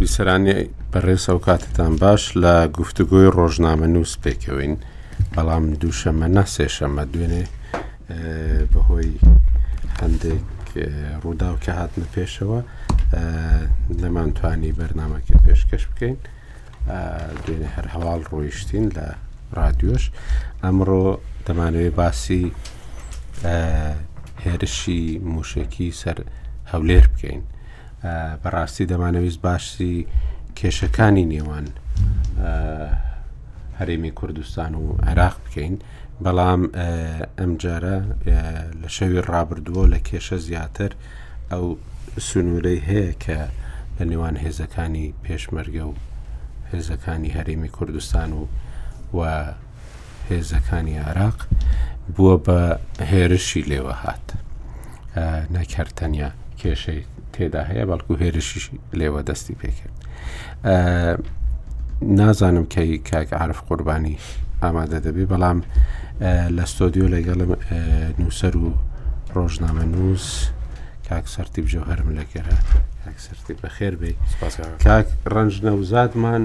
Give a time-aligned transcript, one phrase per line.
[0.00, 0.56] بیسەرانی
[0.92, 4.74] بەڕێسە و کاتتان باش لە گفتوگۆی ڕۆژنامە نووس پێکەوەین
[5.34, 7.44] بەڵام دووشەمە نەسێشەمە دوێنێ
[8.72, 9.12] بەهۆی
[10.00, 10.44] هەندێک
[11.22, 12.60] ڕووداو کە هاتنە پێشەوە
[14.02, 16.16] نەمانتوانی بەرنمەکە پێشکەش بکەین
[17.44, 19.06] دوێنێ هەر هەواڵ ڕۆیشتین لە
[19.58, 20.04] رادیۆش
[20.64, 21.00] ئەمڕۆ
[21.46, 22.44] دەمانەوێت باسی
[24.44, 25.02] هێرشی
[25.34, 26.18] موشکی سەر
[26.72, 27.42] هەولێر بکەین
[28.42, 29.96] بەڕاستی دەمانەویست باشی
[30.58, 31.66] کێشەکانی نێوان
[33.78, 35.74] هەرێمی کوردستان و عراق بکەین
[36.24, 36.62] بەڵام
[37.38, 37.98] ئەمجارە
[38.82, 40.90] لە شەوی ڕابردووە لە کێشە زیاتر
[41.52, 41.64] ئەو
[42.28, 43.38] سنوورەی هەیە کە
[43.98, 45.94] لە نێوان هێزەکانی پێشمەرگە و
[46.72, 48.44] هێزەکانی هەرێمی کوردستان و
[49.18, 49.20] و
[50.30, 51.38] هێزەکانی عراق
[52.14, 52.58] بووە بە
[53.10, 54.26] هێرشی لێوە هات
[55.56, 57.00] نەکەرتەنیا کێشەی
[57.32, 59.94] تێدا هەیە بەڵکو هێرشیشی لێوە دەستی پێکرد
[62.18, 64.16] نازانم کەی کاک عرف قوربانی
[64.62, 65.58] ئامادە دەبێ بەڵام
[66.56, 67.50] لە ستۆدیۆ لەگەڵم
[68.20, 68.66] نووسەر و
[69.36, 70.26] ڕۆژنامە نووس
[71.08, 72.56] کاک سەرتی بجە هەرم لەگەرە
[73.02, 74.12] کاکسەرتی بە خێر بێ
[74.86, 76.44] کاک ڕنج نەوزادمان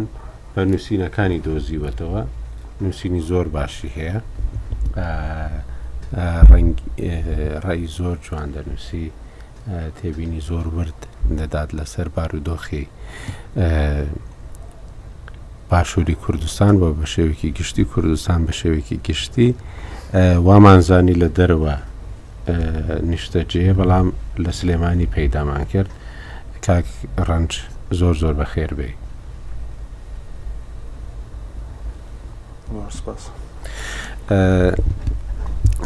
[0.54, 2.24] بە نووسینەکانی دۆزیوەتەوە
[2.82, 4.16] نووسینی زۆر باشی هەیە
[6.52, 6.72] ڕنگ
[7.64, 9.06] ڕای زۆر جوان دەنووسی
[10.02, 11.00] تێبینی زۆر ورد
[11.40, 12.86] دەدات لەسەر بارودۆخی
[15.70, 19.50] باشووری کوردستان بۆ بە شێوێکی گشتی کوردستان بە شێوێکی گشتی
[20.48, 21.76] وامانزانی لە دەرەوە
[23.12, 24.08] نیشتەجێ بەڵام
[24.44, 25.90] لە سلێمانی پەیدامان کرد
[26.66, 26.88] کاک
[27.30, 27.52] ڕنج
[28.00, 28.90] زۆر زۆر بەخێر بێ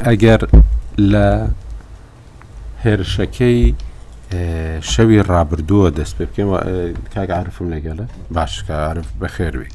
[0.07, 0.41] ئەگەر
[1.11, 1.27] لە
[2.83, 3.61] هێرشەکەی
[4.91, 6.49] شەوی ڕابردووە دەست پێ بکەین
[7.13, 9.69] کاگەعاعرفم لەگەڵە باشکەعاعرف بەخێوی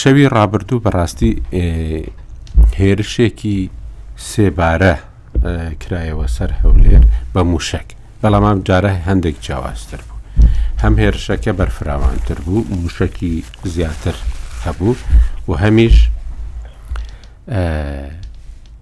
[0.00, 1.32] شەوی ڕابردوو بەڕاستی
[2.80, 3.58] هێرشێکی
[4.30, 4.94] سێبارە
[5.82, 7.88] کرایەوە سەر هەولێر بە موشک
[8.22, 10.20] بەڵام ئەم جارە هەندێک جیاوازتر بوو
[10.82, 13.34] هەم هێرشەکە بەرفراوانتر بوو موشکی
[13.74, 14.16] زیاتر
[14.66, 14.94] هەبوو
[15.48, 15.96] و هەمیش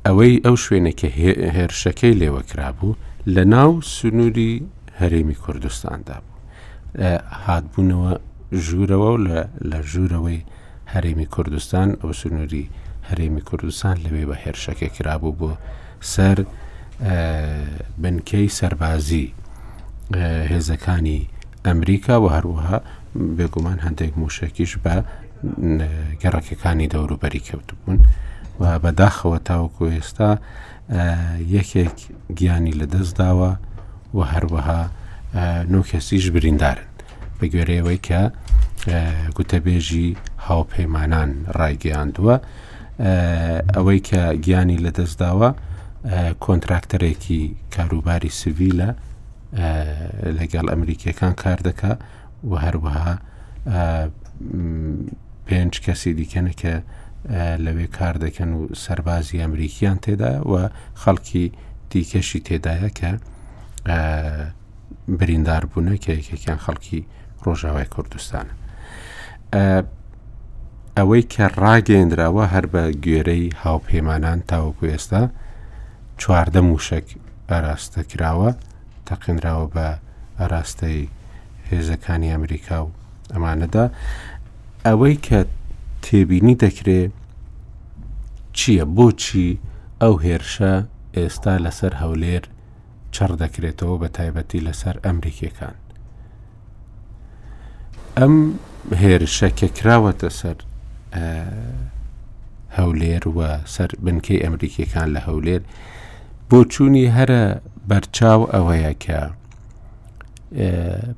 [0.07, 1.09] ئەوەی ئەو شوێنێکە
[1.57, 2.97] هێرشەکەی لێوەکرا بوو
[3.35, 4.55] لە ناو سنووری
[5.01, 6.37] هەرێمی کوردستاندا بوو
[7.47, 8.13] هاتبوونەوە
[8.65, 9.13] ژوورەوە
[9.71, 10.41] لە ژوورەوەی
[10.93, 12.67] هەرێمی کوردستان ئەو سنووری
[13.09, 15.51] هەرێمی کوردستان لەوێ بە هێرشەکە کرابوو بۆ
[16.13, 16.39] سەر
[18.03, 19.27] بنکەی سەربازی
[20.51, 21.21] هێزەکانی
[21.67, 22.79] ئەمریکا و هەروەها
[23.39, 24.95] بێگومان هەندێک موشکیش بە
[26.23, 27.99] گەڕەکەەکانی دەوروبەری کەوتبوون
[28.61, 30.31] و بەداخەوە تاوەکو ئێستا
[31.57, 31.97] یەکێک
[32.39, 33.53] گیانی لەدەست داوە
[34.17, 34.83] و هەروەها
[35.73, 36.87] نوکەسیش بریندارن
[37.39, 38.21] بە گوێرەوەی کە
[39.37, 40.09] گوتەبێژی
[40.47, 42.37] هاوپەیمانان ڕایگەیاندووە
[43.75, 45.51] ئەوەی کە گیانی لەدەست داوە
[46.45, 47.43] کۆنتراکتەرێکی
[47.75, 48.91] کاروباری سڤیلە
[50.39, 51.93] لەگەڵ ئەمریکیەکان کار دەکا
[52.49, 53.13] و هەروەها
[55.51, 56.75] پێنج کەسی دیکەنە کە
[57.65, 60.55] لەوێ کار دەکەن و سەربازی ئەمریکیان تێدایە و
[61.03, 61.47] خەڵکی
[61.93, 63.11] دیکەشی تێدایە کە
[65.19, 67.01] بریندار بوونە کە یەکێکیان خەڵکی
[67.45, 68.55] ڕۆژاوای کوردستانە.
[70.97, 75.23] ئەوەی کە ڕاگەێنراوە هەر بە گوێرەی هاوپەیمانان تاوەکو ئێستا
[76.21, 77.07] چواردە موشک
[77.51, 78.51] ئەراستە کراوە
[79.09, 79.87] تەقینراوە بە
[80.41, 81.03] ئەراستەی
[81.71, 82.91] هێزەکانی ئەمریکا و
[83.33, 83.85] ئەمانەدا
[84.87, 85.41] ئەوەی کە
[86.03, 87.01] تێبینی دەکرێ
[88.59, 89.49] چییە بۆچی
[90.03, 90.75] ئەو هێرشە
[91.17, 92.45] ئێستا لەسەر هەولێر
[93.15, 95.77] چڕ دەکرێتەوە بە تایبەتی لەسەر ئەمریکیەکان.
[98.19, 98.35] ئەم
[99.03, 100.59] هێرشە کە کراوەتە سەر
[102.79, 105.63] هەولێر وە سەر بنکەی ئەمریکیەکان لە هەولێر
[106.49, 107.43] بۆ چوونی هەرە
[107.91, 109.21] بەرچاو ئەوەیە کە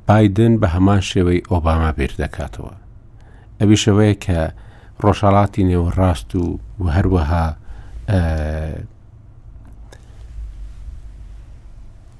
[0.09, 2.73] بادن بە هەمان شێوەی ئۆباما بیر دەکاتەوە
[3.61, 4.39] ئەوی شەوەیە کە
[5.05, 7.47] ڕۆژهڵاتی نێوە ڕاست و و هەروەها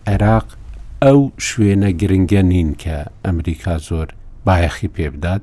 [0.09, 0.47] عێراق
[1.05, 4.09] ئەو شوێنە گرنگە نین کە ئەمریکا زۆر
[4.47, 5.43] بایەخی پێ بدات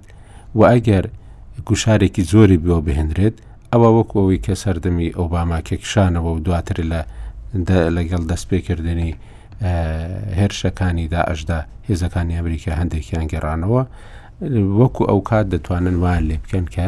[0.58, 1.06] و ئەگەر
[1.68, 3.36] گوشارێکی زۆری بۆ بهێنرێت
[3.72, 7.02] ئەوە وەکەوەی کە سەردەمی ئۆباما کێکشانەوە و دواتر لە
[7.98, 9.12] لەگەڵ دەستپێکردنی
[10.40, 13.84] هێرشەکانی داعشدا هێزەکانی ئەمریکا هەندێکیان گەڕانەوە
[14.42, 16.86] وەکو ئەو کات دەتوانن وان لێ بکەن کە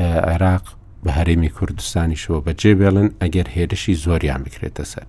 [0.00, 0.62] عێراق
[1.06, 5.06] بە هەرێمی کوردستانیشەوە بەجێ بێڵن ئەگەر هێرشی زۆریان بکرێتە سەر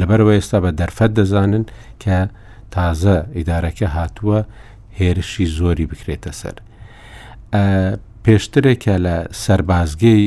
[0.00, 1.64] لەبەرەوە ئێستا بە دەرفەت دەزانن
[2.02, 2.16] کە
[2.74, 4.40] تازە ئیدارەکە هاتووە
[5.00, 6.56] هێرشی زۆری بکرێتە سەر
[8.24, 10.24] پێشترێکە لە سربازگەی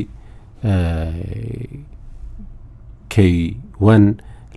[3.14, 4.06] کەیوەن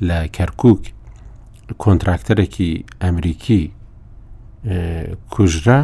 [0.09, 0.83] لە کەرکک
[1.83, 2.73] کۆنتراکتەرێکی
[3.03, 3.63] ئەمریکی
[5.35, 5.81] کوژرا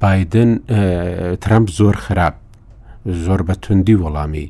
[0.00, 0.58] بادن
[1.40, 2.34] ترامپ زۆر خراپ
[3.24, 4.48] زۆر بە توندی وەڵامی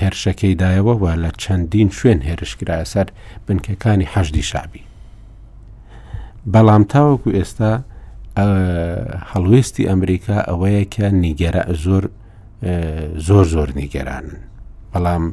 [0.00, 3.06] هێرشەکەی دایەوە و لە چەندین شوێن هێرشکرایە سەر
[3.46, 4.82] بنکەکانی حەشدی شابی
[6.52, 7.72] بەڵام تاوەکو ئێستا
[9.32, 12.04] هەڵوێستی ئەمریکا ئەوەیە کە نیگەرە زۆر
[13.26, 14.30] زۆر زۆر نیگەرانن
[14.92, 15.24] بەڵام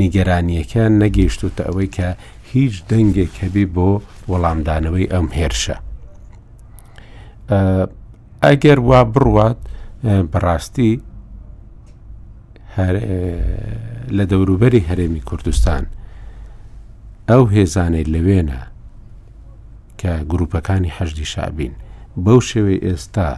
[0.00, 2.06] نیگەرانیەکە نەگەیشتوتە ئەوەی کە
[2.52, 3.88] هیچ دەنگێکەبی بۆ
[4.30, 5.76] وەڵامدانەوەی ئەم هێرشە
[7.52, 9.58] ئەگەر وا بڕوات
[10.32, 10.92] بەڕاستی
[14.16, 15.84] لە دەوروبەری هەرێمی کوردستان
[17.28, 18.62] ئەو هێزانەی لەوێنە
[20.00, 21.72] کە گروپەکانی هەشتی شابین
[22.24, 23.30] بەو شێوەی ئێستا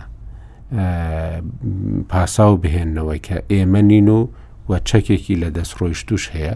[2.10, 4.20] پاساو بهێننەوەی کە ئێمە نین و
[4.68, 6.54] و چەکێکی لە دەست ڕۆیشتوش هەیە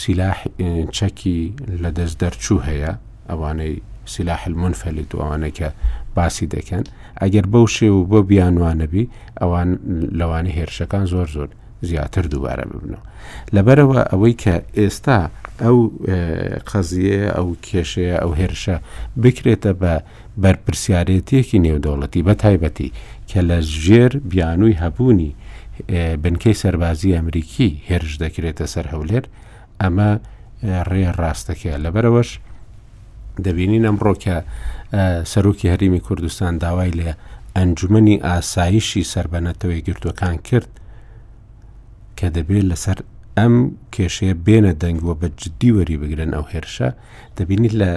[0.00, 0.38] سیلاح
[0.96, 1.38] چەکی
[1.82, 2.92] لە دەست دەرچوو هەیە
[3.28, 3.76] ئەوانەی
[4.06, 5.66] سیلاح المونفەلید و ئەوانە کە
[6.16, 6.84] باسی دەکەن
[7.22, 9.04] ئەگەر بەو شێ و بۆ بیانوانەبی
[9.40, 9.70] ئەوان
[10.18, 11.48] لەوانە هێرشەکان زۆر زۆر
[11.82, 13.02] زیاتر دووبارە ببنەوە
[13.54, 15.18] لەبەرەوە ئەوەی کە ئێستا
[15.64, 15.76] ئەو
[16.70, 18.76] قەزیە ئەو کێشەیە ئەو هێرشە
[19.22, 19.92] بکرێتە بە
[20.42, 22.90] بەرپسیارەتێکی نێودەوڵەتی بە تایبەتی
[23.30, 25.32] کە لە ژێر بیانووی هەبوونی
[26.22, 29.24] بنکەی سەربازی ئەمریکی هێرش دەکرێتە سەر هەولێر
[29.82, 30.10] ئەمە
[30.90, 32.30] ڕێ ڕاستەکەە لەبەرەوەش
[33.44, 34.36] دەبینین ئەمڕۆ کە
[35.32, 37.10] سەرۆکی هەریمی کوردستان داوای لێ
[37.56, 40.68] ئەنجومی ئاسایشی سربەنەتەوەی گرتوەکان کرد
[42.18, 42.98] کە دەبێت لەسەر
[43.38, 43.54] ئەم
[43.94, 46.88] کێشەیە بێنە دەنگوە بە جددی وەری بگرن ئەو هێرشە
[47.36, 47.90] دەبینیت لە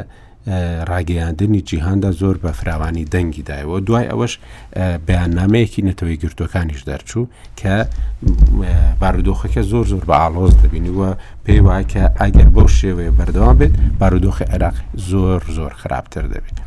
[0.88, 4.34] ڕاگەیاندنی جیهاندا زۆر بە فراوانی دەنگی دایەوە دوای ئەوەش
[5.08, 7.24] بەیاننامەیەکی نەتەوەی گرتوەکانیش دەرچوو
[7.60, 7.76] کە
[9.02, 11.10] بارودۆخەکە زۆر زۆر بە ئالۆز دەبینیوە
[11.46, 14.78] پێی وایە کە ئاگەر بەو شێوەیە بەردەوام بێت بارودۆخی عێراق
[15.10, 16.58] زۆر زۆر خراپتر دەبێت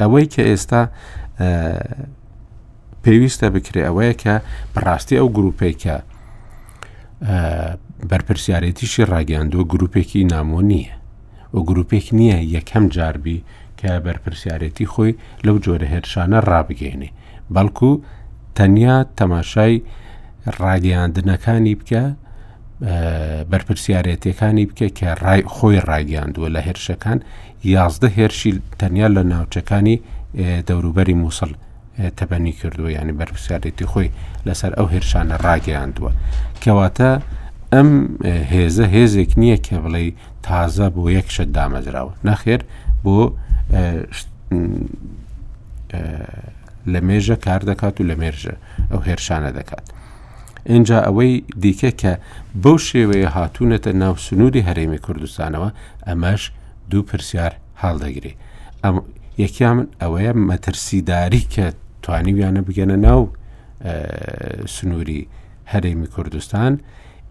[0.00, 0.82] ئەوەی کە ئێستا
[3.04, 4.34] پێویستە بکرێ ئەوەیە کە
[4.74, 5.96] بڕاستی ئەو گروپێک کە
[8.10, 10.94] بەرپرسیارەتیشی ڕاگەاندوە گروپێکی نامۆ نییە
[11.54, 13.38] و گرروپێک نییە یەکەم جاربی
[13.80, 15.12] کە بەرپرسیارەتی خۆی
[15.46, 17.10] لەو جۆرە هێرشانە ڕابگەێنێ
[17.54, 17.90] بەڵکو
[18.58, 19.74] تەنیا تەماشای
[20.60, 22.02] ڕادیاندنەکانی بکە
[23.50, 27.18] بەرپرسیارەتەکانی بکە کە ڕای خۆی ڕاگەاندووە لە هێرشەکان
[27.74, 29.96] یازدە هێرشی تەنیا لە ناوچەکانی
[30.68, 31.50] دەوروبەری مووسڵ
[32.18, 34.08] تەبەنی کردووە ینی بەرپسیارەتی خۆی
[34.46, 36.12] لەسەر ئەو هێرشانە ڕاگەاندووە
[36.62, 37.10] کەواتە
[37.74, 37.90] ئەم
[38.52, 40.04] هێزە هێزێک نییە کە بڵێ
[40.46, 42.60] تازە بۆ یەکشت دامەزراوە نەخێر
[43.04, 43.18] بۆ
[46.92, 48.54] لە مێژە کار دەکات و لە مێژە
[48.92, 49.86] ئەو هێرشانە دەکات.
[50.72, 51.32] اینجا ئەوەی
[51.62, 52.12] دیکە کە
[52.62, 55.68] بەو شێوەیە هاتوونەتە ناو سنووری هەرێمی کوردستانەوە
[56.08, 56.42] ئەمەش
[56.90, 58.34] دوو پرسیار هەڵدەگری.
[59.44, 61.66] یەکیان ئەوەیە مەترسیداری کە
[62.04, 63.20] توانیویانە بگەنە ناو
[64.76, 65.20] سنووری
[65.72, 66.72] هەرێمی کوردستان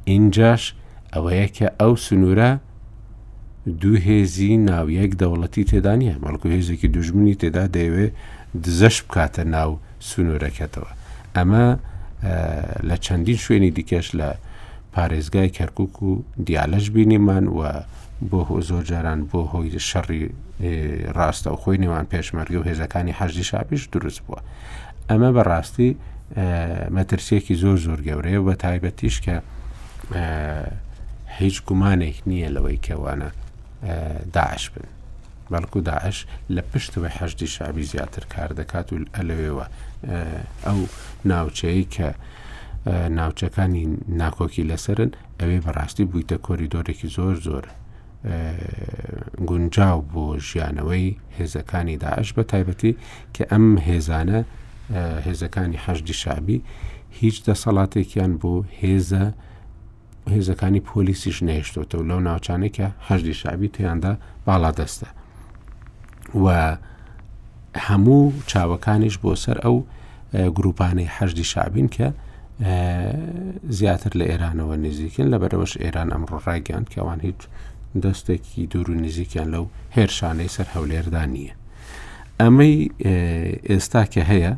[0.05, 0.73] اینجاش
[1.13, 2.57] ئەوەیە کە ئەو سنوورە
[3.81, 8.07] دوو هێزی ناویەک دەوڵەتی تێدا نیە مەڵکو هێزێکی دوژمنی تێدا دەیەوێ
[8.63, 9.71] دزەش بکاتە ناو
[10.09, 10.89] سنوورەکەتەوە
[11.35, 11.65] ئەمە
[12.87, 14.29] لە چەندین شوێنی دیکەش لە
[14.95, 16.11] پارێزگای کەرکک و
[16.47, 17.59] دیالەش بینیمان و
[18.29, 20.23] بۆ زۆر جاران بۆ هۆی شەڕی
[21.17, 24.39] ڕاستە و خۆی نێوان پێشمەرگی و هێزەکانی حەجدی شاپیش دروست بووە
[25.09, 25.89] ئەمە بەڕاستی
[26.95, 29.35] مەترسیەکی زۆر زۆر گەورەیە بە تایبەتیش کە
[31.39, 33.29] هیچ گومانێک نییە لەوەی کەوانە
[34.37, 34.87] داعش بن
[35.51, 36.17] بەڵکو داعش
[36.55, 39.65] لە پشتەوەی هەشتی شعبی زیاتر کار دەکات و ئەلەوێەوە
[40.65, 40.79] ئەو
[41.31, 42.07] ناوچەیە کە
[43.19, 43.85] ناوچەکانی
[44.21, 47.65] ناکۆکی لەسرن ئەوێ بەڕاستی بوویتە کۆریدۆرێکی زۆر زۆر
[49.49, 52.93] گونجاو بۆ ژیانەوەی هێزەکانی داعش بە تایبەتی
[53.35, 54.39] کە ئەم هێزانە
[55.27, 56.57] هێزەکانی هەشتی شعبی
[57.21, 59.25] هیچ دەسەڵاتێکیان بۆ هێزە
[60.31, 64.13] هێزەکانی پۆلیسیش نهێشتۆتەوە لەو ناوچانێکە هەشتی شعبی تیاندا
[64.47, 65.07] باڵا دەستە
[66.43, 66.47] و
[67.87, 69.77] هەموو چاوەکانیش بۆ سەر ئەو
[70.57, 72.07] گروپانەی هەشتی شعبین کە
[73.77, 77.39] زیاتر لە ئێرانەوە نزیکن لە بەرەوەش ئێران ئەمڕۆ ڕایگەان کەوان هیچ
[78.03, 79.65] دەستێکی دوور و نزیکیان لەو
[79.95, 81.53] هێرشانەی سەر هەولێردا نییە
[82.41, 82.75] ئەمەی
[83.69, 84.53] ئێستا کە هەیە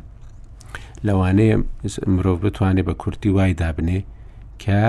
[1.06, 1.56] لەوانەیە
[2.16, 4.00] مرۆڤ بتوانێت بە کورتی وای دابنێ
[4.62, 4.82] کە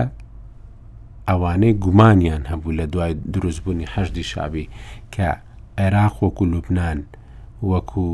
[1.29, 4.65] ئەوانەی گومانیان هەبوو لە دوای دروستبوونی هەشتی شابی
[5.13, 5.29] کە
[5.77, 6.99] عێراق وەکو لوبناان
[7.71, 8.05] وەکو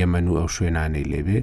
[0.00, 1.38] یەمەن و ئەو شوێنانەی لێبێ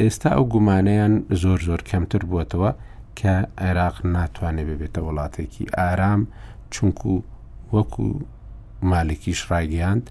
[0.00, 2.70] ئێستا ئەو گومانەیان زۆر زۆر کەمتر بووتەوە
[3.18, 6.20] کە عێراق ناتوانێت ببێتە وڵاتێکی ئارام
[6.74, 7.12] چونکو
[7.74, 8.06] وەکو
[8.90, 10.04] مالێکیش ڕایگەاند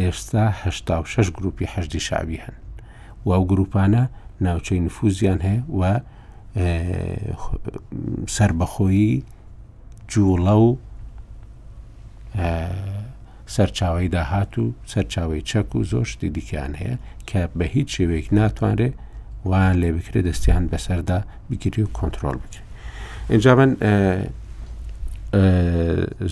[0.00, 2.56] ئێستا هشتا و شش گروپی هەشتی شابی هەن
[3.24, 4.02] و ئەو گروپانە
[4.46, 5.82] ناوچەی نفوزیان هەیە و
[8.26, 9.22] سربەخۆیی
[10.08, 10.76] جوڵە و
[13.46, 16.94] سەرچاوی داهات و سەرچاوی چەک و زۆشتی دیکەیان هەیە
[17.28, 18.94] کە بە هیچ شێوەیەک ناتوانێت
[19.50, 21.18] وان لێ بکرێت دەستیان بەسەردا
[21.50, 22.66] بگیری و کۆنتترۆل بکرێت.
[23.30, 23.70] اینجا من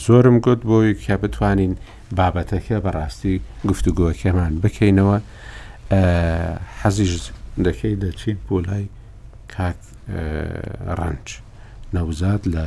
[0.06, 1.72] زۆرم گوت بۆی کە بتوانین
[2.18, 3.34] بابەتەکە بەڕاستی
[3.68, 5.18] گفتوگوۆکەمان بکەینەوە
[6.82, 7.30] حەزیش
[7.66, 8.86] دەکەی دەچین بۆ لای
[9.56, 9.76] کاک
[10.98, 11.26] ڕنج
[11.96, 12.64] نەوزاد لە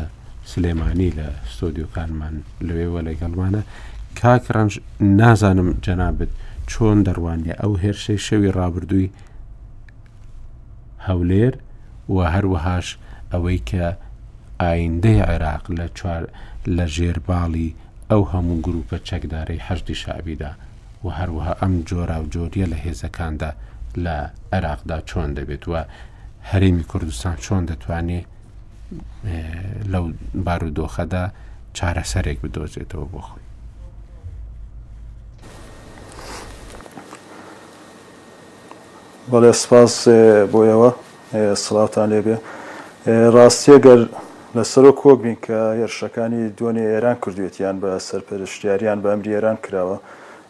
[0.51, 2.35] سلێمانی لە ستۆدیۆکانمان
[2.67, 3.61] لەوێوە لەگەڵوانە
[4.19, 4.73] کاک ڕنج
[5.19, 6.31] نازانم جەنابێت
[6.71, 9.13] چۆن دەڕوانێ ئەو هێرشەی شەوی ڕابردووی
[11.07, 11.53] هەولێر
[12.13, 12.87] و هەروەهاش
[13.31, 13.85] ئەوەی کە
[14.61, 16.23] ئایندەی عێراق لە چوار
[16.75, 17.69] لە ژێرباڵی
[18.11, 20.51] ئەو هەموو گروپە چەکدارەی هەشتی شعبیدا
[21.03, 23.51] و هەروەها ئەم جۆرا و جۆریە لە هێزەکاندا
[24.03, 24.17] لە
[24.53, 25.81] عێراقدا چۆن دەبێت وە
[26.53, 28.25] هەرێمی کوردستان چۆن دەتوانێت
[29.93, 30.03] لەو
[30.45, 31.23] بارودۆخەدا
[31.77, 33.43] چارەسەرێک بدۆزێتەوە بۆ خۆی
[39.31, 39.93] بەڵێ سپاس
[40.51, 40.91] بۆیەوە
[41.63, 42.37] سڵاوان لێبێ
[43.35, 43.99] ڕاستیە گەر
[44.55, 49.97] لەسەر و کۆک بین کە هێرشەکانی دوێنێ ئێران کردوێتیان بە سەرپەرشتیاریان بە ئەمری ئێران کراوە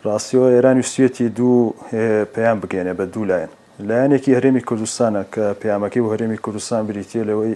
[0.06, 1.75] ڕاستیەوە ئێران وسیەتی دوو
[2.34, 3.51] پێیان بگەێنێ بە دوو لایەن
[3.86, 7.54] لایەنێکی هەرێمی کوردستانە کە پیامەکەی و هەرێمی کوردستان بریتە لەوەی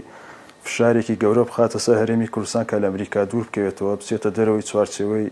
[0.65, 5.27] فشارێکی گەورە بخاتە سە هەرێمی کوردستان کە لە ئەمریکا دوور بکەوێتەوە بچێتە دەرەوەی چوارچەوەی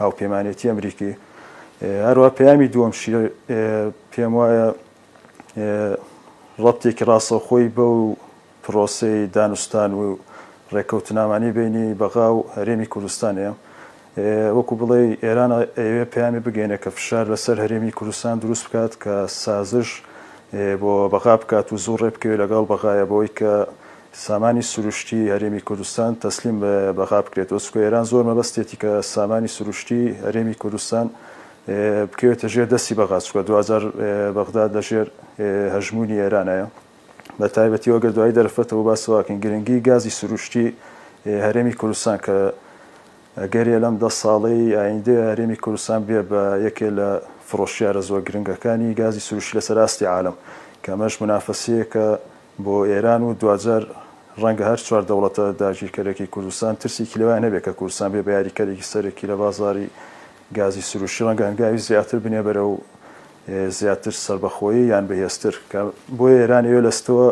[0.00, 1.12] هاوپەیمانێتی ئەمریکی
[2.06, 2.92] هەروە پەیامی دووەم
[4.12, 4.66] پێم وایە
[6.64, 8.16] ڕەتێکی ڕاستەخۆی بە و
[8.64, 10.00] پرۆسی دانوستان و
[10.74, 13.52] ڕێکەوتنامانی بینی بەغااو هەرێمی کوردستانەیە
[14.56, 19.90] وەکو بڵێ ئێران ئێوێ پامی بگەینە کە فشار لەسەر هەرێمی کوردستان دروست بکات کە سازش
[20.00, 20.04] و
[20.54, 23.52] بۆ بەغا بکات و زوو ڕێ بکەوێت لەگەڵ بەغایە بۆی کە
[24.24, 30.02] سامانی سروشتی هەرێمی کوردستان تەسلیم بە بەغا بکرێت وەسکو ئێران زۆر مەبەستێتی کە سامانی سروشتی
[30.26, 31.06] هەرێمی کوردستان
[32.12, 33.82] بکەوێتە ژێر دەستی بەغاچکە 2000
[34.36, 35.06] بەغدا دەژێر
[35.74, 36.66] هەژمونی ئێرانەیە
[37.40, 40.66] بە تایبەتی وەگە دوای دەرفەتەوە باسەواکن گرنگی گازی سروشتی
[41.46, 42.36] هەرێمی کوردستان کە
[43.54, 47.08] گەریە لەم دە ساڵی ئایندە هەرێمی کوردستان بێ بە یەکێ لە
[47.50, 50.36] فرۆشیارە زۆر گرنگەکانی گازی سروش لە سەراستی عالم
[50.84, 52.06] کەمەش منافەسیەکە
[52.64, 53.82] بۆ ئێران و دوجار
[54.42, 59.26] ڕەنگە هەر چوار دەوڵەتە داگیرکەرێکی کوردستان ترسی کلەوە نەبێت کە کوردستان بێ بە یاریکەرێکی سەرەکی
[59.30, 59.86] لە بازاری
[60.58, 62.76] گازی سروشی ڕەنگە هەنگاوی زیاتر بنێ بەرە و
[63.78, 65.54] زیاتر سربەخۆی یان بەهێستر
[66.18, 67.28] بۆ ئێران ئێوە لەستەوە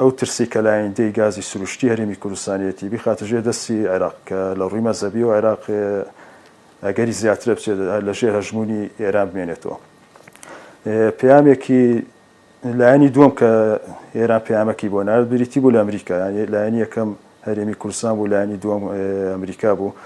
[0.00, 5.22] ئەو ترسی کە لایندەی گازی سروشتی هەرمی کوردستانیەتی بخاتژێ دەستی عێراق کە لە ڕووی مەزەبی
[5.24, 5.62] و عێراق
[6.82, 9.76] گەری زیاترە بچێت لە ژێ هەژمونی ئێران بمێنێتەوە
[11.18, 11.84] پامێکی
[12.80, 13.50] لایەنی دووەم کە
[14.18, 16.16] ئێران پامەکی بۆ نار بریتی بوو لە ئەمریکا
[16.54, 17.10] لایەن یەکەم
[17.46, 18.82] هەرێمی کورسان بوو لایەنی دووەم
[19.34, 19.96] ئەمریکا بوو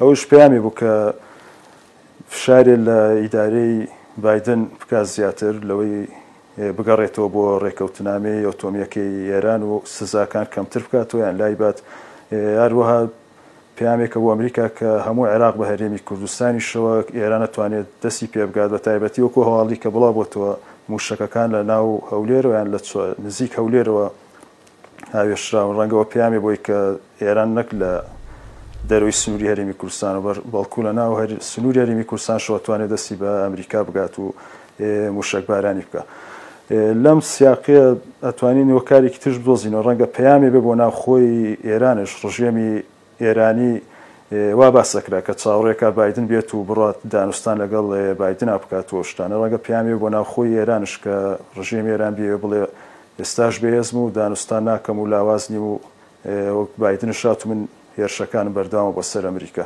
[0.00, 0.90] ئەوش پامی بوو کە
[2.32, 3.74] فشارێ لە ئیدارەی
[4.24, 5.96] بادن بکات زیاتر لەوەی
[6.76, 11.78] بگەڕێتەوە بۆ ڕێکەوتنامەی ئۆتۆمیەکەی ئێران و سزاکان کەمتر بکاتەوە یان لایبات
[12.62, 13.00] هەروەها
[13.78, 18.78] پامێکە بۆ ئەمریکا کە هەموو عێراق بە هەرێمی کوردستانی شەوە ئێران نتوانێت دەستی پێبگات بە
[18.86, 20.52] تایبەتی وەکو هەواڵی کە بڵاوبتەوە
[20.92, 22.78] موشکەکان لە ناو هەولێرەوەیان لە
[23.26, 24.04] نزیک هەولێرەوە
[25.16, 26.78] هاوێشراون ڕەنگەوە پیامی بۆی کە
[27.24, 27.90] ئێران نەک لە
[28.90, 31.12] دەروی سنووری هەرمی کوردستان و بەڵکو لە ناو
[31.52, 34.24] سنووری هەرمی کوردستان شوتوانێت دەستی بە ئەمریکا بگات و
[35.16, 36.02] موشک بارانی بکە.
[37.04, 37.86] لەم سیاقەیە
[38.26, 42.70] ئەتوانین وەکارێکی تش بدۆزینەوە ڕەنگە پەیامی بێ بۆ ناو خۆی ئێرانش ڕژێمی
[43.24, 43.72] ئێرانی
[44.60, 47.86] وا باسەکرا کە چاوڕێکا بادن بێت و بڕات دانوستان لەگەڵ
[48.20, 51.14] بادن ئاپکاتەوە شتانە ڕەگە پیامی بۆ ناوخۆی ئێرانش کە
[51.58, 52.60] ڕژیم ئێران بێ بڵێ
[53.20, 55.78] ئێستاش بێزم و دانوستان ناکەم و لاواز نیم و
[56.82, 57.60] بادن شات و من
[57.98, 59.64] هێرشەکان بەرداوە بە سەر ئەمریکا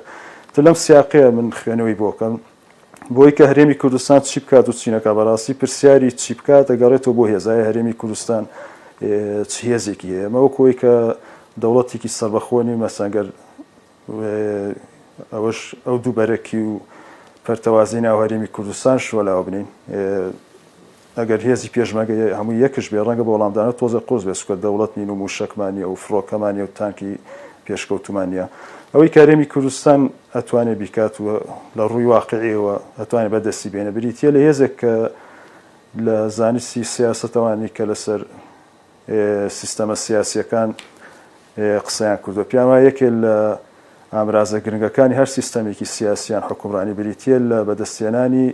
[0.53, 2.35] ت لەم سیاقەیە من خوێنەوەی بۆکەم
[3.15, 7.63] بۆی کە هەرێمی کوردستان چی بکات و چینەکە بەڕاستی پرسیاری چی بکات دەگەڕێتەوە بۆ هێزای
[7.69, 8.43] هەرێمی کوردستان
[9.69, 10.95] هێزێکی هەیە مەوە کۆی کە
[11.61, 13.27] دەوڵەتێکی سەربەخۆنی مەسەنگەر
[15.33, 16.75] ئەوەش ئەو دووبەرەکی و
[17.45, 19.67] پەرتەوازین هەرێمی کوردستان شوەلاوە بنین
[21.19, 25.11] ئەگەر هێزی پێشمەگە هەموو یەکش بێ ڕەنگە بە وەڵامدانە تۆزە قۆز بێ سکە دەوڵەت نین
[25.11, 27.13] و موشکمانە و فرۆکەمانە و تانکی
[27.67, 28.45] پێشکەوتمانە
[28.93, 30.01] ئەوەی کارێمی کوردستان
[30.37, 31.27] ئەتوانێت بیکات و
[31.79, 34.95] لە ڕووی واقعیەوە ئەتوانێت بەدەستی بێنە بریتە لە هێزێک کە
[36.07, 38.21] لە زانستی سیاستەوانی کە لەسەر
[39.59, 40.71] سیستەمە سیاسیەکان
[41.59, 43.37] قسەیان کردو پیاوا یەکێ لە
[44.15, 48.47] ئامرازە گرنگەکانی هەر سیستەمێکی سیاسیان حکومڕانی بریتە لە بەدەستێنانی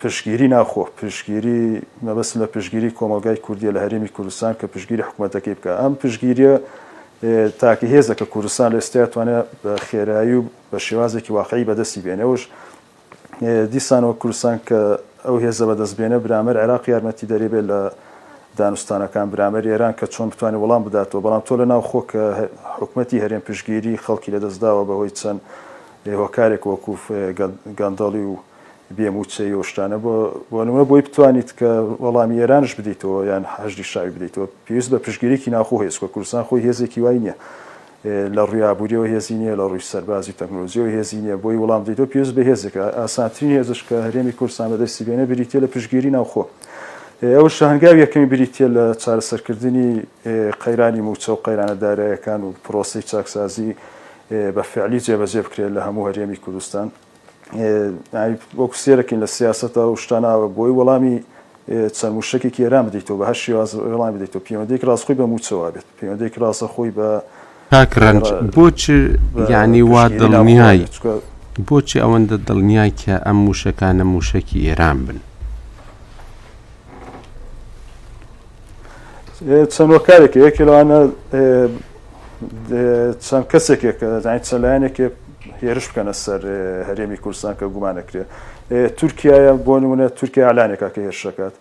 [0.00, 5.72] پشگیری ناخۆ پشگیری مەبەس لە پشگیری کۆمەلگای کوردی لە هەرێمی کوردستان کە پشگیری حکوومەتەکەی بکە
[5.80, 6.54] ئەم پشگیریە
[7.60, 10.42] تاکە هێزە کە کوردستان لە ئێستاتوانێت بە خێرایی و
[10.72, 12.42] بە شێوازێکی واقعی بەدەستی بێنەوەش
[13.72, 14.78] دیسانەوە کوردستان کە
[15.26, 17.80] ئەو هێزە بەدەستبێنە برامەر عراق یارمەتی دەرێبێت لە
[18.58, 22.22] دانوستانەکان برامەر ئێران کە چۆن بتوانین وەڵام بداتەوە بەڵام تۆ لە ناو خۆ کە
[22.80, 25.40] حکوومەتتی هەرێن پشگیری خەڵکی لە دەستداوە بەهۆی چەند
[26.20, 27.00] هۆکارێک وەکوف
[27.78, 28.34] گەندەڵی و
[28.96, 29.98] بێموچەی شتانە
[30.50, 31.70] بۆ نمە بۆی بتوانیت کە
[32.02, 36.62] وەڵامی ئێرانش بدەیتەوە یان هەشدی شاوی بدەیتەوە پێویست بە پشگیرێکی ناخۆ هێز کە کوردستان خۆی
[36.66, 37.36] هێزێکی وای نییە
[38.36, 43.50] لە ڕویابوووریەوە هێزینە لە ڕووی سەربازی تەکنۆلۆزیەوە هێزینە بۆی وەڵام دیتەوە پێویست بە هێزێک ئاسانترین
[43.58, 46.44] هێزش کە هەرێمی کورسان بەدەستی بێنە بریتە لە پشگیری ناوخۆ.
[47.32, 49.88] ئەوە شانگاو یەکەمی بریتە لە چارەسەرکردنی
[50.64, 53.70] قەیرانی موچە و قەیرانە دارایەکان و پرۆسی چاکسازی
[54.56, 56.88] بە فعلی جێبەجێ بکرێت لە هەموو هەرێمی کوردستان
[58.56, 61.16] بۆ کوسیێرەکەین لە سیاستە و شتاناوە بۆی وەڵامی
[61.96, 66.34] چەند وشەکێکی ئێران بدەیتەوە بە هەر شێواز وەڵام بدەیتەوە پەیوەندێک ڕاستخۆی بە موچەوە بێت پەیوەندێک
[66.42, 67.08] ڕاستە خۆی بە
[67.74, 68.98] تاکڕنج بۆچی
[69.54, 70.86] یعنی وا دڵنیایی
[71.68, 75.18] بۆچی ئەوەندە دڵنیای کە ئەم موشەکانە موشکی ئێران بن
[79.46, 80.98] چەند وەکارێکی یەکی لەوانە
[83.26, 85.06] چەند کەسێکێک کە دەزانیت چەلایەنێکی
[85.62, 86.40] هێرش بکەنە سەر
[86.88, 88.26] هەرێمی کوردستان کە گومانەکرێت
[88.98, 91.54] تورکایە بۆ نمونە تورکیا ئالانێکا کە هێرشەکەات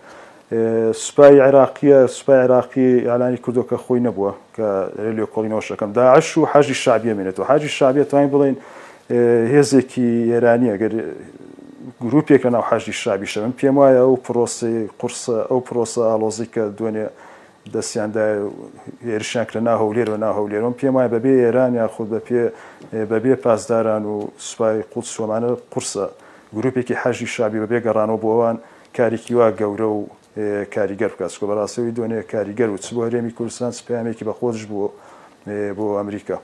[1.05, 4.67] سوپای عێراقیە سوپای عێراقی ئالانی کوردەکە خۆی نەبووە کە
[5.05, 8.55] رێلیۆ کۆڵینەوەشەکەم داعش و حاجی شابیە مێنێتەوە حاجی شابێت توانین بڵین
[9.53, 10.93] هێزێکی ئێرانی ئەگەر
[12.03, 17.05] گرروپێکە ناو حاجی شابیشە من پێم وایە ئەو پرۆسی قورسە ئەو پرۆسە ئالۆزی کە دوێنێ
[17.63, 18.25] دەستیاندا
[19.07, 22.41] هێرشان لە ناهولێرەوە ناهولێرم پێم وایە بەبێ ئێران یا خود بە پێ
[23.11, 24.15] بەبێ پاسداران و
[24.47, 26.05] سوپای قوت سۆمانە قورسە
[26.55, 28.55] گرروپێکی حەژی شابی بەبێ گەڕانەوە بۆوان
[28.97, 30.01] کارێکی وا گەورە و
[30.75, 34.87] کاریگەر بکەسکۆ بەڕاستەوەی دوێنێ کاریگەر و چ بۆ هەرێمی کوردستان سپامێکی بەخۆش بوو
[35.77, 36.37] بۆ ئەمریکا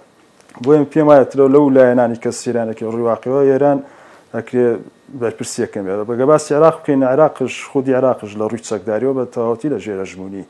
[0.64, 3.80] بۆیم پێم وایەترە لەو لایەنانی کە سیرانێکی ڕواقیەوە ئێران
[4.36, 4.66] ئەکرێ
[5.22, 10.46] بەرپرسیەکەم بەگە باسی عراق بکەین عراقش خودی عراقش لە ڕووی چەکداریەوە بە تەواوتی لە ژێرەژمونی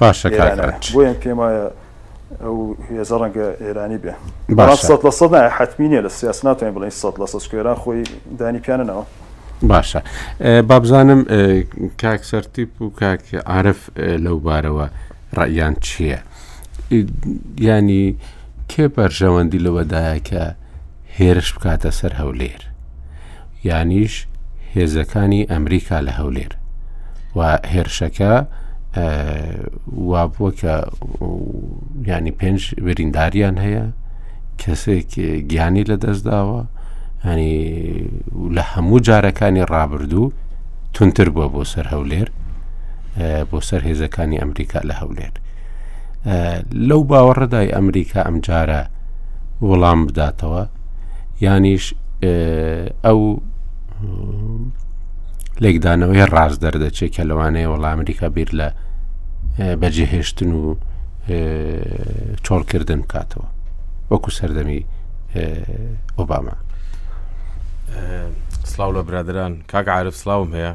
[0.00, 0.28] باشە
[0.94, 1.64] بۆیان پێمایە
[2.42, 2.56] ئەو
[2.90, 4.12] هێزە ڕەنگە ئێرانی بێ
[4.78, 8.02] سە لە سەد نایە حتمینە لە سیاس ناتوانین بڵین سە لە سە سکوێران خۆی
[8.40, 9.04] دانی پیانەوە.
[9.70, 10.00] باشە
[10.70, 11.20] بابزانم
[12.02, 13.80] کاکسەرتیپ و کاک عرف
[14.24, 14.86] لەو بارەوە
[15.38, 16.18] ڕەیان چییە؟
[17.66, 18.06] ینی
[18.70, 20.44] کێ پەرژەوەندی لەوەدایەکە
[21.18, 22.62] هێرش بکاتە سەر هەولێر
[23.68, 24.14] یانیش
[24.74, 26.52] هێزەکانی ئەمریکا لە هەولێر
[27.36, 27.40] و
[27.72, 28.34] هێرشەکە
[29.86, 30.74] وابووە کە
[32.08, 33.84] ینی پێنج برینداریان هەیە
[34.62, 35.10] کەسێک
[35.50, 36.62] گیانی لە دەستداوە
[37.26, 37.54] هەنی
[38.56, 40.32] لە هەموو جارەکانی ڕابردوو
[40.94, 42.28] تونتر بووە بۆ سەر هەولێر
[43.50, 45.32] بۆ سەر هێزەکانی ئەمریکا لە هەولێر
[46.88, 48.82] لەو باوەڕدای ئەمریکا ئەم جارە
[49.68, 50.62] وەڵام بداتەوە
[51.44, 51.86] یانیش
[53.04, 53.20] ئەو
[55.62, 58.68] لێکدانەوەی ڕاز دەردەچێت کە لەوانەیە وەڵام ئەمریکا بیر لە
[59.80, 60.64] بەجێهێشتن و
[62.46, 63.46] چۆڵکردن بکاتەوە
[64.10, 64.80] وەکو سەردەمی
[66.18, 66.54] ئۆباما
[68.72, 70.72] سلااو لە برادران کاک عرف سلااوم هەیە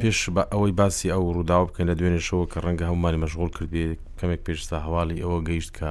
[0.00, 4.40] پێش بە ئەوەی باسی ئەو ڕووداوە بکەن لە دوێنێشەوە کە ڕەنگە هەمومانی مەشغول کردی کەمێک
[4.46, 5.90] پێشتا هەواڵی ئەوە گەیشت کە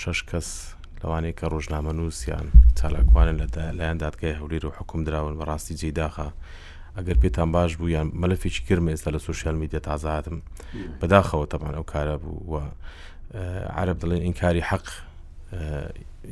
[0.00, 0.48] شش کەس
[1.02, 2.46] لەوانەیە کە ڕۆژنامە نووسیان
[2.78, 3.46] چالاکوانن لە
[3.78, 6.28] لایەن دادگای هەولیر و حکوم درراون بەڕاستی جێداخە
[6.96, 10.36] ئەگەر پێتان باش بوو یان مەلەفێکی کرم ئێستا لە سوسیال میدیە تازاتم
[11.00, 12.54] بەداخەوە تەمان ئەو کارە بوو و
[13.80, 14.86] عرب دەڵێن ئینکاری حەق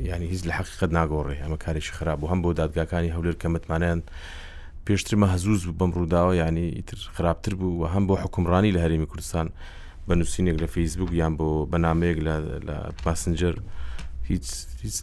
[0.09, 4.01] ینی هیچ لە حقیقت ناگۆڕێ ئەمە کارێکی خراپ بوو هەم بۆ دادگاکانی هەولێر کە متمانیان
[4.87, 9.47] پێشترمە هەزوز بەم ڕووداوە ینی ئیتر خراپتر بوو و هەم بۆ حکومڕانی لە هەرمی کوردستان
[10.09, 12.17] بە نووسینێک لە فەیسبوک یان بۆ بەنامەیەک
[12.67, 13.55] لە پاسنجەر
[14.29, 14.45] هیچ
[14.83, 14.97] هیچ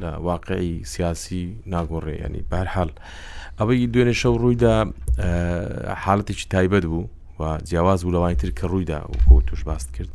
[0.00, 2.90] لە واقعی سیاسی ناگۆڕێ ینی بارحال.
[3.60, 4.74] ئەوەی دوێنێ شەو ڕوویدا
[6.04, 7.06] حالڵێکی تایبەت بوو
[7.40, 10.10] و جیاواز بوو لەوانی تر کە ڕوویدا و کۆ توش باست کرد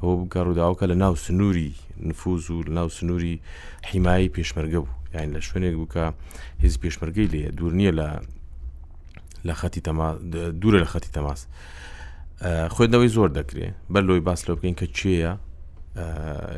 [0.00, 1.70] ئەوە بکە ڕووداوکە لە ناو سنووری
[2.10, 3.34] نفوز و لە ناو سنووری
[3.90, 6.04] حیمایی پێشمەرگە بوو یان لە شوێنێک بووکە
[6.62, 8.08] هێزی پێشمەرگەی لێ دوور نییە لە
[9.48, 9.80] لە خەتی
[10.60, 11.40] دوورە لە خەتی تەماس
[12.74, 15.32] خوێندەوەی زۆر دەکرێت بەرلۆی باس لە بکەین کە چێە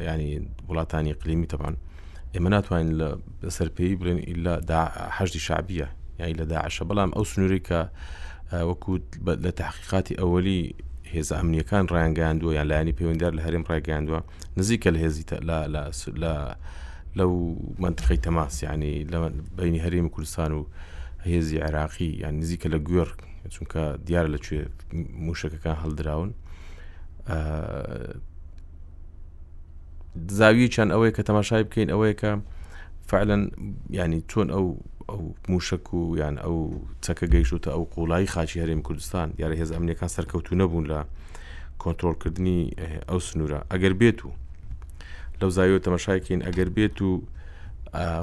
[0.08, 0.32] ینی
[0.68, 1.74] وڵاتانی قلیمی تەبان
[2.34, 2.94] ئێمە ناتوانین
[3.42, 4.54] لە سەرپێی بڵێن ئیللا
[5.18, 5.88] هەشتی شعبیە
[6.20, 7.80] یای لە داعشە بەڵام ئەو سنووری کە
[8.68, 9.02] وەکوت
[9.44, 10.62] لە تحقیقاتی ئەوەلی
[11.12, 14.20] هێز ئەمنیەکان ڕایانگەاندووە یان لایانی پەیوەندار لە هەرێم ڕایگەاندووە
[14.58, 15.24] نزیکە لە هێزی
[16.22, 16.32] لە
[17.18, 17.32] لەو
[17.82, 19.16] منتخی تەماس ینی لە
[19.56, 20.60] بینی هەرێمی کوردستان و
[21.32, 23.08] هێزی عراقی یان نزیکە لە گوێر
[23.54, 24.60] چونکە دیارە لەکوێ
[25.26, 26.30] موشکەکان هەڵدراون
[30.38, 32.30] زاوی چەند ئەوەیە کە تەماشای بکەین ئەوەیە کە
[33.10, 33.42] فعلەن
[33.98, 34.66] ینی چۆن ئەو
[35.08, 36.56] ئەو موشک و یان ئەو
[37.04, 41.00] چەکە گەیشتە ئەو قوڵایی خاچی هەرێم کوردستان یارە هێز ئەمنیەکان سەرکەوتو نەبوون لە
[41.82, 42.58] کۆنتترۆلکردنی
[43.08, 44.30] ئەو سنوورە ئەگەر بێت و
[45.40, 47.10] لەو زایوە تەمەشایکین ئەگەر بێت و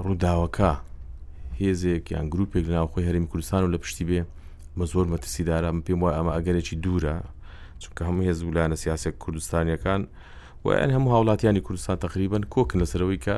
[0.06, 0.72] ڕووداوەکە
[1.62, 4.22] هێزێک یان گرروپێک لەناوخۆی هەرمی کوردستان و لە پشتی بێ
[4.80, 7.16] مە زۆر مەترسیدارە پێم وای ئەمە ئەگەرێکی دوورە
[7.82, 10.02] چونکە هەموو هێز ولانە سیاسێک کوردستانیەکان
[10.66, 13.36] ویان هەموو هاوڵاتیانی کوردستان تقریبن کۆکن لەسەرەوەی کە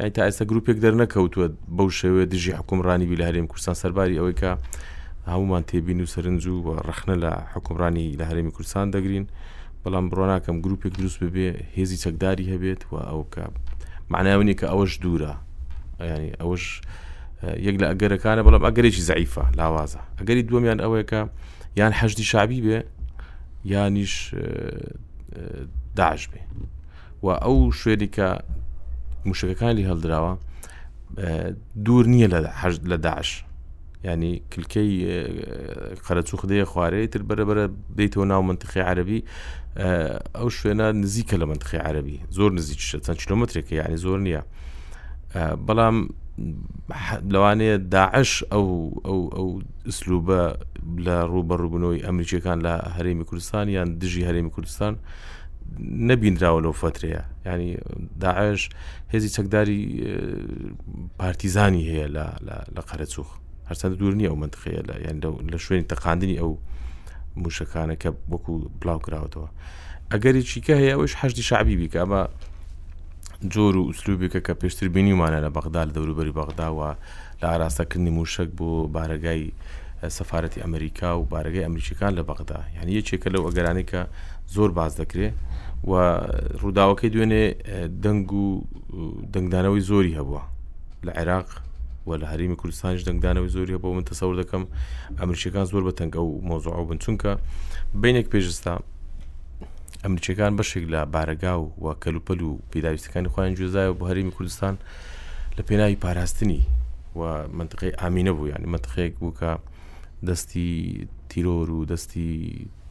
[0.00, 4.34] یای تا ئێستا گرروپێک دەرنەکەوتووە بەو شێوێ دژی حکومڕانی بی لە هەرێم کوردستان سەرباری ئەوەی
[4.40, 4.50] کە
[5.28, 9.26] هەمومان تێبین و سەرنج و ڕخنە لە حکومڕانی لە هەرێمی کوردستان دەگرین
[9.84, 13.44] بەڵام بڕۆناکەم گرروپێک دروست ببێ هێزی چەکداری هەبێت و ئەو کە
[14.10, 15.34] معناونی کە ئەوەش دوورە
[16.10, 16.64] ینی ئەوەش
[17.66, 21.20] یەک لە ئەگەرەکانە بەڵام ئەگەرێکی زعیفە لاوازە ئەگەری دووەمیان ئەوەیە کە
[21.80, 22.78] یان هەشتی شعبی بێ
[23.72, 24.14] یانیش
[25.98, 26.40] داعش بێ
[27.24, 28.28] و ئەو شوێری کە
[29.26, 30.32] موشکەکانی هەڵدراوە
[31.84, 32.28] دوور نییە
[32.90, 33.30] لە داعش
[34.04, 34.90] ینی کلکەی
[36.06, 37.64] قەرەچوو خدەیە خوارەیتر بەرەبرە
[37.98, 39.20] دەیتەوە ناو منتخی عربی
[40.38, 44.42] ئەو شوێنە نزیکە لە منتخی عربی زۆر نزیکشە چەند کیلومترێکی یعنی زۆر نییە
[45.66, 45.96] بەڵام
[47.34, 48.66] لەوانەیە داعش ئەو
[49.36, 49.46] ئەو
[49.90, 50.42] ئسلوبە
[51.06, 54.94] لە ڕوبە ڕووبنەوەی ئەمریکیەکان لە هەرێمی کوردستان یان دژی هەرێمی کوردستان
[55.78, 57.78] نەبینراوە لەو فترەیە ینی
[58.20, 58.68] داعش
[59.12, 59.80] هێزی چەکداری
[61.18, 62.08] پارتیزانی هەیە
[62.76, 63.28] لە قەرەچوخ
[63.68, 65.16] هەرچەند دوور نیە ئەو منتخەیە لە یان
[65.52, 66.50] لە شوێنی تەقااندنی ئەو
[67.42, 69.48] موشەکانە کە وەکو بڵاو کراوەتەوە
[70.12, 72.22] ئەگەری چیکە هەیە ئەوش هەشتی شعبی بیکە ئەمە
[73.52, 76.90] جۆر و ئوسلوبێکە کە پێشتر بینیمانە لە بەغدا لە دەوروبەری بەغداوە
[77.40, 79.46] لە ئاراستەکردنی موشک بۆ بارگای
[80.18, 84.00] سەفاەتی ئەمریکا و بارگەی ئەمریکیەکان لە بەغدا یعنی یەکێکە لەو ئەگەرانی کە
[84.56, 85.34] زۆر باز دەکرێت
[85.90, 85.92] و
[86.62, 87.44] ڕووداوەکەی دوێنێ
[88.04, 88.46] دەنگ و
[89.34, 90.42] دەنگدانەوەی زۆری هەبووە
[91.06, 91.48] لە عێراق
[92.06, 94.62] و لە هەریمی کوردستانش دەنگدانەوەی زۆری هەبەوە من تەسەور دەکەم
[95.20, 97.30] ئەمریکەکان زۆر بە تەنگە و مۆزوع بن چونکە
[98.02, 98.74] بینێک پێشستا
[100.04, 104.74] ئەمریکەکان بەشێک لە بارەگا و و کەلوپەل و پێداویستەکانی خۆیان جێزایە بۆ هەریمی کوردستان
[105.56, 106.60] لە پێناوی پاراستنی
[107.18, 107.20] و
[107.58, 109.52] منطقی ئامینە بوو یعنی منطقەیەک بووکە
[110.28, 110.66] دەستی
[111.30, 112.26] تیرۆر و دەستی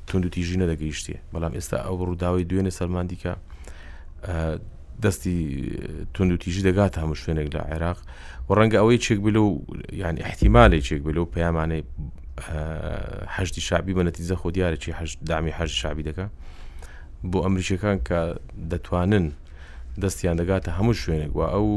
[0.09, 3.31] تونند و تیژینە دەگەیشتێ بەڵام ئێستا ئەو ڕووداوی دوێنێ سەرماندیکە
[5.03, 5.37] دەستی
[6.13, 7.99] تونند و تیژی دەگات هەموو شوێنێک لە عێراق
[8.47, 9.53] و ڕەنگە ئەوەی چێک بلو و
[10.03, 11.81] یعنی احتیمالی چێک بلو و پەیامانەی
[13.37, 14.91] هەشتی شابی بە نەتیزە خۆ دیارێکی
[15.29, 16.25] دامی هەش شابی دەکە
[17.31, 18.19] بۆ ئەمریکیەکان کە
[18.71, 19.25] دەتوانن
[20.01, 21.67] دەستیان دەگاتە هەموو شوێنێک و ئەو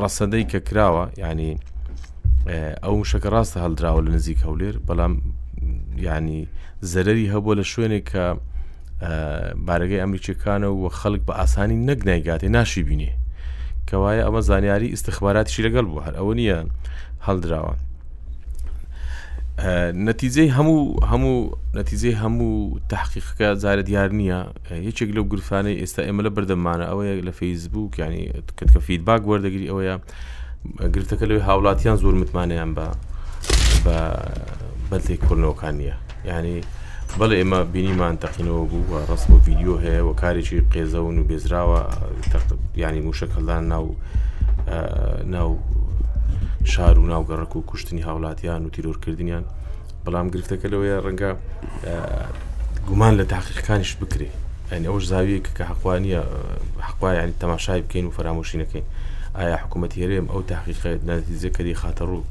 [0.00, 1.52] ڕەسەدەی کە کراوە ینی
[2.84, 5.14] ئەو شەکە ڕاستە هەڵدراوە لە نزیک هەولێر بەڵام
[5.96, 6.46] ینی
[6.92, 8.24] زەرری هەبووە لە شوێنێک کە
[9.68, 13.12] بارگەی ئەمریکیەکانە و خەڵک بە ئاسانی نەگنایگاتێ ناشی بینێ
[13.88, 16.58] کەوایە ئەمە زانیاری استخباراتیشی لەگەڵ بوو هەر ئەوە نییە
[17.26, 17.74] هەڵدراوە
[20.08, 20.78] نەتیجەی هەموو
[21.10, 21.36] هەموو
[21.78, 22.54] نەتیجەی هەموو
[22.92, 24.40] تحقیقەکە زارە دیار نییە
[24.88, 28.22] یەکێک لەو گرفانەی ئێستا ئێمە لە بەردەمانە ئەوەیە لە فەیسبوو ینی
[28.58, 29.94] کە فیدباک وەردەگیری ئەوەیە
[30.94, 32.86] گرتەکە لەوێ هاوڵاتیان زۆر متمانیان بە
[33.84, 33.98] بە
[34.90, 35.96] بەلێک کورنەوەکان نیە
[36.30, 36.58] ینی
[37.20, 41.80] بەڵێ ئێمە بینیمان تەقینەوە بوو و ڕست بۆ ویددیو هەیە و کارێکی قێزەون و بێزراوە
[42.84, 43.86] ینی موشەکەلدان ناو
[45.34, 45.50] ناو
[46.72, 49.44] شار و ناوگەڕک و کوشتنی هاوڵاتیان و تیرۆرکردیان
[50.04, 51.30] بەڵام گرفتەکە لەوەیە ڕەنگە
[52.88, 54.30] گومان لە تاقیقەکانیش بکرێ
[54.70, 56.20] ئەین ئەوش زاویە کە حقوانیە
[56.88, 58.86] حقوایانی تەماشای بکەین و فرامۆشینەکەین
[59.36, 62.24] ئایا حکوومەتی هەرێم ئەو تاقیقە نەتیزەکەری خاتەڕوو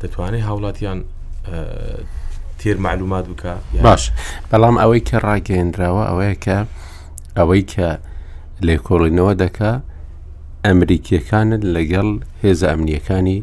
[0.00, 1.00] دەتوانێت هاوڵاتیان
[2.58, 3.54] تێر معلومات بکە
[3.86, 4.02] باش
[4.50, 6.58] بەڵام ئەوەی کە ڕاگەێنراوە ئەوەیە کە
[7.38, 7.88] ئەوەی کە
[8.66, 9.72] لێکۆڵینەوە دەکا
[10.66, 12.08] ئەمریکیەکانت لەگەڵ
[12.42, 13.38] هێز ئەمنیەکانی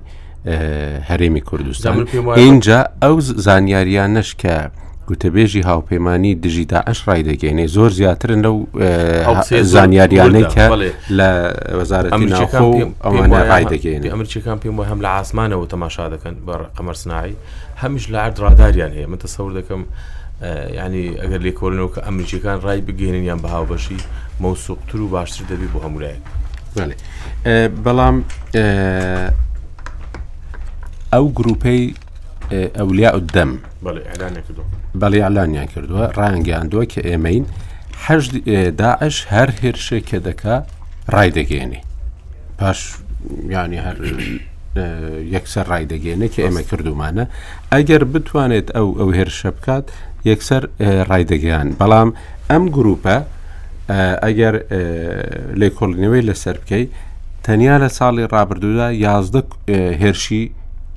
[1.10, 1.96] هەرێمی کوردستان
[2.44, 4.56] اینجا ئەو زانیاریانەش کە
[5.10, 8.56] گوتەبێژی هاوپەیمانانی دژی داعش ڕای دەگەێنێ زۆر زیاترن لەو
[9.76, 10.64] زانیاریانەی کە
[11.18, 11.30] لە
[11.80, 12.64] وەزارەت ئەمریکەکان
[13.02, 13.18] پێم
[13.52, 17.36] ڕای دەگەێنێ ئەمریکەکان پێم وە هەم لە عسمانەوە تەماشا دەکەن بە ئەمەرسنایی
[17.84, 19.82] هەمیش لە عرد ڕاداریان هەیە من تەسەور دەکەم
[20.80, 23.98] ینی ئەگەر لێکۆلنەوە کە ئەمریکیەکان ڕای بگەێنن یان بەهاوبەشی
[24.42, 26.22] مەوسوقتر و باشتر دەبی بۆ هەمولایەک
[27.86, 28.16] بەڵام
[31.14, 31.82] ئەو گروپەی
[32.78, 33.52] ئەولیا و دەم
[35.02, 37.46] بەڵێ ئالانیان کردووە ڕانگەیاندووە کە ئێمەین
[38.82, 40.56] داعش هەر هێرشێک کە دەکا
[41.14, 41.82] ڕای دەگەێنێ
[42.60, 42.80] پاش
[43.56, 43.96] ینی هەر
[45.36, 47.24] یەکسەر ڕایدەگەێنە کە ئێمە کردومانە
[47.74, 49.86] ئەگەر بتوانێت ئەو ئەو هێرشە بکات
[50.30, 50.64] یەکسەر
[51.10, 52.10] ڕایدەگەیان بەڵام
[52.52, 53.16] ئەم گروپە
[54.26, 54.56] ئەگەر
[55.62, 56.84] لێکۆڵنەوەی لەسەر بکەی
[57.46, 59.42] تەنیا لە ساڵی ڕابردوودا یازدە
[60.02, 60.44] هێرشی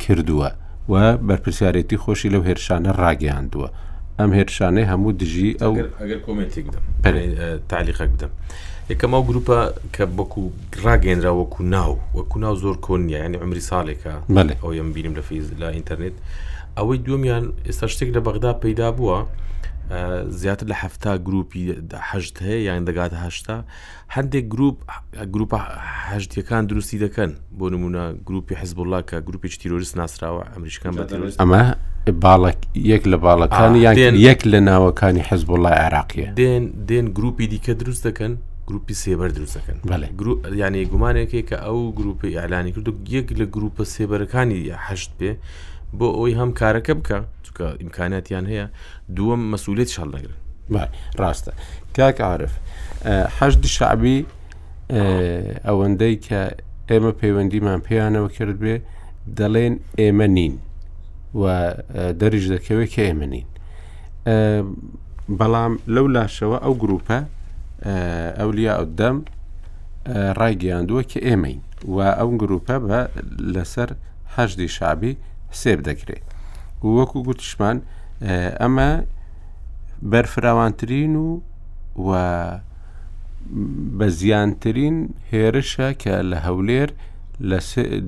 [0.03, 0.51] کردووە
[0.93, 0.95] و
[1.29, 3.69] بەرپسیارەتی خۆشی لەو هێرشانە ڕاگەیاندووە
[4.19, 5.73] ئەم هێرشانەی هەموو دژی ئەو
[7.73, 8.33] تالیخەک بدەم.
[8.93, 9.57] یەکەم ئەو گروپە
[9.95, 10.43] کە بەکو
[10.85, 14.15] ڕاگەێنرا وەکو ناو وەکو ناو زۆر کۆنیە ینی عمری ساڵێکە
[14.63, 16.17] ئەو یم بینیم لە فیز لە ئینتەرنێت
[16.79, 19.19] ئەوەی دومیان ئێستا شتێک لە بەغدا پەیدا بووە
[20.41, 23.57] زیاتر لە هەفتا گروپیهشت هەیە یان دەگاتە هشتا
[24.15, 24.77] هەندێک گروپ
[25.35, 31.05] گروپهشتەکان دروستی دەکەن بۆ نمونە گروپی حزبڵلا کە گروپی تیرۆریست ناسراوە ئەمریکان بە
[31.41, 31.63] ئەمە
[32.25, 32.59] باڵک
[32.91, 33.95] یەک لە باڵەکان یان
[34.27, 38.33] یەک لە ناوەکانی حزبڵلا عراقیە دێن دێن گروپی دیکە دروست دەکەن
[38.71, 39.79] گروپی سێبەر دروستەکەن
[40.63, 45.31] ینی گومانێکی کە ئەو گروپی ئالانی کرد و یەک لە گروپە سێبەرەکانی هەشت پێ
[45.99, 48.67] بۆ ئەوی هەم کارەکە بکە چکە ئیمکاناتیان هەیە
[49.17, 50.37] دووەم مەسوولێت شڵ نەگرن
[51.21, 51.53] ڕاستە
[51.97, 52.53] کاک عاعرف
[53.39, 54.17] حەشت شعبی
[55.69, 56.41] ئەوەندەی کە
[56.91, 58.75] ئێمە پەیوەندیمان پێیانەوە کرد بێ
[59.39, 60.55] دەڵێن ئێمە نین
[61.41, 61.45] و
[62.21, 63.47] دەریش دەکەوێت کە ئێمە نین
[65.41, 67.19] بەڵام لەو لاشەوە ئەو گروپە
[68.39, 69.17] ئەولیا ئەو دەم
[70.39, 71.61] ڕایگەیاندووە کە ئێمەین
[71.95, 73.01] و ئەو گروپە بە
[73.55, 73.91] لەسەر
[74.37, 75.15] هەشدی شابی
[75.61, 76.25] سێب دەکرێت
[76.95, 77.79] وەکو گوتشمان
[78.61, 78.91] ئەمە
[80.13, 81.29] بەرفراوانترین و
[82.07, 82.11] و
[83.99, 84.97] بە زیانترین
[85.33, 86.91] هێرشە کە لە هەولێر
[87.49, 87.59] لە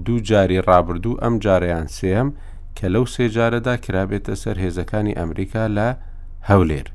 [0.05, 2.29] دوو جاری ڕابردوو ئەم جاریان سێم
[2.77, 5.89] کە لەو سێجارەدا کرابێتە سەر هێزەکانی ئەمریکا لە
[6.51, 6.89] هەولێر.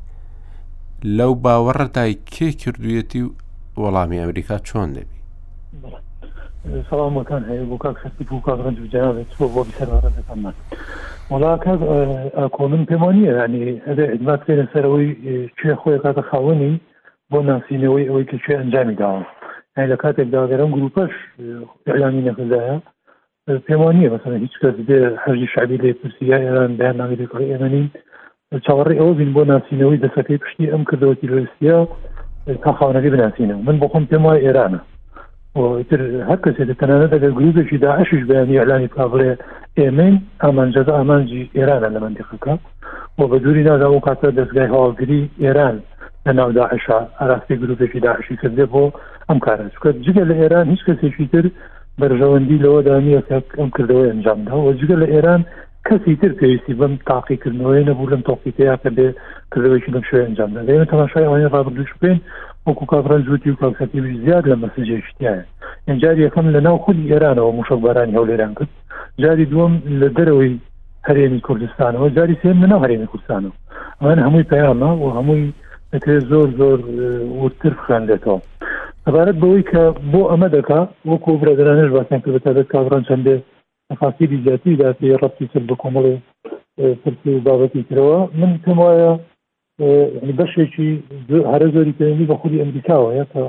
[1.04, 3.30] لەو باوەڕەدای کێ کردویەتی و
[3.78, 5.18] وەڵامی ئەمریکا چۆن دەبی
[6.90, 10.56] سەڵامەکان هەیە بۆ کاک خستی بووکڕنج بجارێت بۆ بۆ بیسەرەکانمان
[11.32, 11.74] وڵاکە
[12.58, 15.10] کۆمن پێمانە ینی ئەدەبات پێ لەسەرەوەی
[15.60, 16.80] کوێ خۆی کاتە خاوەنی
[17.32, 19.24] بۆ ناسینەوەی ئەوەی کە کوێ ئەنجامی داوە
[19.92, 21.14] لە کاتێکدا گەرم گروپەش
[21.88, 22.76] ئەلامی نەخدایە
[23.68, 27.86] پێمانە مەسەن هیچ کەس بێ هەرجی شعبی لێ پرسیە ئێران بەیان ناگری ئێمەنی
[28.66, 31.78] چاوەڕێ ئەوە بین بۆ ناسینەوەی دەسەکەی پشتی ئەم کردەوە تیرۆسیە
[32.64, 34.80] تاخاونەکەی بناسینەوە من بخۆم پێم وای ئێرانە
[35.90, 39.32] تر هەر کەسێت تەنانە دەگە گروپێکی داعشش بەیانی ئەلانی کابلێ
[39.80, 42.54] ئێمەین ئامانجەدا ئامانجی ئێرانە لە مندیخەکە
[43.18, 45.76] بۆ بە دووری نادا و کاتە دەستگای هەواگری ئێران
[46.26, 48.84] لە ناو داعشا ئاراستی گروپێکی داعشی کردێ بۆ
[49.30, 51.46] ئەم کارە چکە جگە لە ئێران هیچ کەسێکی تر
[52.02, 53.22] بەرژەوەندی لەوە دانیە
[53.60, 55.42] ئەم کردەوە ئەنجامدا و جگە لە ئێران
[55.89, 59.08] کەسی تر پێویستی بم تاقیکردنەوەی نەبوو لەم تۆقیتەیە کە بێ
[59.52, 62.17] کردەوەی لەم شوێ ئەنجام دەێ تەماشای ئەوە ڕابردوش بین
[62.67, 65.45] وەکو کابران زووتی و کاکەتیوی زیاد لە مەسجێشتیانە
[65.88, 68.67] ئەنجاری یەکەم لە ناو خودی ئێرانەوە موشک بارانی هەولێران کرد
[69.23, 70.54] جاری دووەم لە دەرەوەی
[71.08, 73.54] هەرێمی کوردستانەوە جاری سێم لە ناو هەرێمی کوردستانەوە
[74.02, 75.54] ئەوان هەمووی پەیامە و هەمووی
[75.93, 76.78] دەکرێت زۆر زۆر
[77.41, 78.39] ورتر خوێندێتەوە
[79.08, 83.38] عبارەت بەوەی کە بۆ ئەمە دەکا وەکو برادرانش باسیان کرد بە تابێت کابران چەندێ
[83.91, 86.15] تفاسیری زیاتیدا پێی ڕەتی سر بە کۆمەڵێ
[87.02, 89.12] سرسی و بابەتی کرەوە من پێم وایە
[90.39, 90.89] بەشێکی
[91.54, 93.41] هەرە زۆری پێنی بە خودی ئەمریکاوە یا تا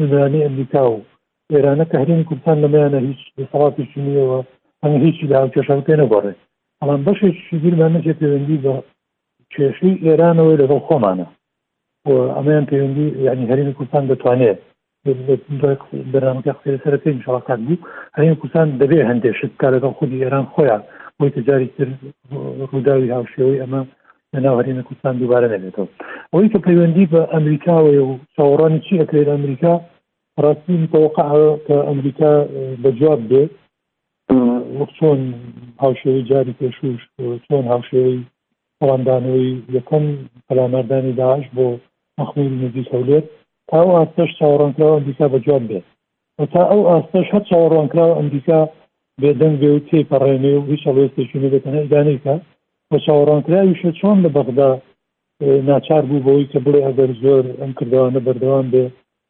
[0.00, 1.04] نزانانی ئەمریکا و
[1.52, 4.38] ئێرانە کە هەرێمی کوردستان لەمەیانە هیچ دەسەڵاتێکی نیەوە
[4.82, 6.32] ئەمە هیچی دا کێشان پێ نەگۆڕێ
[6.80, 8.74] ئەڵام بەشێکی گیرمان نەچێ پەیوەندی بە
[9.54, 11.26] کێشەی ئێرانەوەی لەگەڵ خۆمانە
[12.36, 14.58] ئەمەیان پەیوەندی یعنی هەرێمی کوردستان دەتوانێت
[15.14, 16.52] بەرامگە
[16.84, 17.84] سەرەکەی مشڵەکان بوو
[18.18, 20.82] هەیە کوردستان دەبێ هەندێشت کار لەگەڵ خودی ئێران خۆیان
[21.18, 21.88] بۆی تجاری تر
[22.70, 23.80] ڕووداوی هاوشێوەی ئەمە
[24.34, 25.88] لەناوهرێنە کوردستان دووبارە نێتەوە
[26.32, 29.74] ئەوەی کە پەیوەندی بە ئەمریکاوەیە و چاوەڕانی چی ئەکرێت ئەمریکا
[30.44, 31.28] ڕاستی متوقع
[31.66, 32.32] کە ئەمریکا
[32.82, 33.50] بەجواب بێت
[34.96, 35.20] چۆن
[35.82, 37.00] هاوشێوەی جاری پێشوش
[37.46, 38.18] چۆن هاوشێوەی
[38.82, 40.04] وڵاندانەوەی یەکەم
[40.46, 41.66] پەلامەردانی داعش بۆ
[42.18, 43.26] مەخمول نزی سەولێت
[43.70, 45.84] تاو ئاستەش چاوەڕانکراوە ئەمریکا بەجوان بێت
[46.52, 48.58] تا ئەو ئاستەش هەر چاوەڕانکراوە ئەمریکا
[49.20, 52.34] بێدەنگ بێ و تێپەڕێنێ و هیچ هەڵێستێکشونە بێتەنە دانیکە
[52.90, 54.70] بە چاوەڕانکراویشە چۆن لە بەغدا
[55.70, 58.84] ناچار بوو بەوەی کە بڵێ ئەگەر زۆر ئەم کردوانە بەردەوام بێ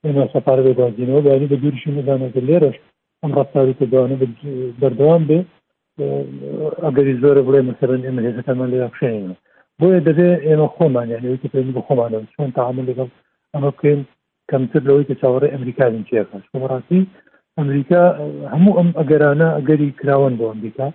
[0.05, 2.77] ئێمە سەپار بێداگینەوە دانی بە دوورشیدانەگە لێرەش
[3.23, 4.17] ئەم ڕفتاری کردوانە
[4.81, 5.39] بەردەوام بێ
[6.85, 9.35] ئەگەری زۆرە بڵێ مەسەرن ئێمە هێزەکەمان لێ ڕخشێنە
[9.81, 13.09] بۆیە دەبێ ئێمە خۆمانیان لەوەی پێ بە خۆمانە چۆن تعامل لەگەڵ
[13.55, 14.01] ئەمە بکەین
[14.51, 17.03] کەمتر لەوەی کە چاوەڕێ ئەمریکاین چێکەش بەڕاستی
[17.59, 18.03] ئەمریکا
[18.53, 20.87] هەموو ئەم ئەگەرانە ئەگەری کراون بۆ ئەمریکا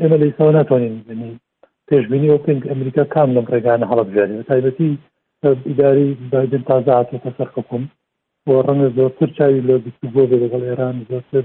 [0.00, 0.94] ئێمە لە ئێستا ناتوانین
[1.88, 4.90] پێشبینی وکەین ئەمریکا کام لەم ڕێگانە هەڵبژێن تایبەتی
[5.68, 7.82] ئیداری بادن تازە هاتۆتە سەرخەکم
[8.46, 9.74] بۆ ڕەنگە زۆرتر چاوی لە
[10.14, 11.44] بۆ لەگەڵ ئێران زۆرتر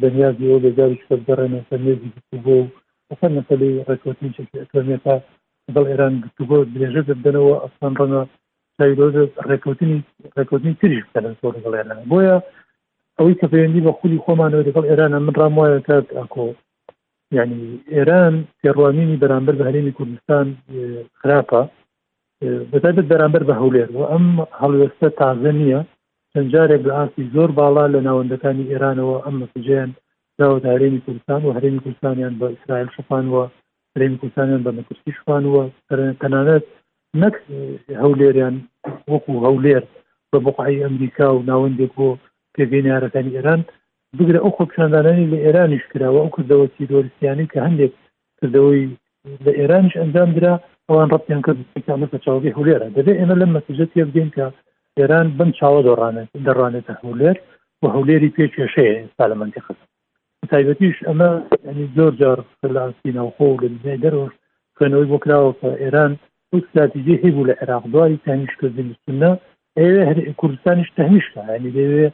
[0.00, 2.10] بەنیازی ئەو لەگاری شەرگەڕێنە سەرێزی
[2.44, 2.56] بۆ
[3.10, 5.14] ئەسەر نەسەلی ڕێکوتین چەکەکەێتە
[5.74, 8.22] دڵ ئێران گفتوگۆ درێژە دەبدنەوە ئەسان ڕەنە
[8.78, 9.14] سایرۆز
[9.50, 9.96] ڕێکوتنی
[10.36, 12.36] ڕێکوتنی تری بکەن زۆر بڵێنە بۆیە
[13.18, 16.46] ئەوەی کە پەیوەندی بە خولی خۆمانەوە لەگەڵ ئێرانە من ڕام وایە کات ئەکۆ
[17.36, 17.60] یعنی
[17.94, 20.46] ئێران تێڕوامینی بەرامبەر بە هەرێمی کوردستان
[21.20, 21.62] خراپە
[22.72, 24.26] بەتابێت بەرامبەر بە هەولێر و ئەم
[24.60, 25.80] هەڵوێستە تازە نییە
[26.32, 29.90] چەندجارێک لە ئاسی زۆر باڵا لە ناوەندەکانی ئێرانەوە ئەم مەسجیان
[30.38, 33.44] داوت هەرێمی کوردستان و هەرێمی کوردستانیان بە ئیسرائیل شفانەوە
[33.94, 35.64] هەرێمی کوردستانیان بە مەکوستی شفانەوە
[36.20, 36.64] تەنانەت
[37.22, 37.34] نەک
[38.02, 38.54] هەولێریان
[39.12, 39.82] وەکو هەولێر
[40.30, 42.08] بە بقعی ئەمریکا و ناوەندێک بۆ
[42.56, 43.60] پێبینارەکانی ئێران
[44.18, 47.92] بگرە ئەو خۆپشاندانانی لە ئێرانیش کراوە ئەو کردەوەی دۆرسیانی کە هەندێک
[48.38, 48.82] کردەوەی
[49.46, 50.54] لە ئێرانش ئەنجام درا
[50.88, 54.46] ئەوان ڕەتیان کردکانە چاوی هولێرە دەبێ ئێمە لەم مەسجد بگەین کە
[54.98, 57.36] ئێران بم چاوە دۆڕانێت دەڕانێتە هەولێر
[57.82, 59.82] و هەولێری پێ کێشەیە ئستا لە منتی خست
[60.50, 61.30] تایبەتیش ئەمە
[61.96, 64.32] زۆر جار فرلانسی ناوخۆ لە دنیای دەرۆژ
[64.76, 66.12] خوێنەوەی بۆ کراوە کە ئێران
[66.56, 69.30] استراتیژی هبوو لە عێراق دوای تهنیشکردنە
[69.78, 72.06] ئێوە هەر کوردستانیش تهنیشکە ینی دەوێ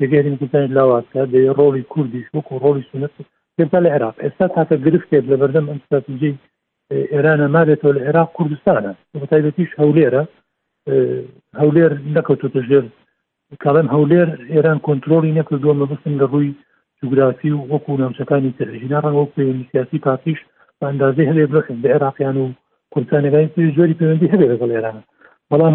[0.00, 3.12] دەگەرین کوردستانی لاواتکە دەوێ ڕۆڵی کوردیش وەکو ڕۆڵی سنت
[3.56, 6.32] پێتا لە عێراق ئێستا تاکە گرفتێت لە بەردەم ئەم استراتیژی
[7.12, 8.92] ئێرانە مالێتەوە لە عێراق کوردستانە
[9.22, 10.22] بەتایبەتیش هەولێرە
[11.60, 12.84] هەولێر نەکەوتوتە ژێر
[13.64, 16.50] کاڵم هەولێر ئێران کۆنتترۆلی نەکردووە مە بستن لە ڕووی
[17.00, 20.38] جوگرافی و وەکو نامچەکانی تەرژینا ڕەنەوە پێویسیاسی پاتیش
[20.82, 22.46] ئەندازی هەلێ بخن لە عێراقیان و
[22.94, 25.02] کوردستانەکانی جۆری پەیوەندی هەبێ لەگەڵ ئێرانە
[25.50, 25.74] بەڵام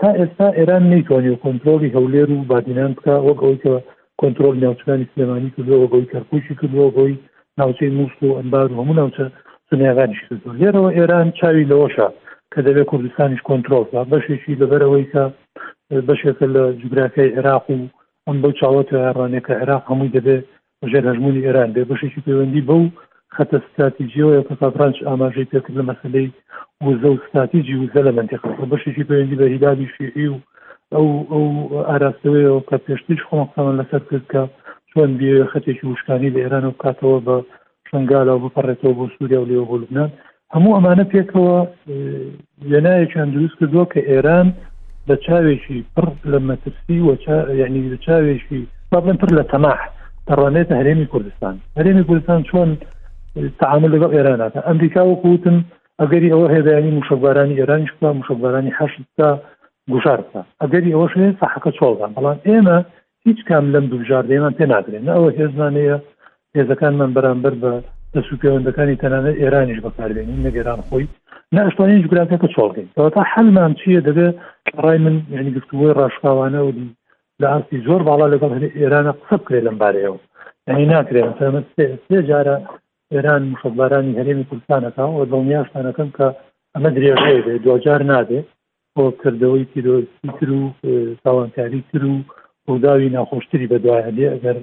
[0.00, 3.78] تا ئێستا ئێران نەیتوانانی و کۆنتترۆلی هەولێر و بادینان بکە وەگەوتەوە
[4.20, 7.14] کۆنتترۆل ناوچەکانی سلێمانی کردەوە گۆی کارپوشی کردەوە گۆی
[7.58, 9.24] ناوچەی مووس و ئەنبار و هەموو ناوچە
[9.70, 12.08] سنیاغانیش کردو لێرەوە ئێران چاوی لەوەشە
[12.52, 15.22] کە دەبێت کوردستانیش کۆنتترۆل بەشێکی لەبەرەوەی کە
[16.08, 17.78] بەشێکە لە جوگرافیای عێراق و
[18.26, 20.42] ئەم بەو چاوەتە ئەڕانێکە عێراق هەمووی دەبێت
[20.90, 22.82] ژێر هەژمونی ئێران بێ بەشێکی پەیوەندی بەو
[23.36, 26.28] خەتە استراتیژیەوە کە فرانش ئاماژەی پێکرد لە مەسلەی
[26.86, 30.38] وزە و استراتیژی وزە لە منتیق بەشێکی پەیوەندی بە هیدادی شیعی و
[30.94, 31.44] ئەو ئەو
[31.88, 34.42] ئاراستەوەیەوە کە پێشتیش خۆمەقامان لەسەر کرد کە
[34.90, 37.36] چۆن بێ خەتێکی وشکانی لە ئێران و کاتەوە بە
[37.90, 40.10] شنگالا و بپەڕێتەوە بۆ سووریا و لێوە لوبنان
[40.54, 41.56] هەموو ئەمانە پێکەوە
[42.70, 44.46] لەنایەکیان دروست کردووە کە ئێران
[45.08, 47.10] لە چاوێکی پڕ لە مەترسی و
[47.60, 48.60] یعنی لە چاوێکی
[48.92, 49.78] پابن پڕ لە تەماح
[50.28, 52.70] دەڕوانێتە هەرێمی کوردستان هەرێمی کوردستان چۆن
[53.62, 55.56] تعامل لەگەڵ ئێرانەکە ئەمریکا وەکوتن
[56.00, 59.28] ئەگەری ئەوە هێدایانی مشبارانی ئێرانیش بکە مشبارانی هەشتا
[59.92, 62.78] گوشار بکە ئەگەری ئەوەش سەحەکە چۆڵدان بەڵام ئێمە
[63.26, 65.96] هیچ کام لەم دوژار دێمان پێ نادرێن ئەوە هێزمانەیە
[66.56, 67.72] هێزەکانمان بەرامبەر بە
[68.14, 71.06] دەسوپەیوەندەکانی تەنانە ئێرانیش بەکاربێنین نەگەران خۆی
[71.56, 74.34] ناشتوانین جوگرافەکە چۆڵگەین تا حلمان چییە دەبێت
[74.84, 76.70] ڕای من یعنی گفتووی ڕاشقاوانە و
[77.42, 80.18] لە ئاستی زۆر باڵا لەگەڵ ئێرانە قسە بکرێت لەم بارەیەوە
[80.68, 81.32] یعنی ناکرێت
[82.08, 82.56] سێ جارە
[83.14, 86.26] ئێران مشەبارانی هەرێمی کوردستانەکە و دڵنیاشتانەکەم کە
[86.74, 88.46] ئەمە درێژەیە بێ دوجار نابێت
[88.94, 90.62] بۆ کردەوەی پیرۆستی تر و
[91.24, 92.14] تاوانکاری تر و
[92.66, 94.56] ڕووداوی ناخۆشتری بەدوایێ ئەگەر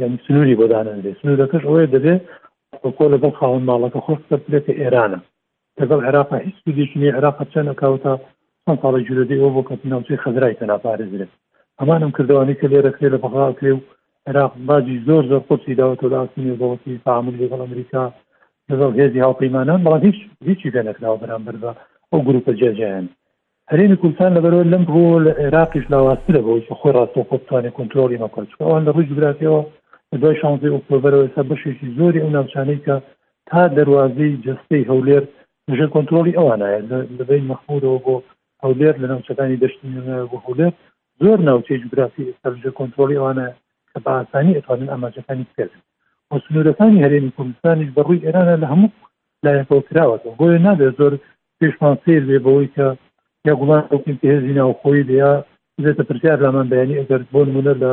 [0.00, 2.20] یعنی سنووری بۆدانەندێ سنوورەکەش ئەوەیە دەبێت
[2.96, 5.20] کۆ لەگەڵ خاون ماڵەکە خۆش دەبێتە ئێرانە
[5.80, 8.14] لەگەڵ عێراقا هیچ سودێکی عێراقا چەند کاوتا
[8.64, 11.32] چەند ساڵە جوودەی ئەو بۆ کە ناوچەی خەزرای تەناپارێزرێت
[11.78, 13.80] ئەمانم کردوانی کە لێرەکرێ لە بەغاکرێ و
[14.28, 18.02] عێراق باجی زۆر زۆر قورسی داوەەوە داسمی بەوەتی تعامل لەگەڵ ئەمریکا
[18.70, 20.18] لەگەڵ هێزی هاوپەیمانان بەڵام هیچ
[20.50, 21.70] هیچی پێ نەکراوە بەرامبەر بە
[22.10, 23.06] ئەو گروپە جێجیان
[23.70, 28.90] هەرێنی کوردستان لەبەرەوە لەم بۆ لە عێراقیش لاواسترە بۆی خۆی ڕاستۆ خۆتوانێت کنتترۆلی مەکردەوەن لە
[28.94, 29.60] ڕووی گراتەوە
[30.12, 32.94] لە دوای شانزی ئۆکتۆبەرەوە سا بەشێکی زۆری ئەو ناوچانەی کە
[33.48, 35.24] تا دەواازەی جستەی هەولێر
[35.78, 36.80] ژە کنتترۆلی ئەوانایە
[37.18, 38.14] لەبین مەخمورەوە بۆ
[38.64, 40.00] هەولێر لە ناوچەکانی دەشتنی
[40.30, 40.72] بۆ هەولێر
[41.22, 43.48] زۆر ناوچەی جگرافی ئێستا لەژە کنتترۆلی ئەوانە
[43.94, 45.80] کە بە ئاسانی ئەتوانن ئاماژەکانی بکردن
[46.30, 48.94] بۆ سنوورەکانی هەرێمی کوردستانیش بەڕووی ئێرانە لە هەموو
[49.44, 51.12] لایەکەوە کراوەەوە بۆیە نادێت زۆر
[51.58, 52.86] پێشمان سیر بێ بەوەی کە
[53.46, 55.30] یا گوڵانکن هێزی ناوخۆی دیا
[55.84, 57.90] بێتە پرسیار لامان بەیانی ئەگەر بۆ نمونە لە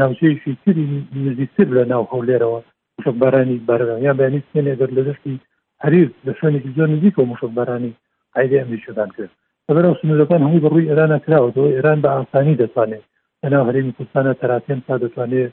[0.00, 0.84] ناوچەیشی تری
[1.26, 2.58] نزیتر لە ناو هەولێرەوە
[2.96, 5.34] مشکبارانی بارەکان یا بەیانی سێنێ دەر لە دەشتی
[5.84, 7.92] هەریر لە شوێنێکی زۆر نزیک و مشکبارانی
[8.38, 9.32] عیدی ئەمری شدان کرد
[9.66, 13.04] بەبەرەوە سنوورەکان هەموو بەڕووی ئێرانە کراوەەوە ئێران بە ئاسانی دەتوانێت
[13.44, 15.52] ئەنا هەرێمی کوردستانە تەراتێن تا دەتوانێت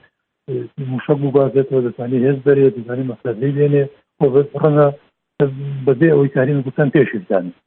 [0.92, 3.84] موشک بگوازێتەوە دەتوانێت هێز دەرێ دەزانانی مەخلەی لێنێ
[4.62, 4.88] ڕەنە
[5.88, 7.58] بەبێ ئەوەی کارین کوردستان پێشیزانانی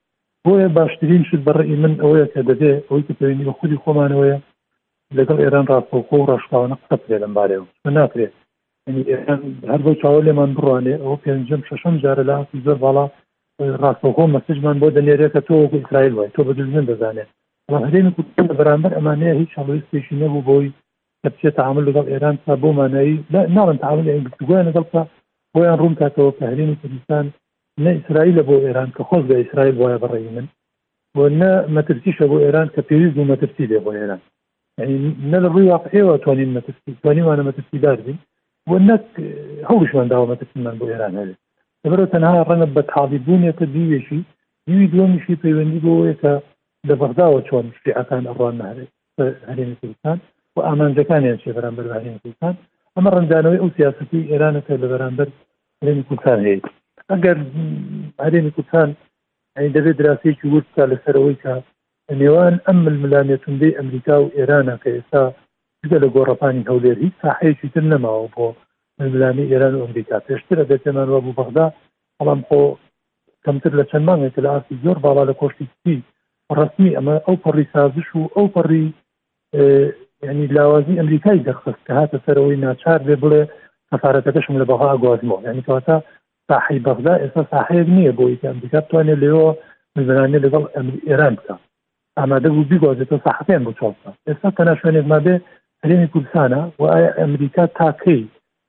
[0.45, 4.37] بۆیە باشترین شت بەڕی من ئەوەیە کە دەبێ ئەوەی کە پێوێنی بە خودی خۆمانەوەە
[5.19, 7.67] لەگەڵ ئێران ڕاستۆخۆ و ڕشقاوانە قسە پێ لەم بارێەوە
[7.99, 8.33] ناکرێت
[9.71, 12.37] هەر بۆ چاوە لێمان بڕوانێ ئەوە پێنجم ششم جارە لا
[12.67, 13.05] زۆر باڵا
[13.83, 17.31] ڕاستۆخۆ مەسجمان بۆ دەنێرێت کە تۆ ئیسرائیل وای تۆ بەدزن دەزانێت
[17.87, 18.07] هەرێن
[18.49, 20.73] لە بەرامبەر ئەمانەیە هیچ هەڵویست پێشی نەبوو بۆی
[21.27, 23.15] دەچێت تعامل لەگەڵ ئێران تا بۆ مانایی
[23.57, 24.85] ناڵن تعامل گفتگویان لەگەڵ
[25.55, 27.25] بۆیان ڕوون کاتەوە کە هەرێن کوردستان
[27.85, 30.47] نە ئیسرائیل بۆ ئێران کە خۆز لە ئیسرائیل وایە بەڕێی من
[31.17, 34.21] بۆ نە مەترسیشە بۆ ئێران کە پێویست و مەترسی لێ بۆ ئێران
[35.33, 38.19] نە لە ڕووی واقعەوە توانین مەترسی توانیوانە مەترسی داربین
[38.69, 39.07] بۆ نەک
[39.71, 41.35] هەوشمەنداوە مەترسمان بۆ ئێران هەرێ
[41.85, 44.21] لەبەرەوە تەنها ڕەنە بە تاڵیبوونێتە دیوێشی
[44.67, 46.35] دیوی دووەمیشی پەیوەندی بۆ ەیە
[46.89, 48.91] لە بەغداوە چۆن شیعەکان ئەڕوان نارێت
[49.51, 50.19] هەرێمی کوردستان
[50.57, 52.55] و ئامانجەکانیان چێ بەرامبەر هەرێمی کوردستان
[52.95, 55.29] ئەمە ڕەنجانەوەی ئەو سیاستی ئێرانەکە لە بەرامبەر
[55.81, 56.61] هەرێمی کوردستان هەیە
[57.13, 57.37] ئەگەر
[58.25, 58.89] هەرێمی کوردستان
[59.75, 61.55] دەبێت دراسەیەکی ورکە لەسەرەوەی کە
[62.21, 65.23] نێوان ئەم ملانێتوندەی ئەمریکا و ئێرانە کە ئێستا
[65.83, 68.47] جگە لە گۆڕپانی هەولێر هیچ ساحەیەکی تر نەماوە بۆ
[69.13, 71.67] ملانی ئێران و ئەمریکا پێشترە دەتێمان وە بوو بەغدا
[72.19, 72.63] بەڵام خۆ
[73.45, 75.67] کەمتر لە چەند مانگێک لە ئاسی زۆر باڵا لە کۆشتی
[76.59, 78.87] ڕسمی ئەمە ئەو پەڕی سازش و ئەو پەڕی
[80.29, 83.43] ینی لاوازی ئەمریکای دەخست کە هاتە سەرەوەی ناچار بێ بڵێ
[83.91, 85.97] سەفاەتەکەشم لە بەها گوازمەوە ینی کەواتە
[86.49, 89.49] ساحی بەغدا ئێستا ساحەیەک نییە بۆی کە ئەمریکا توانێت لەوە
[89.97, 90.65] مزرانێ لەگەڵ
[91.09, 91.55] ئێران بکە
[92.19, 95.35] ئامادە بوو بیگوازێتەوە ساحەکەیان بۆ چاڵسە ئێستا تەنا شوێنێکما بێ
[95.83, 98.23] هەرێمی کوردستانە و ئایا ئەمریکا تاکەی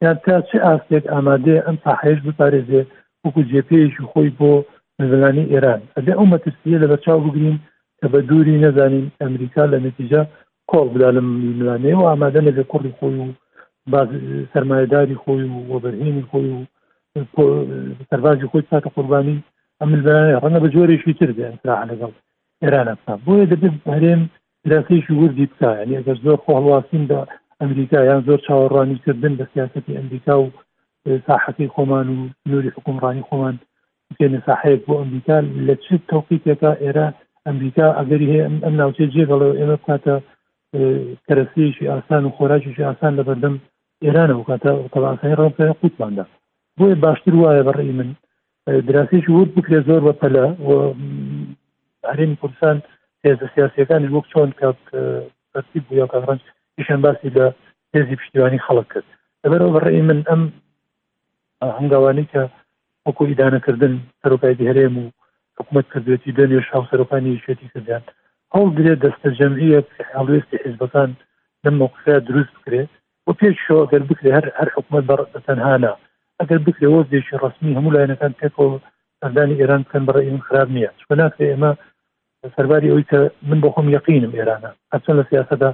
[0.03, 2.81] یان تا چه ئاستێک ئامادەیە ئەم ساحەیەش بپارێزێ
[3.23, 4.53] وەکو جێپێش خۆی بۆ
[5.03, 7.57] نزلانی ئێران ئەدە ئەو مەترسیە لە بەرچاو بگرین
[7.99, 10.21] کە بە دووری نەزانین ئەمریکا لە نتیجا
[10.71, 11.21] کۆڵ بدا لە
[11.57, 13.27] میلانێ و ئامادە لەگە کوڕی خۆی و
[14.53, 16.63] سەرمایداری خۆی و وەبرهێنی خۆی و
[18.09, 19.37] سەربازی خۆی چاتە قوربانی
[19.81, 22.11] ئەملبانانی ڕەنە بە جۆرێکی تر دێنرا لەگەڵ
[22.63, 24.21] ئێرانە بکە بۆیە دەبێت هەرێم
[24.71, 27.19] لەکەیشی وردی بکە یعنی ئەگەر زۆر خۆڵواسین بە
[27.61, 30.45] ئەمریکا یان زۆر چاوەڕانی کردن بە سیاستی ئەمریکا و
[31.27, 32.17] ساحەتی خۆمان و
[32.51, 33.55] نوری حکومڕانی خۆمان
[34.15, 35.37] پێنساحەیە بۆ ئەمریکا
[35.67, 37.07] لە چ تەوقیتێکە ئێرە
[37.45, 40.15] ئەمریکا ئەگەری هەیە ئەم ناوچێ جێگەڵێ ئێمە بکاتە
[41.27, 43.55] کەرەسیشی ئاسان و خۆراکیشی ئاسان لە بەردەم
[44.03, 46.25] ئێرانەوە کاتە تەواسانی ڕۆپەیە قوتماندا
[46.77, 48.09] بۆیە باشتر وایە بەڕێی من
[48.87, 50.71] دراسێکی ورد بکرێ زۆر بە پەلە و
[52.11, 52.75] هەرێمی کوردستان
[53.21, 54.81] تێزە سیاسەکانی وەک چۆن کات
[55.51, 56.41] بەرسی بووە کارڕنج
[56.81, 57.45] یشان باسی لە
[57.91, 59.07] تێزی پشتیوانی خەڵک کرد
[59.43, 60.41] لەبەرەوە بەڕێی من ئەم
[61.77, 62.41] هەنگاوانی کە
[63.07, 63.93] وەکو ئیدانەکردن
[64.23, 65.05] سەرۆکایەتی هەرێم و
[65.57, 68.03] حکوومەت کردوێتی دەنێ شاو سەرۆکانی شێتی کردیان
[68.53, 69.79] هەڵ درێت دەستە جەمعیە
[70.17, 71.09] هەڵوێستی حیزبەکان
[71.63, 72.89] لەم موقفیا دروست بکرێت
[73.27, 75.05] و پێش شو ئەگەر بکرێ هەر هەر حکوومەت
[75.35, 75.93] بەتەنهانا
[76.39, 78.77] ئەگەر بکرێ وە دێشی ڕستمی هەموو لایەنەکان تێکەوە
[79.21, 81.71] سەردانی ئێران بکەن بەڕێ ئیم خراب نییە چ ناکرێ ئێمە
[82.55, 85.69] سەرباری ئەوی کە من بۆ خۆم یقینم ئێرانە ئەچەن لە سیاسەدا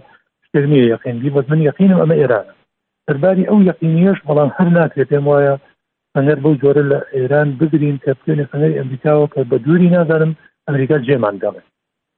[0.46, 2.54] شتێنیە یقین بی بەس من یقینم ئەمە ئێرانە
[3.06, 5.56] سەرباری ئەو یقینیش بەڵام هەر ناکرێت پێم وایە
[6.22, 10.34] هەر بۆ جۆرە لە ئێران بگرین کە بکەێنە فەنەری ئەمریکاوە کە بە دووری نازانم
[10.68, 11.62] ئەمریکا جێمانداڵێ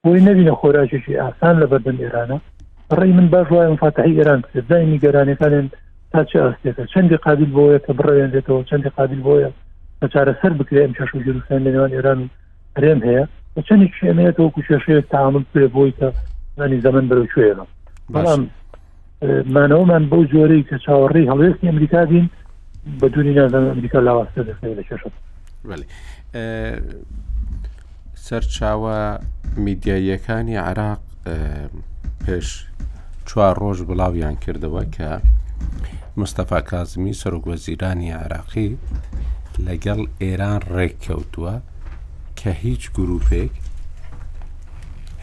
[0.03, 2.37] بۆی نبینە خۆراژێکی ئاسان لە بەردەم ئێرانە
[2.97, 5.67] ڕێی من باش وایە فاتحی ئێران دای نیگەرانەکانێن
[6.11, 9.49] تا چ ئەستێتە چەندی قابل بۆیە کە بڕێنێتەوە چەندی قابل بۆیە
[10.01, 12.27] بە چارە سەر بکرێ ئەم چش گرروسان لە نێوان ئێران و
[12.75, 13.23] هەرێم هەیە
[13.55, 16.07] بە چەندی شوێنێتەوە کوشێشەیە تاعمل پێ بۆی کە
[16.57, 17.65] زانی زەمن بەرەو شوێنە
[18.15, 18.41] بەڵام
[19.55, 22.27] مانەوەمان بەو جۆرەی کە چاوەڕێی هەڵێستی ئەمریکا بین
[22.99, 25.03] بە دووری نازان ئەمریکا لاواستە دەکەێت لە شێش
[28.27, 28.97] سەرچاوە
[29.65, 31.01] میدیاییەکانی عراق
[32.23, 32.47] پێش
[33.27, 35.09] چوار ڕۆژ بڵاویان کردەوە کە
[36.19, 38.77] مستەفا کازمی سەرۆگوەزیرانی عراقی
[39.67, 41.55] لەگەڵ ئێران ڕێککەوتووە
[42.39, 43.53] کە هیچ گروپێک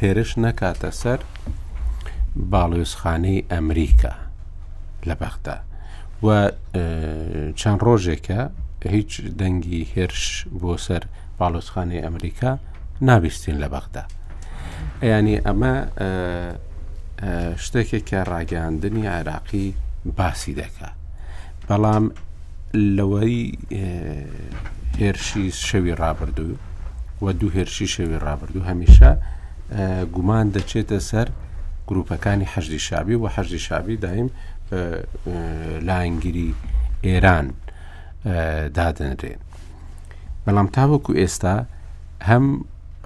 [0.01, 1.21] هێرش نەکاتە سەر
[2.53, 4.15] باڵێزخانەی ئەمریکا
[5.09, 5.57] لە بەختە
[6.27, 6.51] و
[7.61, 8.41] چەند ڕۆژێکە
[8.95, 10.27] هیچ دەنگی هێرش
[10.61, 11.03] بۆ سەر
[11.39, 12.51] باڵۆسخانەی ئەمریکا
[13.09, 14.03] نابیستین لە بەغدا
[15.11, 15.75] ینی ئەمە
[17.65, 19.69] شتێکێک کە ڕاگەاندنی عێراقی
[20.17, 20.91] باسی دەکا
[21.69, 22.05] بەڵام
[22.97, 23.47] لەوەی
[25.01, 26.57] هێرشی شەوی ڕابردوو
[27.25, 29.11] و دوو هێرشی شەوی ڕابردوو هەمیشە
[30.15, 31.29] گومان دەچێتە سەر
[31.89, 34.29] گروپەکانی حەجدی شابی و حەجدی شابی دایم
[35.87, 36.55] لاینگیری
[37.05, 37.47] ئێران
[38.77, 39.41] دادنرێن
[40.47, 41.57] بەڵام تاوەکو ئێستا
[42.29, 42.45] هەم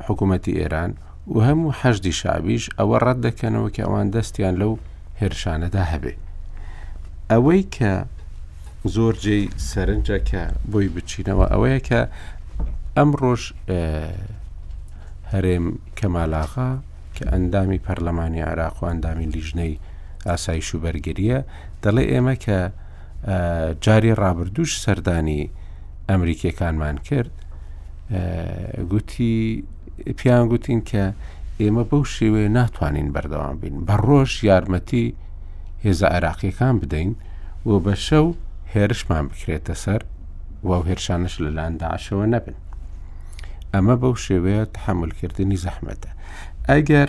[0.07, 0.93] حکوومەتتی ئێران
[1.35, 4.73] و هەموو هەشتی شابیش ئەوە ڕەت دەکەنەوە کە ئەوان دەستیان لەو
[5.21, 6.15] هێرشانەدا هەبێ
[7.33, 7.93] ئەوەی کە
[8.95, 12.01] زۆر جێی سەرنجە کە بۆی بچینەوە ئەوەیە کە
[12.97, 13.43] ئەم ڕۆژ
[15.33, 15.67] هەرێم
[15.99, 16.71] کەمالاغا
[17.17, 19.75] کە ئەندامی پەرلەمانی عراق و ئەندامی لیژنەی
[20.31, 21.39] ئاسایش و بەرگریە
[21.83, 22.59] دەڵێ ئێمە کە
[23.85, 25.43] جاری ڕابردوش سەردانی
[26.09, 27.33] ئەمریکیەکانمان کرد
[28.91, 29.35] گوتی
[30.19, 31.05] پیان گوتین کە
[31.63, 35.07] ئێمە بەو شێوەیە ناتوانین بەردەوام بین بە ڕۆژ یارمەتی
[35.85, 37.11] هێزە عراقیەکان بدەین
[37.71, 38.27] و بە شەو
[38.75, 40.03] هێرشمان بکرێتە سەر
[40.69, 42.57] و هێرشانش لە لانداعشەوە نەبن
[43.75, 46.11] ئەمە بەو شێوەیە تحملکردنی زەحمەتە
[46.69, 47.09] ئەگەر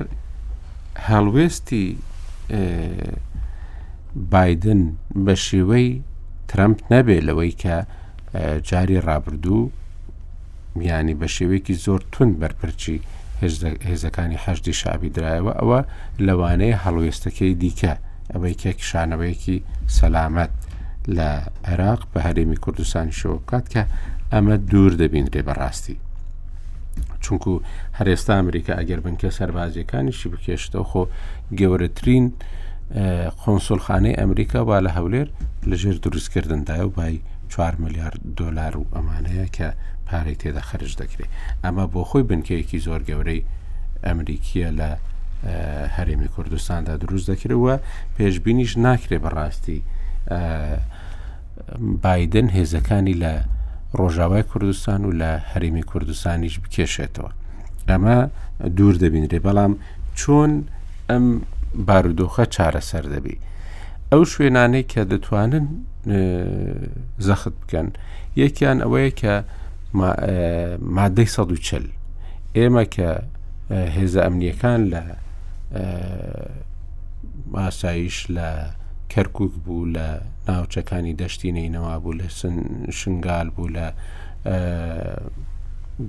[1.10, 1.88] هەڵوێستی
[4.32, 4.82] بادن
[5.26, 5.88] بە شێوەی
[6.52, 7.76] ترامپ نەبێ لەوەی کە
[8.70, 9.64] جاری ڕابردوو
[10.80, 12.98] میانی بە شێوەیەکی زۆر تون بەرپرچی
[13.90, 15.80] هێزەکانی هەشتی شابی درایەوە ئەوە
[16.28, 17.94] لەوانەیە هەڵوێستەکەی دیکە
[18.34, 19.58] ئەوەی کێکشانەوەیەکی
[19.98, 20.54] سەلامەت
[21.18, 21.30] لە
[21.68, 23.84] عێراق بە هەرێمی کوردستان شەوە بکات کە
[24.34, 25.98] ئەمە دوور دەبینرێ بەڕاستی
[27.26, 27.52] چونکو
[28.00, 31.04] هەرێستا ئەمریکا ئەگەر بنکە سەربازیەکانیشی بکێشتەوە خۆ
[31.60, 32.26] گەورەترین
[33.42, 35.28] قۆنسڵخانەی ئەمریکا با لە هەولێر
[35.70, 39.68] لەژێر دروستکردندای و بای 4 میلیارد دلار و ئەمانەیە کە
[40.08, 41.30] پارەی تێدا خرج دەکرێت
[41.64, 43.42] ئەمە بۆ خۆی بنکەیەکی زۆر گەورەی
[44.08, 44.90] ئەمریکیە لە
[45.96, 47.74] هەرێمی کوردستاندا دروست دەکرەوە
[48.18, 49.80] پێشببینیش ناکرێ بەڕاستی
[52.04, 53.34] بادن هێزەکانی لە
[53.98, 57.32] ڕۆژاوای کوردستان و لە هەرمی کوردستانیش بکێشێتەوە
[57.90, 58.18] ئەمە
[58.78, 59.74] دوور دەبینرێ بەڵام
[60.20, 60.52] چۆن
[61.10, 61.26] ئەم
[61.88, 63.38] بارودۆخە چارەسەر دەبی
[64.12, 65.66] ئەو شوێنانەی کە دەتوانن
[67.28, 67.88] زەخت بکەن
[68.42, 69.34] یەکیان ئەوەیە کە
[70.98, 71.86] مادەی سەد و چل
[72.58, 73.10] ئێمە کە
[73.96, 75.04] هێزە ئەمنیەکان لە
[77.60, 78.50] ئاسایش لە
[79.14, 80.08] کەرکک بوو لە
[80.54, 82.26] ناوچەکانی دەشتینەوە بوو لە
[83.00, 83.86] شنگال بوو لە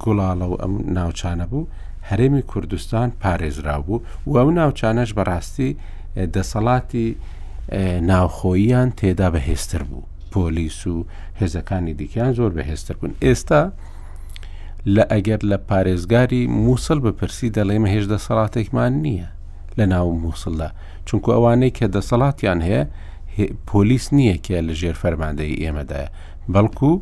[0.02, 1.68] گوڵاڵە و ئەم ناوچانە بوو
[2.10, 5.70] هەرێمی کوردستان پارێزرا بوو و ئەو ناوچانەش بەڕاستی
[6.34, 7.06] دەسەڵاتی
[8.10, 11.06] ناوخۆییان تێدا بەهێستر بوو پۆلیس و
[11.40, 13.62] هێزەکانی دیکیان زۆر بەهێستر بوون ئێستا
[14.94, 19.28] لە ئەگەر لە پارێزگاری مووسڵ بەپرسی دەڵێمە هێش دەسەڵاتێکمان نییە
[19.78, 20.68] لە ناو مووسڵدا
[21.08, 22.82] چونکو ئەوانەی کە دەسەڵاتیان هەیە
[23.70, 26.08] پۆلیس نییە کە لە ژێر فەرماندەی ئێمەدایە
[26.52, 26.92] بەڵکو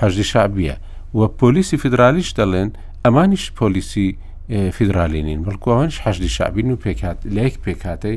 [0.00, 0.76] هەژی شعبیە
[1.18, 2.68] وە پۆلیسی فیدرالیش دەڵێن
[3.04, 4.08] ئەمانیش پۆلیسی
[4.76, 8.14] فیدرالینین بەڵکو ئەوانش هەشی شعبین و پێکات لەیەک پێکاتی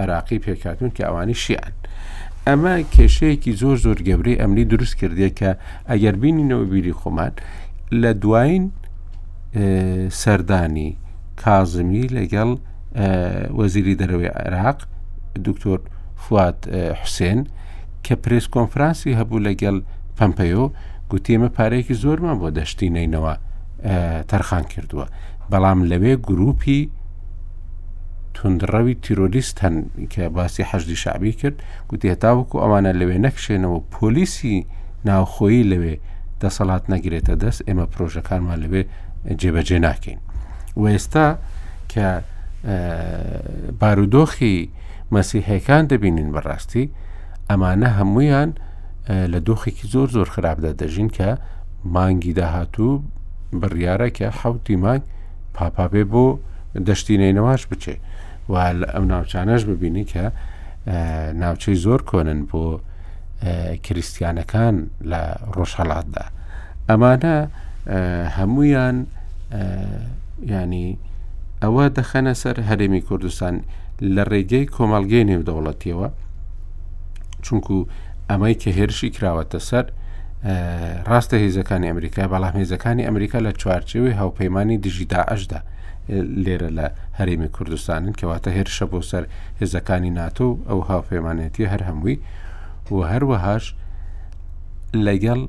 [0.00, 1.74] عراقی پێکاتون کە ئەوانی شیعن.
[2.46, 5.50] ئەمە کێشەیەکی زۆر زۆر گەبری ئەمنی دروست کردێ کە
[5.90, 7.32] ئەگەر بینینەوە بیری خۆمان
[8.02, 8.64] لە دوایین
[10.22, 10.88] سەردانی
[11.42, 12.50] کازمی لەگەڵ
[12.94, 14.86] وەزیری دەرەوەی عراق
[15.44, 15.78] دکتۆر
[16.28, 16.60] فات
[17.00, 17.40] حوسێن
[18.04, 19.76] کە پرس کۆنفرانسی هەبوو لەگەڵ
[20.18, 20.64] پەمپەیۆ
[21.10, 23.34] گوتیمە پارێکی زۆرمان بۆ دەشتینینەوە
[24.30, 25.06] تەرخان کردووە
[25.50, 26.82] بەڵام لەوێ گروپی
[28.34, 29.76] تونندڕەوی تیرۆلیست هەن
[30.12, 31.56] کە باسی حەشدی شعبی کرد
[31.88, 34.56] گوتی هێتاوەکو ئەوانە لەوێ نەکشێنەوە پۆلیسی
[35.08, 35.94] ناوخۆیی لەوێ
[36.42, 38.82] دەسەڵات نەگرێتە دەست ئێمە پرۆژەکانمان لەوێ
[39.40, 40.18] جێبەجێ ناکەین
[40.76, 41.26] و ئێستا
[41.92, 42.06] کە
[43.80, 44.56] بارودۆخی
[45.14, 46.84] مەسیحەکان دەبینین بەڕاستی
[47.50, 48.50] ئەمانە هەمویان
[49.32, 51.28] لە دۆخێکی زۆر زۆر خراپدا دەژین کە
[51.94, 53.02] مانگی داهاتوو
[53.60, 55.02] بڕیاە کە حوتی مانگ
[55.54, 56.26] پاپا بێ بۆ
[56.88, 57.96] دەشتینەوەش بچێ
[58.50, 58.54] و
[58.94, 60.22] ئەم ناوچانەش ببینی کە
[61.42, 62.62] ناوچەی زۆر کۆنن بۆ
[63.84, 64.76] کریسیانەکان
[65.10, 65.20] لە
[65.56, 66.24] ڕۆژهڵاتدا
[66.88, 67.34] ئەمانە
[68.36, 68.96] هەمویان
[70.52, 70.88] ینی
[71.64, 73.54] ئەوە دەخەنە سەر هەرێمی کوردستان
[74.14, 76.08] لە ڕێگەی کۆمەلگەی نێودەوڵەتیەوە
[77.46, 77.76] چونکو
[78.30, 79.86] ئەمەی کە هێرشی کراوەتە سەر
[81.10, 85.60] ڕاستە هێزەکانی ئەمریکا بەڵام هێزەکانی ئەمریکا لە چوارچێوی هاوپەیمانانی دژیدا ئەشدا
[86.44, 86.86] لێرە لە
[87.18, 89.24] هەرێمی کوردستانن کەواتە هێرشە بۆ سەر
[89.60, 92.16] هێزەکانی ناتۆ ئەو هاوپەیمانێتی هەر هەمووی
[92.94, 93.64] و هەروەهاش
[95.06, 95.40] لەگەڵ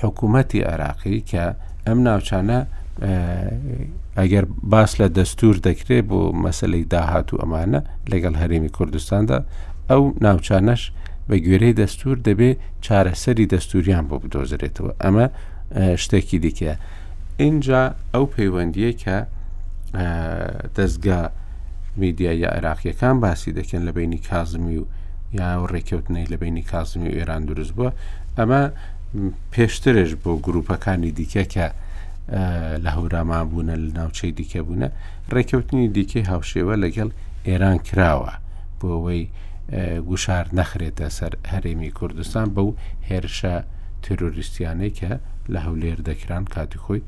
[0.00, 1.44] حکوومەتی عراقی کە
[1.86, 2.58] ئەم ناوچانە
[4.18, 7.80] ئەگەر باس لە دەستور دەکرێت بۆ مەسلەی داهات و ئەمانە
[8.12, 9.38] لەگەڵ هەرێمی کوردستاندا
[9.90, 10.82] ئەو ناوچانەش
[11.28, 12.50] بە گوێرەی دەستور دەبێ
[12.84, 15.26] چارەسەری دەستوریان بۆ بدۆزرێتەوە ئەمە
[16.02, 16.74] شتێکی دیکە.
[17.44, 17.82] اینجا
[18.14, 19.16] ئەو پەیوەندیە کە
[20.76, 21.20] دەستگا
[22.02, 24.84] میدیایە عێراقیەکان باسی دەکەن لە بینی کازمی و
[25.38, 27.90] یا ڕێککەوتنەی لە بینی کازمی و ئێران دروست بووە
[28.38, 28.62] ئەمە
[29.54, 31.66] پێشترش بۆ گروپەکانی دیکە کە
[32.84, 34.88] لە هەوراما بوونە لە ناوچەی دیکە بوونە
[35.34, 37.08] ڕێککەوتنی دیکەی هاوشێوە لەگەڵ
[37.48, 38.32] ئێران کراوە
[38.78, 39.22] بۆ ئەوەی
[40.08, 42.68] گوشار نەخرێتە سەر هەرێمی کوردستان بەو
[43.08, 43.54] هێرشە
[44.04, 45.10] تروریستیانەی کە
[45.52, 47.00] لە هەولێر دەکران کاتی خۆی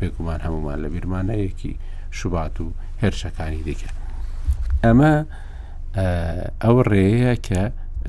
[0.00, 1.72] بێگومان هەمومان لە بیرمانەیەکی
[2.18, 2.66] شوبات و
[3.02, 3.90] هێرشەکانی دیکە
[4.84, 5.12] ئەمە
[6.64, 7.62] ئەو ڕێەیە کە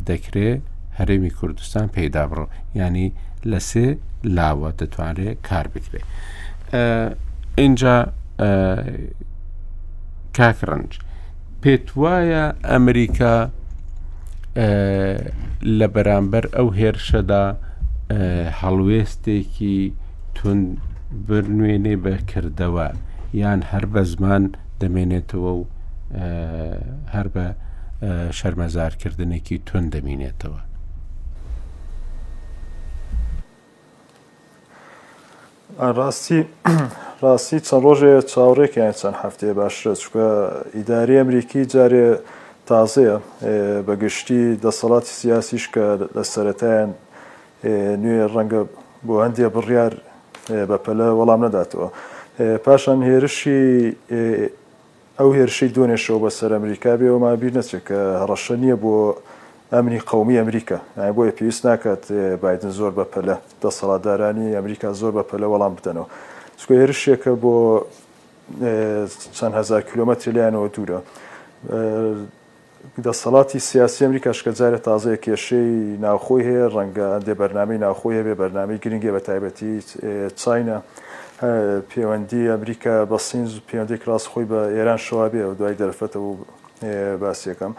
[0.10, 0.60] دەکرێت
[0.98, 2.46] هەرێمی کوردستان پێدا بڕۆ
[2.80, 3.08] ینی
[3.52, 3.88] لە سێ
[4.24, 6.06] لاوە دەتوانێت کار بکرێت
[7.62, 7.98] اینجا
[10.38, 10.92] کاکڕنج
[11.62, 13.36] پێت وایە ئەمریکا
[15.78, 17.46] لە بەرامبەر ئەو هێرشەدا
[18.60, 19.78] هەڵوێستێکی
[20.36, 20.60] تون
[21.28, 22.88] برنوێنێ بەکردەوە
[23.42, 24.44] یان هەر بە زمان
[24.82, 25.64] دەمێنێتەوە و
[27.14, 27.46] هەر بە
[28.40, 30.62] شەرمەزارکردنێکی تون دەمینێتەوە
[35.98, 36.40] ڕاستی
[37.22, 40.28] ڕاستی چەند ڕۆژێ چاوڕێکیان چەند هەفتێ باشە چکە
[40.76, 42.08] ئیداری ئەمریکی جارێ
[42.70, 43.16] تازەیە
[43.88, 46.90] بەگشتی دەسەڵاتی سیاسیش کە لە سەرەتایان
[48.04, 48.62] نوێ ڕەنگە
[49.06, 49.94] بۆ هەندێ بڕیار
[50.70, 51.88] بەپەلە وەڵام نەداتەوە
[52.66, 53.62] پاشان هێرشی
[55.20, 58.00] ئەو هێرشی دونێشەوە بە سەر ئەمریکا بێەوە ما بیر نەچێت کە
[58.30, 58.92] ڕەشە نییە بۆ
[59.74, 60.78] ئەمنی قومی ئەمریکا
[61.16, 62.04] بۆیە پێویست ناکات
[62.44, 66.08] بادن زۆر بە پەلە دەسەڵاتدارانی ئەمریکا زۆر بە پەلە وەڵام بدەنەوە
[66.62, 67.54] سکو هێرشێکە بۆ
[69.38, 71.00] چەند هزار کیلومتر لایەنەوە دوورە
[73.06, 75.72] دەسەڵاتی سیاسی ئەمریکا شکەجارە تازەیە کێشەی
[76.06, 79.72] ناوخۆی هەیە ڕەنگە دێ بەرنامی ناوخۆی هەبێ بەرنامی گرنگێ بە تایبەتی
[80.40, 80.78] چینە
[81.92, 86.30] پەیوەندی ئەمریکا بە سینز و پەیوەندی کراس خۆی بە ئێران شوابێ و دوای دەرفەتە و
[87.22, 87.74] باسیەکەم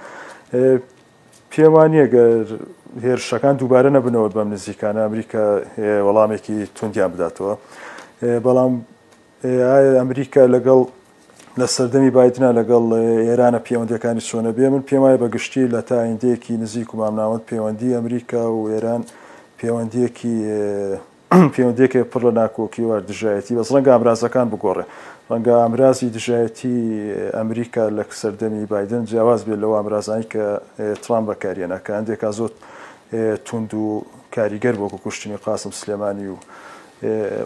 [1.55, 2.46] پێوانە گەر
[3.07, 5.44] هێرشەکان دووبارە نەبنەوە بەم نزیکانە ئەمریکا
[6.07, 7.55] وەڵامێکی تونندیان بداتەوە
[8.44, 8.72] بەڵام
[10.01, 10.80] ئەمریکا لەگەڵ
[11.61, 12.84] لە سەردەمی بایتنا لەگەڵ
[13.26, 18.42] ئێرانە پەیوەندەکانی چۆنە بێ من پێم وایە بەگشتی لە تاینندێکی نزیک و مامناوت پەیوەندی ئەمریکا
[18.55, 19.03] و ئێران
[19.59, 20.34] پەیوەندیەکی
[21.55, 24.84] پەیوەندێکی پڕ لە ناکۆکی واردژایەتی بەس ڕەنگە ئامرازەکان بگۆڕێ
[25.30, 26.76] ڕەنگە ئامرازی دژایەتی
[27.36, 30.44] ئەمریکا لە سەردەمی بادن جیاواز بێت لەوە ئامرازانی کە
[31.04, 32.50] ترام بەکارێنە کە هەندێکا زۆر
[33.46, 33.84] تونند و
[34.34, 36.36] کاریگەر وەکو کوشتنی قاسم سلێمانی و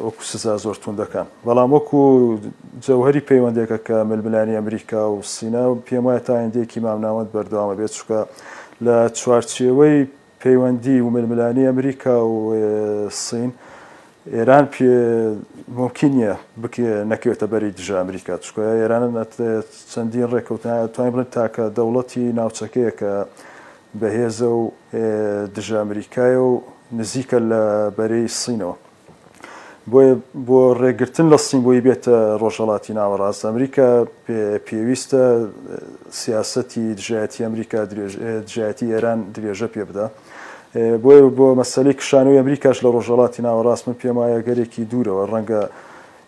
[0.07, 2.01] وەکو سزا زۆر توندەکان بەڵام وەکو
[2.87, 8.21] جەوهری پەیوەندێکە کە ململانی ئەمریکا و سینا پێم وایە تا هەندێکی مامناوەند بەردەوامە بێت چکە
[8.85, 9.99] لە چوارچێوەی
[10.43, 12.35] پەیوەندی و ململانی ئەمریکا و
[13.27, 13.51] سین
[14.31, 14.65] ئێران
[15.81, 19.25] ممکنە بکێ نەکەوێتە بەری دژە ئەمریکا چکۆ ئێرانە
[19.93, 23.13] چەندین ڕێککەوتان توانین بڵێن تاکە دەوڵەتی ناوچەکەیە کە
[24.01, 24.63] بەهێزە و
[25.57, 26.51] دژە ئەمریکای و
[26.99, 27.63] نزیکە لە
[27.99, 28.77] بەرەی سینەوە
[29.91, 30.13] بۆیە
[30.47, 33.89] بۆ ڕێگرتن لە سین بۆی بێتە ڕۆژەڵاتی ناوەڕاست ئەمریکا
[34.67, 35.23] پێویستە
[36.21, 37.81] سیاسەتی دژایەتی ئەمریکا
[38.47, 40.07] دژایەتی ئێران درێژە پێ بدە.
[40.75, 45.61] بۆی بۆ مەسلەی کشانەوەی ئەمریکاش لە ڕۆژەڵاتی ناوەڕاست من پێمایە گەرێکی دوورەوە ڕەنگە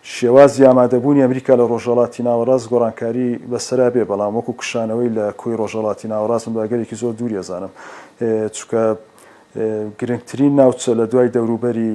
[0.03, 6.07] شێوازی ئامادەبوونی ئەمریکا لە ڕۆژەڵاتی ناوەڕاست گۆڕانکاری بەسرا بێ بەڵام وەکو کشانەوەی لە کوی ڕۆژەڵاتی
[6.13, 7.71] ناوەڕاستم باگەرێکی زۆر دووری زانم
[8.57, 8.81] چکە
[9.99, 11.93] گرنگترین ناوچە لە دوای دەوروبەری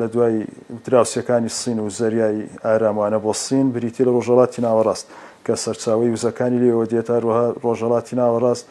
[0.00, 0.36] لە دوای
[0.84, 5.06] دراوسەکانی سین و زەریایی ئاراموانە بۆ سین بریتی لە ڕۆژەڵاتی ناوەڕاست
[5.46, 7.16] کە سەرچاوی وزەکانی لێەوە دێت تا
[7.64, 8.66] ڕۆژەڵاتی ناوەڕاست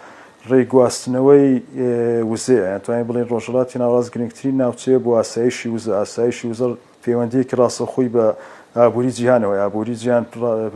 [0.49, 1.47] ڕێگواستنەوەی
[2.31, 6.71] وزەیە توانین بڵین ڕۆژڵاتی ناڕاز گرنگترین ناوچەیە بۆ ئاسایشی وزە ئاسایشی وزەر
[7.03, 8.25] پەیوەندیەکی ڕاستەخۆی بە
[8.79, 10.23] ئابووری جیهانەوەی ئابووری جیان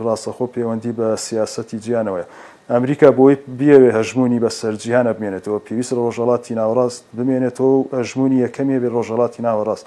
[0.06, 2.26] ڕاستەخۆ پەیوەندی بە سیاستی جیانەوەی
[2.74, 8.88] ئەمریکا بۆی بیاوێ هەژمونی بە سەرجییهانە بمێنێتەوە پێویست ڕۆژەڵاتی ناوەڕاست بمێنێتەوە و ئەژمونی یەکەمێ بێ
[8.96, 9.84] ڕۆژەڵاتی ناوەڕاست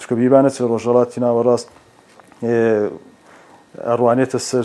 [0.00, 1.68] چکە بیبانە چ ڕۆژەڵاتی ناوەڕاست
[3.90, 4.64] ئەڕوانێتە سەر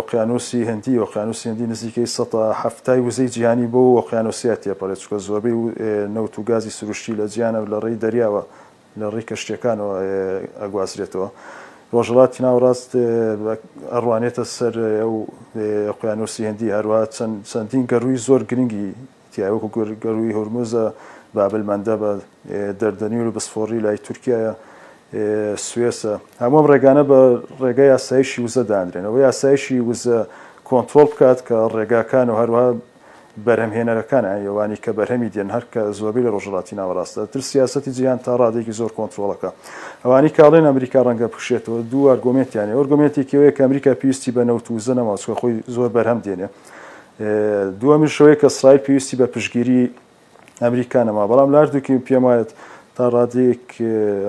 [0.00, 5.56] ئۆقیانوسی هەندی ئۆقیانوسی هەندی نزیکەی سەهفتای وزەی جیهانی بۆ ئۆقیانوسیات تێپەرێت چکە زۆربەی
[6.16, 8.42] نەوت و گازی سروشتی لە جیانە لە ڕێی دەریاوە
[9.00, 9.94] لە ڕێی کەشتەکانەوە
[10.62, 11.28] ئەگوازرێتەوە
[11.94, 12.90] ڕۆژڵاتی ناوڕاست
[13.94, 14.74] ئەڕوانێتە سەر
[15.90, 17.00] ئۆقیانوسی هەندی هەروە
[17.52, 18.88] چەندین گەڕووی زۆر گرنگی
[19.32, 19.68] تیاوەکو
[20.04, 20.84] گەڕووی هورموزە
[21.36, 22.10] بابلمەندە بە
[22.80, 24.52] دەردەنی و بەسفۆڕی لای تورکایە
[25.66, 27.18] سوێسە هەموم ڕێگانە بە
[27.62, 30.18] ڕێگای یاسایشی وزە دانرێنەوە یاسایشی وزە
[30.68, 32.64] کۆنتترۆل بکات کە ڕێگاکان و هەروە
[33.46, 38.72] بەرهمهێنەرەکان ئەیوانی کە بەرهەمی دێن هەرکە زۆبی لە ڕۆژڵاتی ناوەڕاستە تر سیاستی جیان تا ڕادێکی
[38.80, 39.50] زۆر کۆنتترۆلەکە
[40.04, 45.34] ئەوانی کاڵێن ئەمریکا ڕەنگە پوشێتەوە دوو ئەرگۆمێتیانە ئۆرگۆمێتی کەوەیە کە ئەمریکا پێویستی بە نەوتوزە نەماچکە
[45.40, 46.48] خۆی زۆر بەرهەم دێنێ
[47.80, 49.82] دووەمی شوەیە کە سرای پێویستی بە پشگیری
[50.62, 52.50] ئەمریکانەما بەڵام لاردووکی پێم وایەت
[52.96, 53.64] تا ڕادێک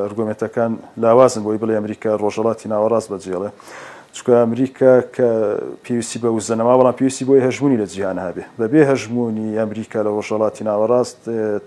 [0.03, 0.71] ئەرگۆمێتەکان
[1.03, 3.49] لاوازن بۆی بڵێ ئەمریکا ڕۆژەڵاتی ناوەڕاست بەجێڵێ
[4.15, 5.29] چکە ئەمریکا کە
[5.83, 10.63] پێویستی بە وزەنەما بەڵام پێویستی بۆی هەژمونی لە جییان هابێ بەبێ هەژمونی ئەمریکا لە ڕۆژەڵاتی
[10.69, 11.19] ناوەڕاست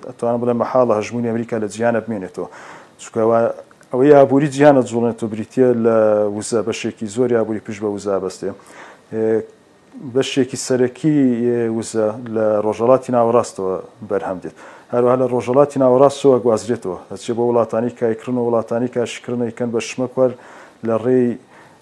[0.09, 2.49] ئەتوان بڵێ مەحاڵە هەژمونی ئەمریکا لە جییانە بمێنێتەوە
[3.03, 3.39] چکەوە
[3.93, 5.97] ئەوەی ئابووری جییانە جوڵێت و بریتە لە
[6.37, 8.51] وزە بەشێکی زۆری ئابووری پیش بە وزا بەستێ
[10.15, 11.17] بەشێکی سەرەکی
[11.79, 13.75] وزە لە ڕۆژەڵاتی ناوەڕاستەوە
[14.09, 14.57] بەرهەم دێت.
[14.95, 20.31] هەروها لە ڕۆژەڵاتی ناوەڕاستەوە گوازرێتەوە دەچێت بۆ وڵاتانی کایکردن و وڵاتانی کاشکردنیکەن بە شمەکوەر
[20.89, 21.27] لە ڕێی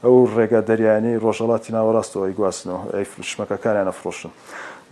[0.05, 4.31] ئەو ڕێگە دەریانی ڕۆژەڵاتی ناوەڕاستەوەی گواستنەوە ئەی شمەکەکانیان ئەفرۆشن.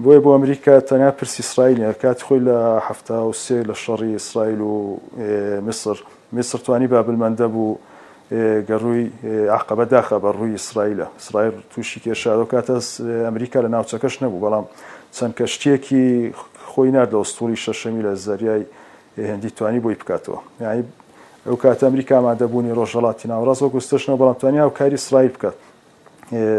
[0.02, 2.58] بۆیە بۆ ئەمریکا تەنیا پرسی اسرائیلە کات خۆی لە
[2.88, 4.72] هەفتا و سێ لە شەڕی ئیسرائیل و
[5.68, 5.94] مصر
[6.36, 7.78] میسرتوانی بابلمەندە بوو
[8.68, 9.04] گەڕووی
[9.58, 12.74] عقبە داخە بە ڕووی ئیسرائیلە اسرائیل تووشی کێشارۆ کاتە
[13.26, 14.64] ئەمریکا لە ناوچەکەش نەبوو بەڵام
[15.16, 16.06] چەند کەشتێکی
[16.72, 18.62] خۆی ناردە ئۆستوری شەشەمی لە زەریای
[19.30, 20.82] هێندی توانی بۆی بکاتەوە یعنی
[21.46, 25.56] ئەو کات ئەمریکا مادەبوونی ڕۆژەڵاتی ناوڕاستەوە گستشنەوە بەڵامتوانی و کاری اسرائیل بکات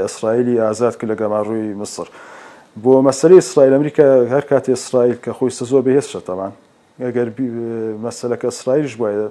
[0.05, 2.05] ئەسرائیلی ئازاد کرد لە گەماڕووی مسر
[2.83, 6.51] بۆ مەسەری اسرائیل ئەمریکا هەر کاتی اسرائیل کە خۆی سزۆ بەهێز شەتەمان
[7.05, 7.27] ئەگەر
[8.05, 9.27] مەسلەکە اسرائیلش وایە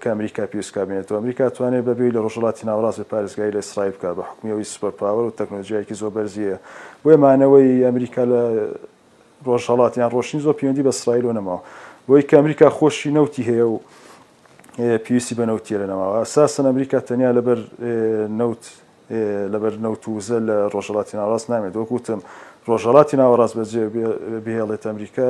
[0.00, 4.66] کە ئەمریکا پێویستکبێنێتەوە ئەمریکا توانێت بەبێ لە ڕۆژڵاتی ناوڕاستی پارێزگای لە اسرائیل بکات بە حکومیەوەی
[4.74, 6.56] سوپەرپاوەر و تەکنۆلژیایکی زۆ بەرزیە
[7.04, 8.42] بۆ مانەوەی ئەمریکا لە
[9.46, 11.60] ڕۆژهڵاتیان ڕۆشنی زۆر پەیوەندی بە اسرائیلۆ نەماوە
[12.08, 13.76] بۆی کە ئەمریکا خۆشی نەوتی هەیە و
[15.04, 17.58] پێویستی بە نەوتیە لەنەوەەوە ئەساسن ئەمریکا تەنیا لەبەر
[18.40, 18.62] نەوت
[19.52, 22.20] لەبەر نەوتوزە لە ڕۆژهڵاتی ناڕاست نامێت وەکوتم
[22.68, 23.82] ڕۆژهڵاتی ناوەڕاست بەجێ
[24.44, 25.26] بهێڵێت ئەمریکا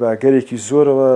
[0.00, 1.10] باگەرێکی زۆرەوە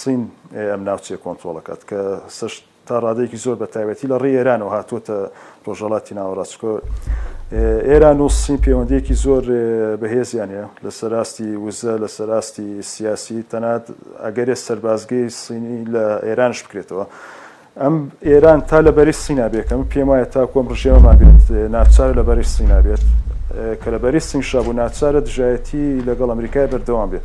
[0.00, 0.22] سین
[0.56, 2.00] ئەم ناوچێ کۆنتۆڵەکەات کە
[2.38, 5.16] سشت تا ڕادەیەکی زۆر بە تایبەتی لە ڕێێرانەوە هاتووەتە
[5.66, 6.72] ڕۆژەڵاتی ناوەڕاستکۆ
[7.90, 9.44] ئێران و سین پەیوەندیەکی زۆر
[10.00, 13.82] بەهێزیانە لە سەراستی وزە لە سەراستی سیاسی تەنات
[14.24, 17.04] ئەگەرێ سەربازگەی سینی لە ئێرانش بکرێتەوە.
[17.82, 17.94] ئەم
[18.28, 21.44] ئێران تا لە بەری سینابێکم پێم وایە تا کۆم ڕژێمەمابێت
[21.76, 23.02] ناچار لە بەری سینابێت
[23.82, 27.24] کە لە بەری سینشابوو ناچارە دژایەتی لەگەڵ ئەمریکای بەردەوام بێت.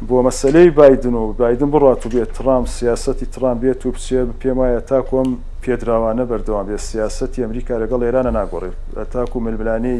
[0.00, 4.80] بۆ مەسلەی بادن و بادن بڕات و بێت ترام سیاستی ترام بێت و بچێ پێمایە
[4.90, 5.28] تاکۆم
[5.64, 8.76] پێدراوانە بەردەوام بێت سیاستی ئەمریکا لەگەڵ ئێرانە ناگۆڕێت
[9.14, 9.98] تاکو ملبلانی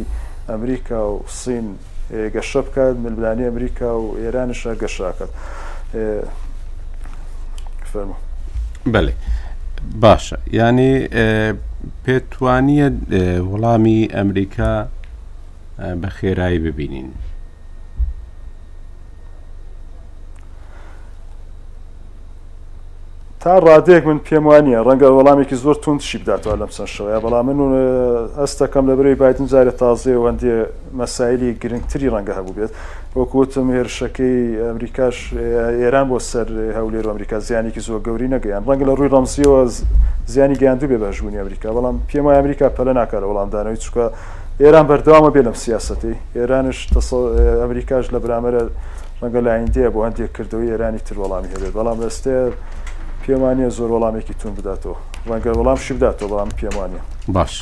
[0.49, 1.67] ئەمریکا و سین
[2.35, 5.31] گەشە بکات ملبلانی ئەمریکا و ئێرانشە گەشاکات
[7.91, 8.17] فەرمە
[8.93, 9.15] بەێ
[10.03, 10.95] باشە ینی
[12.05, 12.89] پێتوانیە
[13.51, 14.73] وەڵامی ئەمریکا
[16.03, 17.11] بە خێرایی ببینین
[23.47, 27.71] تا ڕادەیەک من پێم وانە ڕەنگە وەڵامێکی زۆر تونندشی بداتەوە لەم سەر شەوەە بەڵام من
[28.41, 30.55] ئەستەکەم لە برەی بادن جارە تازێ وەندێ
[30.99, 32.73] مەسایلی گرنگتری ڕەنگە هەبوو بێت
[33.19, 35.17] وەکوتم هێرشەکەی ئەمریکاش
[35.83, 39.61] ئێران بۆ سەر هەولێر ئەمریکا زیانێکی زۆر گەوری نەگەیان ڕەنگە لە ڕووی ڕەمسیەوە
[40.33, 44.05] زیانی گەیاندو بێ بەژبوونی ئەمریکا بەڵام پێمە ئەمریکا پەلە ناکارە وەڵامدانەوەی چکە
[44.63, 46.79] ئێران بەردەوامە بێ لەم سیاستی ئێرانش
[47.63, 48.63] ئەمریکاش لە برامەرە
[49.21, 52.53] ڕەنگە لاینندەیە بۆ هەندێک کردەوەی ئێرانی تر وەڵامی هەبێت بەڵام دەستێر
[53.27, 54.97] پێمانە زۆر وەڵامێکی تون بداتەوە
[55.29, 57.01] ڕەنگە وەڵام شی بداتەوە بەڵام پێمانە
[57.37, 57.55] باش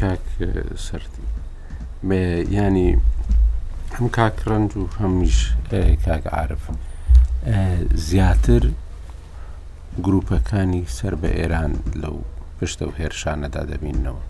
[0.00, 0.22] کاک
[0.86, 1.08] سەری
[2.58, 2.88] ینی
[3.96, 5.38] هەم کاک ڕنج و هەمیش
[6.06, 6.76] کاک عرفم
[8.08, 8.62] زیاتر
[10.06, 11.72] گروپەکانی سەر بە ئێران
[12.02, 12.16] لەو
[12.58, 14.22] پشتە و هێرشانەدا دەبینەوە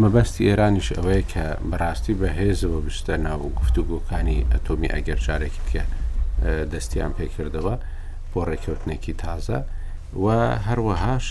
[0.00, 6.01] مەبەستی ئێرانیش ئەوەیە کە بەڕاستی بەهێزەوە بشتە ناو گفتوگۆکانی ئەتۆمی ئەگەر جارێکی تیانە
[6.72, 7.74] دەستیان پێکردەوە
[8.32, 9.58] بۆ ڕێککەوتنێکی تازە
[10.24, 10.26] و
[10.66, 11.26] هەروەهاش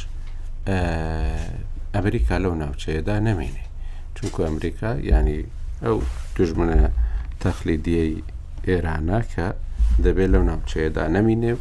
[1.95, 3.66] ئەمریکا لەو ناوچەیەدا نەمێنێ
[4.16, 5.39] چونکو ئەمریکا ینی
[5.86, 5.97] ئەو
[6.36, 6.80] دژمنە
[7.41, 8.14] تەخلیدیەی
[8.68, 9.47] ئێرانە کە
[10.05, 11.51] دەبێت لەو ناوچەیەدا نەمینێ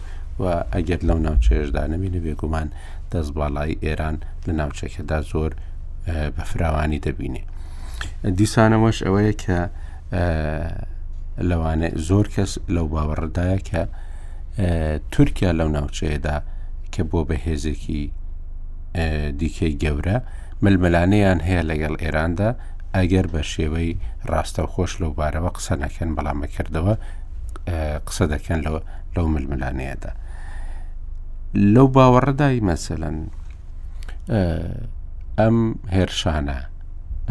[0.40, 0.44] و
[0.74, 2.68] ئەگەر لەو ناوچەیەشدا نەمینێ بێگومان
[3.12, 5.50] دەست باڵای ئێران لە ناوچەکەدا زۆر
[6.36, 7.42] بە فراوانی دەبینێ.
[8.38, 9.58] دیسانەوەش ئەوەیە کە
[11.48, 13.82] لەوانە زۆر کەس لەو باوەڕدایە کە
[15.12, 16.36] تورکیا لەو ناوچەیەدا
[16.94, 18.02] کە بۆ بەهێزێکی
[19.40, 20.16] دیکەی گەورە
[20.64, 22.48] ململانەیان هەیە لەگەڵ ئێراندا
[22.96, 23.90] ئەگەر بە شێوەی
[24.30, 26.94] ڕاستە خۆش لەو بارەوە قسە نەکەن بەڵامەکردەوە
[28.06, 28.58] قسە دەکەن
[29.16, 30.12] لەو ململانەیەدا.
[31.74, 33.04] لەو باوەڕدای مەسەن
[35.40, 35.56] ئەم
[35.96, 36.58] هێرشانە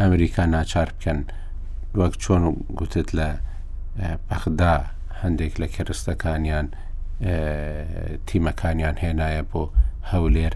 [0.00, 1.18] ئەمریکا ناچار بکەن
[1.98, 2.42] وەک چۆن
[2.78, 3.28] گوتت لە
[4.28, 4.72] بەخدا
[5.22, 6.66] هەندێک لە کەرستەکانیان
[8.28, 9.62] تیمەکانیان هێنایە بۆ
[10.12, 10.54] هەولێر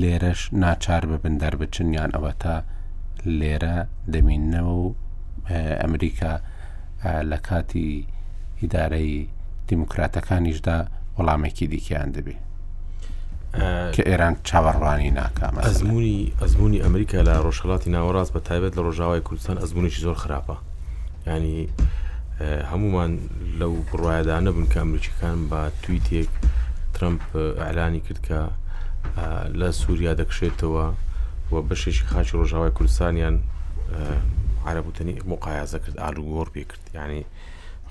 [0.00, 2.56] لێرەش ناچار ببن دەربچنیان ئەوە تا
[3.38, 3.76] لێرە
[4.12, 4.86] دەمینەوە و
[5.82, 6.32] ئەمریکا
[7.30, 7.90] لە کاتی
[8.60, 9.28] ئیدارەی
[9.68, 10.78] دیموکراتەکانیشدا
[11.16, 12.40] وەڵامێکی دیکەیان دەبێت
[13.94, 19.56] کە ئێران چاوەڕوانی ناکام ئەزمموی ئەزمموی ئەمریکا لە ڕۆژهڵاتی ناوەڕاست بە تایبێت لە ڕۆژاوای کوردستان
[19.58, 20.56] ئەزمونێکی زۆر خراپە
[21.30, 21.66] ینی
[22.40, 23.10] هەمومان
[23.60, 26.30] لەو بڕایدانە بن کە ئەمریکەکان بە تویتێک
[26.94, 27.22] ترمپ
[27.64, 28.40] ئەلانی کردکە
[29.60, 30.86] لە سووریا دەکشێتەوە
[31.52, 33.36] و بەشێکی خاچی ڕۆژاوای کوردستانیان
[34.66, 37.22] عربوتنی مقایازە کرد ئالوگۆر پێکرد ینی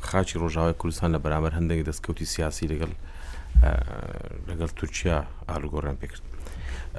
[0.09, 2.91] خاچی ڕۆژاوای کوردستان لە بەرامبەر هەندێک دەستکەوتی سیاسی لەگەڵ
[4.49, 5.17] لەگەڵ تورکیا
[5.49, 6.23] ئالوگۆڕان پێکرد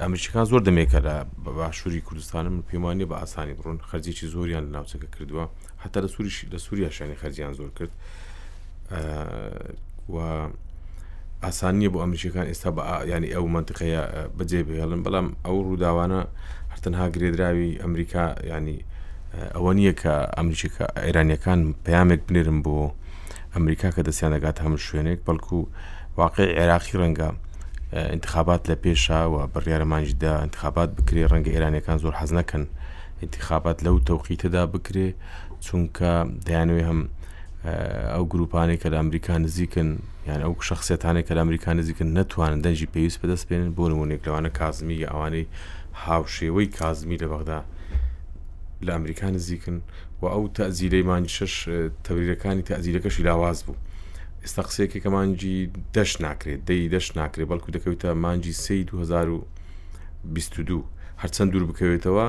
[0.01, 1.15] ئەمریکان زۆر دەمێکە لە
[1.45, 5.45] باشووری کوردستانم پێمانی بە ئاسانی بڕۆن خەرجێکی زۆریان لە ناوچەکە کردووە
[5.85, 7.89] هەتا لە سووریش لە سووریا شانی خەرجیان زۆر کرد
[10.09, 10.17] و
[11.43, 14.01] ئاسان نییە بۆ ئەمریکەکان ئێستا بە ینی ئەو منتخەیە
[14.37, 16.19] بەجێ بهێڵن بەڵام ئەو ڕووداوانە
[16.71, 18.77] هەرتەنها گرێدراوی ئەمریکا ینی
[19.55, 22.77] ئەوە نییە کە ئەمریکا ئێرانیەکان پامێک بنێرم بۆ
[23.55, 25.59] ئەمریکا کە دەستیان دەگات هەموو شوێنێک بەڵکو
[26.21, 27.29] واقع عێراقی ڕەنگە
[28.15, 32.63] انتخابات لە پێشەوە بڕیارەمانجیدا انتخابات بکرێ ڕەنگە ئێرانەکان زۆر حەزنەکەن
[33.23, 35.09] انتخابات لەو تەوقیتەدا بکرێ
[35.65, 36.13] چونکە
[36.47, 36.99] دەیانوێ هەم
[38.13, 39.89] ئەو گروپانی کە لە ئەمریکا نزیکن
[40.27, 44.49] یان ئەو شخصێتانێک کە لە ئەمریکا نزیکن نتوانن دەنجی پێویست بەدەست پێێنن بۆ نمونێک لەوانە
[44.59, 45.45] کازمی ئەوانەی
[46.03, 47.59] هاوشێوەی کازمی لە بەغدا
[48.85, 49.77] لە ئەمریکا نزیکن
[50.21, 51.53] و ئەو تەزیرەیمان شش
[52.05, 53.77] تەوریەکانی تەزیرەکەشی لاواز بوو
[54.43, 55.57] ئێستا قسێکی کە مانجی
[55.95, 60.83] دەش ناکرێت دەی دەش ناکرێت بەڵکو دەکەوێتە مانجی سی 2022
[61.21, 62.27] هەرچەند دوور بکەوێتەوە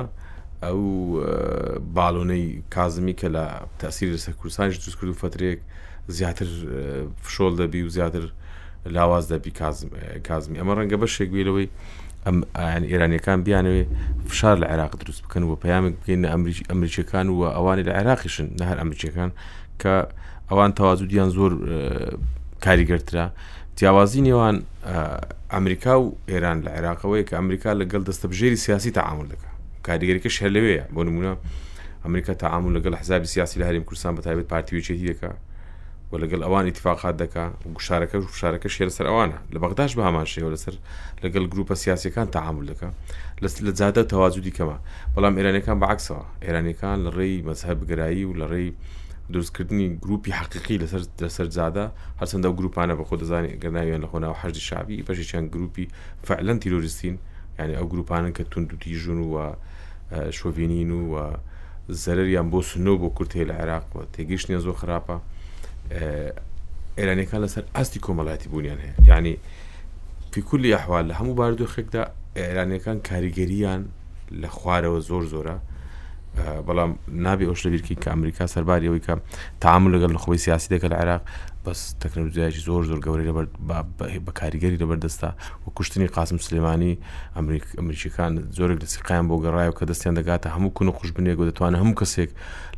[0.63, 0.81] ئەو
[1.95, 3.43] باڵۆنەی کازمی کە لە
[3.79, 5.59] تاسیری لەسەر کوردستانش دروست کرد و فترێک
[6.07, 6.47] زیاتر
[7.25, 8.23] فشۆل دەبی و زیاتر
[8.85, 9.51] لاواز دەبی
[10.27, 11.69] کازمی ئەمە ڕەنگە بە شێکبیرەوەی
[12.25, 12.37] ئەم
[12.91, 13.85] ئێرانیەکان بیانەوێ
[14.29, 16.27] فشار لە عێراق دروست بکەن و پەیامێک بکەینە
[16.71, 19.31] ئەمریکیەکان و ئەوانی لە عێراقیشن نە هەر ئەمریکیەکان
[19.81, 19.95] کە
[20.51, 21.51] ئەوان تەوازودیان زۆر
[22.65, 23.25] کاریگەرترا
[23.77, 24.55] جیاوازی نێوان
[25.53, 29.46] ئەمریکا و ئێران لە عێراقەوەی کە ئەمریکا لەگەڵ دەستەبژێری سیاسی تەعاون دەکەن
[29.87, 31.31] کاریگەریکەش هەر لەوەیە بۆ نمونە
[32.05, 35.31] ئەمریکا تاعاام لەگەڵ حزابی سیاسی لە هەرم کوردستان بە تایبێت پارتیوچێتی دەکە
[36.11, 40.49] و لەگەڵ ئەوان اتفاقات دکا گوشارەکە وشارەکە شێ لەسەر ئەوانە لە بەغداش بە هامان شێوە
[40.55, 40.73] لەسەر
[41.23, 42.89] لەگەڵ گروپە سیاسەکان تاعاامل دەکە
[43.43, 43.47] لە
[43.79, 44.77] زیادە تەواجودی کەمە
[45.15, 48.71] بەڵام ئێرانەکان بەعکسەوە ئێرانەکان لە ڕێی مەزهب گرایی و لە ڕێی
[49.33, 51.85] دروستکردنی گروپی حقیقی لەسەر لەسەر زیادە
[52.19, 55.85] هەرچەندە گروپانە بە خۆ دەزانانی گەناویان لە خۆناوە حەشی شاوی بەشی چەند گروپی
[56.27, 57.15] فعلەن تیرۆریستین
[57.59, 59.45] ینی ئەو گروپانن کە تونند و تیژون وە
[60.31, 61.31] شۆڤینین و
[61.89, 65.15] زەرریان بۆ سنۆ بۆ کورتی لە عێراق و تێگەیشتنیە زۆر خراپە
[66.97, 69.37] ئێرانەکان لەسەر ئاستی کۆمەڵاتی بوونیان هەیە ینی
[70.31, 72.03] فیکولی ئەحوال لە هەموو باردۆخێکدا
[72.37, 73.81] ئێرانەکان کاریگەریان
[74.41, 75.57] لە خوارەوە زۆر زۆرە
[76.67, 76.91] بەڵام
[77.25, 79.13] نابێ ئۆشلەبیرکی کە ئەمریکا سەرباریەوەی کە
[79.63, 81.21] تعامل لەگەل لە خۆی سیاسی دەکە لە عێراق
[81.67, 83.45] بەس تەکنەلوژیایکی زۆر زۆر گەورەی لەبەر
[84.25, 85.29] بە کاریگەری لەبەردەستا
[85.65, 86.93] و کوشتنی قاسم سلمانی
[87.79, 91.77] ئەمریکەکان زۆرێک لە سقایان بۆ گەڕایە کە دەستیان دەگاتە هەموو کون و خوشبنێک و دەتوانە
[91.81, 92.29] هەموو کەسێک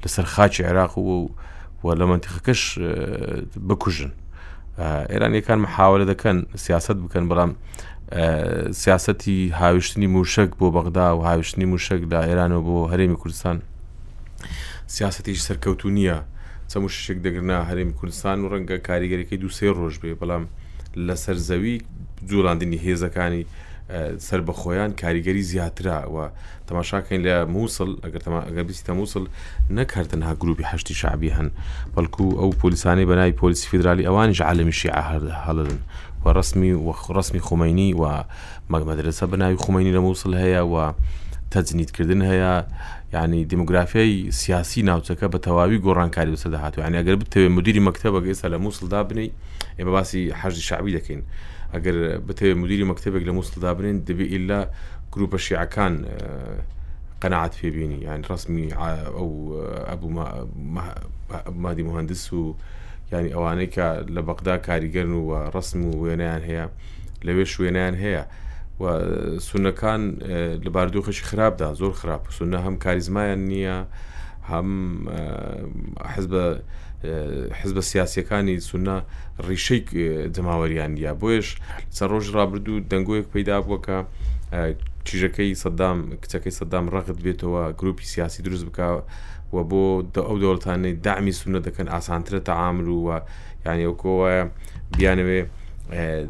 [0.01, 1.29] لەسەر خاچی عێراق و
[1.83, 2.61] و لە منتیخەکەش
[3.67, 4.11] بکوژن
[5.11, 7.51] ئێرانیەکان محاولە دەکەن سیاست بکەن بەڵام
[8.83, 13.57] سیاستی هاویشتنی موشک بۆ بەغدا و هاویشتنی موشک لە ئێرانەوە بۆ هەرێمی کوردستان
[14.97, 16.17] سیاستیش سەرکەوتو نییە
[16.71, 20.43] چەمو شێک دەگرنا هەرێمی کوردستان و ڕەنگە کاریگەریەکەی دووسێ ڕۆژ بێ بەڵام
[21.07, 21.73] لەسەر زەوی
[22.29, 23.43] جوڵاندنی هێزەکانی
[24.27, 26.25] سەر بەخۆیان کاریگەری زیاتراوە
[26.67, 29.23] تەماشاکەین لە مووسڵ ئەگەر بیستە مووسڵ
[29.77, 31.47] نەکردنها گروپی هەشتی شعبی هەن
[31.95, 35.73] بەڵکو ئەو پلیسانی بەنای پۆلیسی فیدرالی ئەوانیش عالمیشی ئاهرد هەڵن
[36.23, 36.71] و ڕسمی
[37.17, 38.03] ڕسمی خومینی و
[38.73, 40.75] مەگمەدرسە بەناوی خومینی لە مووسڵ هەیە و
[41.53, 42.51] تەجنیتکردن هەیە
[43.13, 48.47] ینی دیموگرافیای سیاسی ناوچەکە بە تەواوی گۆڕانکاری بەسەدا هاتو ینی ئەگەر بتەوێت مدیری مەکتتەبە گەێستا
[48.53, 49.29] لە مووسڵدا بنی
[49.79, 51.21] ئێمە باسی حەجی شعبی دەکەین
[51.73, 51.97] ئەگەر
[52.27, 54.59] بتەوێت مدیری مەکتتەبێک لە مووسڵدا بنین دەبێ ئللا
[55.13, 55.93] گروپە شیعەکان
[57.21, 58.67] قەنەعات پێبینی یان ڕستمی
[59.17, 59.29] ئەو
[59.89, 60.09] ئەبوو
[61.63, 62.55] مادی مهندس و
[63.11, 66.65] ینی ئەوانەی کە لە بەقدا کاریگەرن و ڕسم و وێنیان هەیە
[67.27, 68.23] لەوێ شوێنیان هەیە.
[68.79, 68.85] و
[69.47, 70.01] سونەکان
[70.63, 73.77] لە باردوخەشی خراپدا زۆر خراپ سونە هەم کاریزمایان نییە
[74.51, 74.69] هەم
[77.63, 78.97] حزب سیاسەکانی سونە
[79.47, 79.81] ڕیشەی
[80.35, 81.47] جەماوەریان یا بۆیش
[81.97, 83.97] سەر ڕۆژ رابرردوو دەنگۆیەک پیدا بووکە
[85.07, 88.87] چیژەکەی سەدام کچەکەی سەدام ڕقت بێتەوە گروپی سیاسی دروست بکە
[89.55, 89.83] و بۆ
[90.27, 93.17] ئەو دەوڵتانەی دامی سونە دەکەن ئاسانترە تەعاامر و وە
[93.65, 94.43] یانیەوەکۆ وایە
[94.97, 95.41] بیانەوێ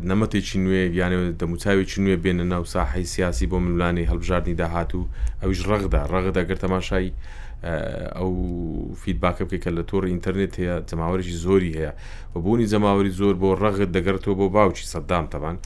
[0.09, 5.09] نەمەتێکی نوێ یانە دەموچاوێکی نوێ بێنە ناو ساحی سیاسی بۆ ملانی هەڵبژاردننی داهاتوو
[5.41, 7.11] ئەویش ڕغدا ڕغدا گەرتەماشایی
[8.17, 8.29] ئەو
[9.01, 11.91] فیدباکە بکە کە لە تۆڕ ئینتەرنێت هەیە جەماوەێکی زۆری هەیە
[12.33, 15.57] و بوونی جەماوەری زۆر بۆ ڕغت دەگەرتەوە بۆ باوکی سەددام تەوان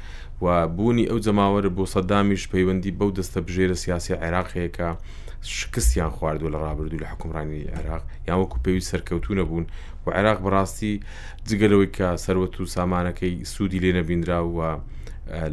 [0.44, 4.90] و بوونی ئەو جەماوەرە بۆ سەددامیش پەیوەندی بەو دەستە بژێرە سیاسی عێراقەیەەکە
[5.44, 9.66] شکستیان خواردووە لە ڕابردوو لە حکومڕانی عێراق یان وەکو پێویست سەرکەوتونە بوون
[10.06, 10.94] و عێراق بەڕاستی
[11.50, 14.70] جگەلەوەی کە سەروەت و سامانەکەی سوودی لێ نەبیندرا وە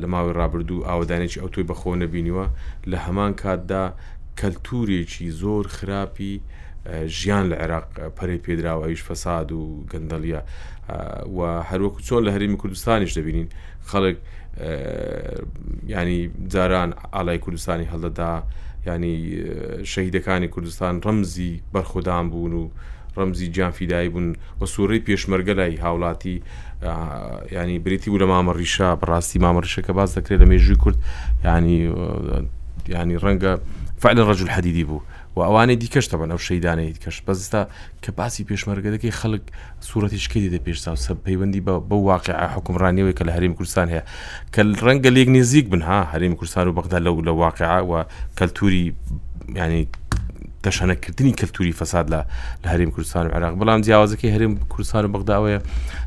[0.03, 2.47] لە ماوەی ڕابردوو ئاوادانێکی ئەو تۆی بەخۆ نەبینیوە
[2.91, 3.85] لە هەمان کاتدا
[4.41, 6.41] کەلتورێکی زۆر خراپی
[7.19, 7.87] ژیان لە عێراق
[8.17, 9.61] پەری پێدراوە ئەویش فەساد و
[9.93, 10.41] گەندەڵیە
[11.37, 13.49] و هەروەکو چۆن لە هەرمی کوردستانیش دەبینین
[13.91, 14.17] خەڵک
[15.93, 18.33] ینی جاران ئالای کوردستانی هەڵدەدا
[18.87, 19.43] ینی
[19.85, 22.69] شەیدەکانی کوردستان ڕەمزی بەرخدان بوون و
[23.17, 26.37] ڕەمزی جیانفیدایی بوون بە سوورەی پێشمەرگە لای هاوڵاتی
[27.53, 30.99] ینی بریتی و لە مامەڕیشا بەڕاستی مامەڕشەکە باز دەکرێت لە مێژووی کورد
[31.45, 31.79] ینی
[32.89, 33.53] ینی ڕەنگە
[34.03, 35.01] فعلە ڕەجل حەدیدی بوو
[35.41, 37.61] و ئەوانەی دیکەشتە بن ئەو شەیدانەی دیکەش بەزستا
[38.05, 39.45] کە باسی پێشمەرگەدەکەی خەڵک
[39.89, 44.03] سوورەتی شکی دە پێشسا سەر پەیوەندی بە بەو واقع حکومڕانیەوەی کە لە هەریم کوردستان هەیە
[44.55, 48.01] کە ڕەنگە لێک نێزیک بنها هەریم کوردستان و بەغدا لەو لە واقعەوە
[48.39, 48.85] کەلتوری
[49.61, 49.85] ینی
[50.65, 52.21] تەشەنەکردنی کەلتوری فەساد لە
[52.65, 55.61] لە هەریم کوردستان و عراق بەڵام جیاوازەکەی هەریم کوردستان و بەغداوەیە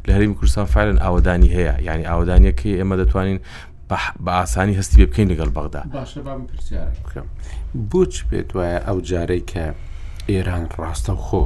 [0.07, 3.39] لە هەریم کوردستان فعلن ئاوادانی هەیە یعنی ئاوادانیەکەی ئێمە دەتوانین
[4.25, 5.81] بە ئاسانی هەستی پێ بکەین لەگەڵ بەغدا
[7.93, 9.65] بچ پێت وایە ئەو جارەی کە
[10.31, 11.43] ئێران ڕاستە خۆ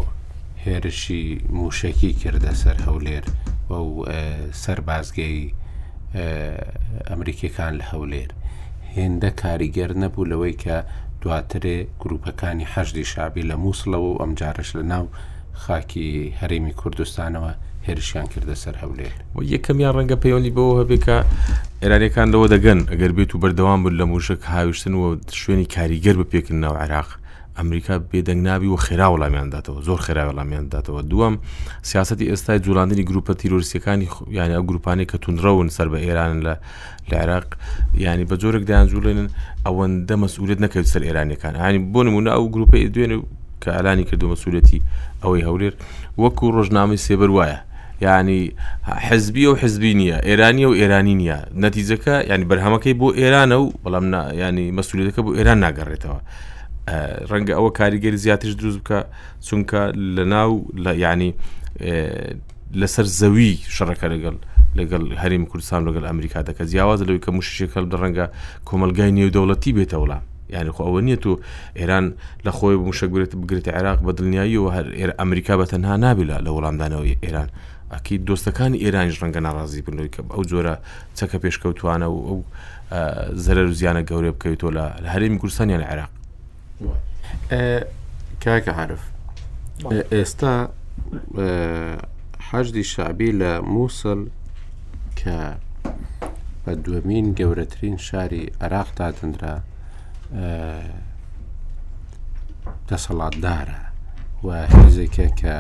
[0.66, 1.24] هێرشی
[1.60, 3.26] موشکی کردە سەر هەولێر
[3.72, 3.88] ئەو
[4.64, 5.42] سەربازگەی
[7.10, 8.30] ئەمریکەکان لە هەولێر
[8.96, 10.78] هێندە کاریگەر نەبوو لەوەی کە
[11.22, 15.06] دواترێ گروپەکانی حەشی شابی لە مووسڵەوە و ئەمجارش لە ناو
[15.64, 17.52] خاکی هەرێمی کوردستانەوە
[17.88, 21.18] هێرشیان کردە سەر هەولێر و یەکەمیان ڕەنگە پەیوەندی بەوە هەبێکە
[21.82, 25.04] ئێرانەکان لەوە دەگەن ئەگەر بێت و بەردەوام بوو لە موشک هاویشتن و
[25.42, 27.10] شوێنی کاریگەر بپێکردنەوە عراق
[27.58, 31.36] ئەمریکا بێدەنگ ناوی و خێرا وەڵامیان داتەوە زۆر خێرا وەڵامیان داتەوە دووەم
[31.90, 34.08] سیاستی ئێستای جوڵاندنی گروپە تیرۆریسیەکانی
[34.38, 36.54] یانی ئەو گروپانی کە تونڕەون سەر بە ئێران لە
[37.10, 37.48] لە عێراق
[38.04, 39.28] ینی بە جۆرێک دایان جوڵێنن
[39.66, 43.18] ئەوەندە مەسئولێت نەکەوت سەر ئێرانەکان هاانی بۆ نمونە ئەو گروپی دوێنێ
[43.64, 44.80] کە ئەلانی کردو مەسوولەتی
[45.24, 45.74] ئەوەی هەولێر
[46.22, 47.60] وەکو ڕۆژنامەی سێبەر وایە
[48.02, 48.52] ینی
[48.84, 54.06] حزبی و حزبی نییە ئێرانیە و ئێرانی نییە نەتیجەکە ینی بەرهەمەکەی بۆ ئێرانە و بەڵام
[54.42, 56.20] ینی مەسوولەکە بۆ ئێران ناگەڕێتەوە
[57.30, 59.00] ڕەنگە ئەوە کاریگەری زیاترش دروست بکە
[59.48, 59.82] چونکە
[60.16, 60.52] لە ناو
[60.86, 61.32] لە ینی
[62.82, 64.36] لەسەر زەوی شەڕەکە لەگەڵ
[64.80, 68.26] لەگەڵ هەریم کوردستان لەگەڵ ئەمریکا دەکە جیاواز لەوەی کە مشکل ڕەنگە
[68.70, 70.22] کۆمەلگای نێودەوڵەتی بێتەوەڵام
[70.54, 71.32] یعنی خۆ ئەوە نییە تو
[71.80, 72.06] ئێران
[72.46, 76.50] لە خۆی مشەگرێت بگرێت عێراق بە دڵنیایی و هەر ئێر ئەمریکا بە تەنها نابلا لە
[76.56, 77.48] وەڵامدانەوەی ئێران
[77.94, 80.76] ئەکی دۆستەکانی ئێرانیش ڕەنگە ناڕازی بنەوەی کە ئەو جۆرە
[81.18, 82.40] چەکە پێشکەوتوانە و ئەو
[83.46, 86.12] زەرە زیانە گەورە بکەوێتەوە لە هەرێمی کوردستانیان لە عێراق
[88.44, 89.04] کاکە حرف
[90.16, 90.54] ئێستا
[92.50, 94.20] حەجدی شعبی لە مووسڵ
[95.20, 95.40] کە
[96.64, 99.56] بە دومین گەورەترین شاری عراق دادنرا
[102.90, 103.82] دەسەڵاتدارە
[104.46, 105.58] و هێزێکە کە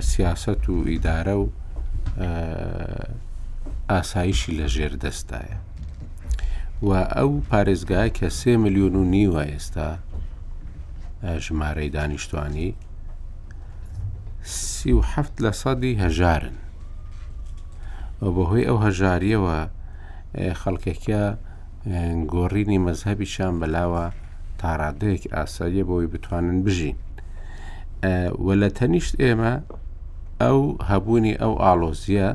[0.00, 1.48] سیاست و ئیدارە و
[3.90, 5.56] ئاسایشی لە ژێر دەستایە
[6.82, 9.90] و ئەو پارێزگای کە سێ میلیۆن و نیوە ئێستا
[11.44, 12.70] ژمارەی دانیشتوانی
[14.42, 16.56] سی و هەفت لە سەدی هەژارن
[18.34, 19.58] بەهۆی ئەو هەژاریەوە
[20.60, 21.22] خەڵکێکە
[22.34, 24.04] گۆڕینی مەذهبی شان بەلاوە
[24.60, 26.96] تاڕادەیەک ئاساییە بەوەی بتوانن بژین
[28.46, 29.52] وە لە تەنیشت ئێمە
[30.42, 30.58] ئەو
[30.90, 32.28] هەبوونی ئەو ئالۆزیە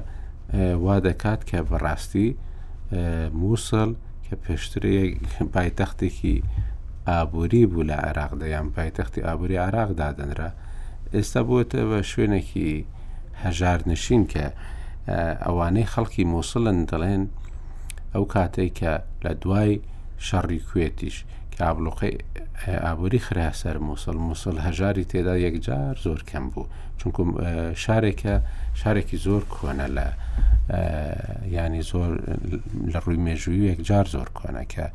[0.86, 2.28] وا دەکات کە بەڕاستی
[3.40, 3.90] مووسڵ
[4.26, 5.04] کە پێشترەیە
[5.54, 6.36] پایتەختێکی
[7.08, 10.50] ئابووری بوو لە عێراقدا یان پایتەختی ئابووری عراقدا دەنرا
[11.16, 12.70] ئێستا بۆتە بە شوێنێکی
[13.44, 14.46] هەژارنشین کە
[15.46, 17.24] ئەوانەی خەڵکی مووسڵن دەڵێن
[18.14, 18.94] ئەو کاتێک کە
[19.26, 19.74] لە دوای
[20.28, 21.18] شەڕی کوێتیش
[21.58, 22.14] کابلۆقی
[22.68, 26.68] ئابووری خراسەر مووسڵ مووسڵ هەژاری تێدا یەکجار زۆر کەم بوو
[27.00, 27.22] چونکو
[27.84, 28.36] شارێکە
[28.82, 30.08] شارێکی زۆر کۆنە لە
[31.56, 32.12] ینی زۆر
[32.94, 34.86] لە ڕووی مێژووی یەکجار زۆر کۆنەکە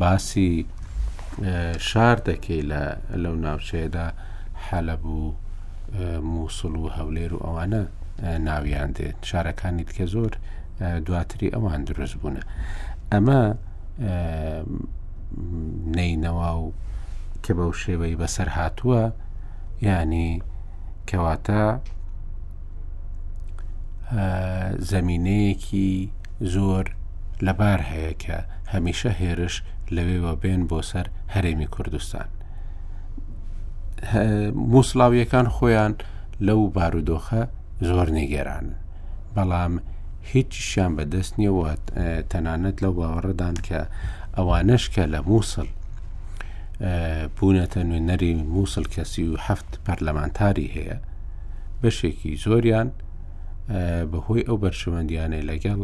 [0.00, 0.52] باسی
[1.88, 2.82] شار دەکەی لە
[3.22, 4.06] لەو ناوچەیەدا
[4.66, 5.28] حەلە بوو
[6.32, 7.82] مووسڵ و هەولێر و ئەوانە
[8.46, 10.32] ناویان دێت شارەکانی دیکە زۆر
[11.06, 12.42] دواتری ئەوان دروست بوونە
[13.12, 13.38] ئەمە
[15.96, 16.66] نینەوە و
[17.46, 19.02] کە بەو شێوەی بەسەر هاتووە
[19.86, 20.30] ینی
[21.10, 21.62] کەواتە
[24.92, 25.90] زمینەیەکی
[26.54, 26.84] زۆر
[27.46, 28.38] لەبار هەیە کە
[28.72, 29.54] هەمیشە هێرش
[29.94, 32.28] لەوێوە بێن بۆ سەر هەرێمی کوردستان.
[34.70, 35.92] مووسڵاویەکان خۆیان
[36.46, 37.42] لەو بارودۆخە
[37.86, 38.66] زۆر نیگەران
[39.34, 39.72] بەڵام
[40.32, 41.68] هیچیشیان بەدەست نیەوە
[42.30, 43.80] تەنانەت لەو باوەڕدان کە
[44.36, 45.68] ئەوانش کە لە مووسڵ
[46.78, 50.96] بوونەتە نوێنەری مووسڵ کەسی و هەفت پەرلەمانتاری هەیە
[51.82, 52.88] بەشێکی زۆریان
[54.12, 55.80] بەهۆی ئەو بەرشەوەندیانەی لەگەڵ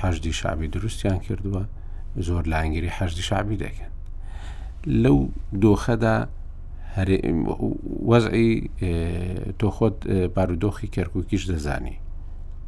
[0.00, 1.62] هەشدی شابی دروستیان کردووە
[2.26, 3.90] زۆر لانگیری هەشدی شابی دەکەن
[5.02, 5.18] لەو
[5.62, 6.16] دۆخەدا
[8.10, 8.70] وەزعی
[9.60, 9.96] تۆ خۆت
[10.36, 11.96] بارودۆخی کەرکوکیش دەزانی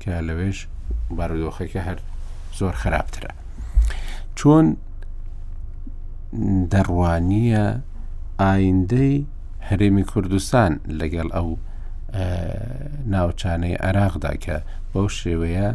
[0.03, 0.59] کە لەوێش
[1.19, 1.99] بارودۆخەکە هەر
[2.59, 3.33] زۆر خراپترە
[4.39, 4.67] چۆن
[6.73, 7.65] دەڕوانیە
[8.43, 9.15] ئایندەی
[9.69, 11.49] هەرێمی کوردستان لەگەڵ ئەو
[13.15, 14.57] ناوچانەی عراقدا کە
[14.93, 15.69] بەو شێوەیە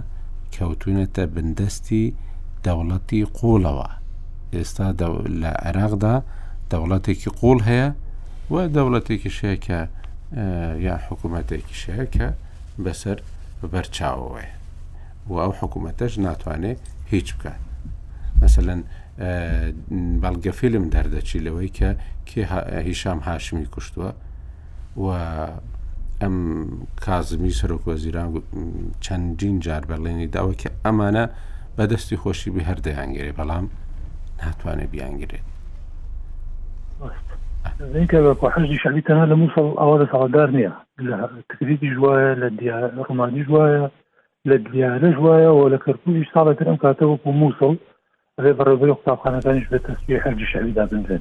[0.55, 2.05] کەوتونەتە بندستی
[2.65, 3.89] دەوڵەتی قوڵەوە
[4.53, 4.87] ئێستا
[5.41, 6.15] لە عێراقدا
[6.71, 7.87] دەوڵەتێکی قوڵ هەیە
[8.51, 9.79] و دەوڵەتێکی شەیەکە
[10.87, 12.27] یا حکوومەتێکی شەیەکە
[12.83, 13.17] بەسەر
[13.71, 14.49] بەرچاوەوەی
[15.29, 16.81] و ئەو حکوومەتەش ناتوانێت
[17.11, 17.59] هیچ بکات
[18.41, 18.81] مثلەن
[20.23, 21.89] بەڵگەفیلم دەردەچی لەوەی کە
[22.27, 22.41] کێ
[22.87, 24.11] هیشام هاشمی کوشتووە
[25.03, 25.07] و
[26.21, 26.35] ئەم
[27.05, 28.27] کازمی سەرۆکۆزیران
[29.05, 31.25] چەندین جار بەڵێنی داوە کە ئەمانە
[31.77, 33.65] بەدەستی خۆشی بە هەردەیانگرێ بەڵام
[34.43, 35.43] ناتوانێت بیانگرێت
[37.93, 40.73] ذيك بحجي شعبيتنا لموصل أول سعودار نيا
[41.49, 43.91] تكريتي جوايا لدي روماني جوايا
[44.45, 47.75] لدي جوايا ولا كركوزي صارت كاتو موصل
[48.39, 51.19] غير الرزق طبعا ثاني بالتسبيح الجيش عبيد بنزين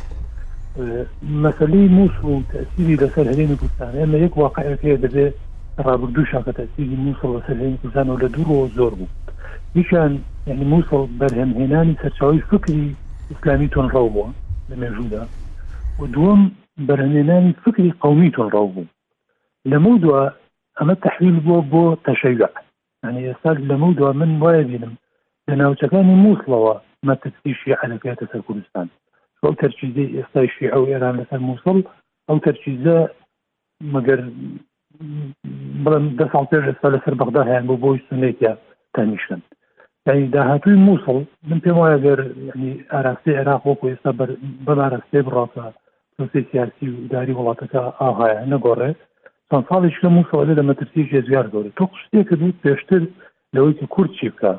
[1.22, 5.32] مسألة موسو تأثيري لسال هلين كردستان أما يك واقع فيها دبي
[5.78, 9.04] رابردوشا كتأثيري موسل لسال هلين كردستان ولا دورو زور بو
[9.76, 12.94] يشان يعني موسل برهم هناني سرچاوي فكري
[13.40, 14.26] إسلامي تون روبو
[14.68, 15.26] لموجودة
[16.00, 18.84] ودوم برهناني فكري قومي تون روبو
[19.66, 20.28] لمودوا
[20.82, 22.48] أما التحويل بو بو تشيع
[23.02, 24.94] يعني يسال لمودوا من وايبينم
[25.48, 26.74] لناوچەکانی مووسڵەوە
[27.06, 28.86] مەترسی شیع لەکاتە سەر کوردستان
[29.42, 31.78] ئەو تەرچیزی ئێستای شیع و ئێران لەسەر مووسڵ
[32.28, 32.98] ئەو تەرچیزە
[33.94, 34.20] مەگەر
[35.84, 38.52] بڵم دە ساڵ پێش ئێستا لەسەر بەغدا هیان بۆ بۆی سنێکە
[38.94, 39.40] تەنیشن
[40.06, 41.18] یعنی داهاتوی مووسڵ
[41.48, 42.18] من پێم وایە گەر
[42.48, 44.10] ینی ئاراستی عێراق وەکو ئێستا
[44.66, 45.64] بەلاڕاستێ بڕاتە
[46.16, 48.98] پرسی سیاسی و داری وڵاتەکە ئاهایە نەگۆڕێت
[49.50, 53.02] چەند ساڵیش لە مووسڵ لە مەترسی ژێزیار گۆرە تۆ شتێکە دوو پێشتر
[53.54, 54.52] لەوەی کورد چی بکە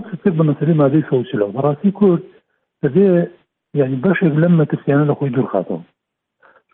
[0.00, 2.20] تبحث كيف بمثل ما دي شوشلا وراسي كورد
[2.82, 3.24] فدي
[3.74, 5.80] يعني بشر لما تفسيانا لخوي دور خاطر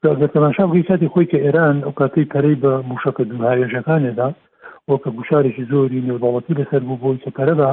[0.04, 4.28] لە تەماشاڵی کاتی خۆی کە ئێران ئەو کاتەی پەرەی بە موشەکە دوهاوێژەکانێدا
[4.90, 7.70] وەکە گوشارێکی زۆری نێوباڵەتی لەسەر بوو بۆی کە پەرەدا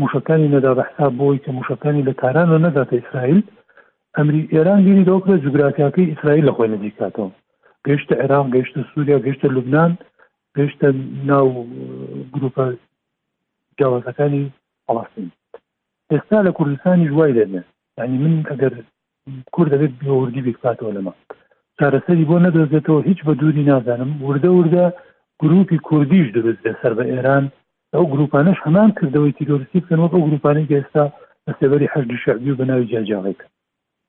[0.00, 3.42] موشەکانی نەدا بەحسا بۆی کە موشەکانی لە تارانە نەداتە ئیسرائیل
[4.16, 7.28] ئەمری ئێران گیری دۆکرە جوگرافیاکەی ئیسرائیل لە خۆی نزیکاتەوە
[7.88, 9.92] گەیشتە عێران گەیشتە سووریا گەیشتە لوبناان
[10.58, 10.88] گەیشتە
[11.28, 11.66] ناو
[12.34, 12.64] گروپە
[13.78, 14.48] جیاوازەکانی
[14.88, 15.28] فلسطین
[16.12, 17.46] ئێستا لە کوردستانی جوای دەێ
[18.04, 18.72] ینی من ئەگەر
[19.54, 21.12] کورد دەبێت بوردی بکاتەوە لەمە
[21.78, 24.86] چارەسەری بۆ نەدەزێتەوە هیچ بە دووری نازانم وردە وردە
[25.42, 27.44] گروپی کوردیش دەبێت سەر بە ئێران
[27.94, 31.04] ئەو گروپانش هەمان کردەوەی تیرۆریستی بکەنەوە بە گروپانی گێستا
[31.46, 33.46] لە سێبەری حەرد شعبی و بەناوی جاجاڵێکە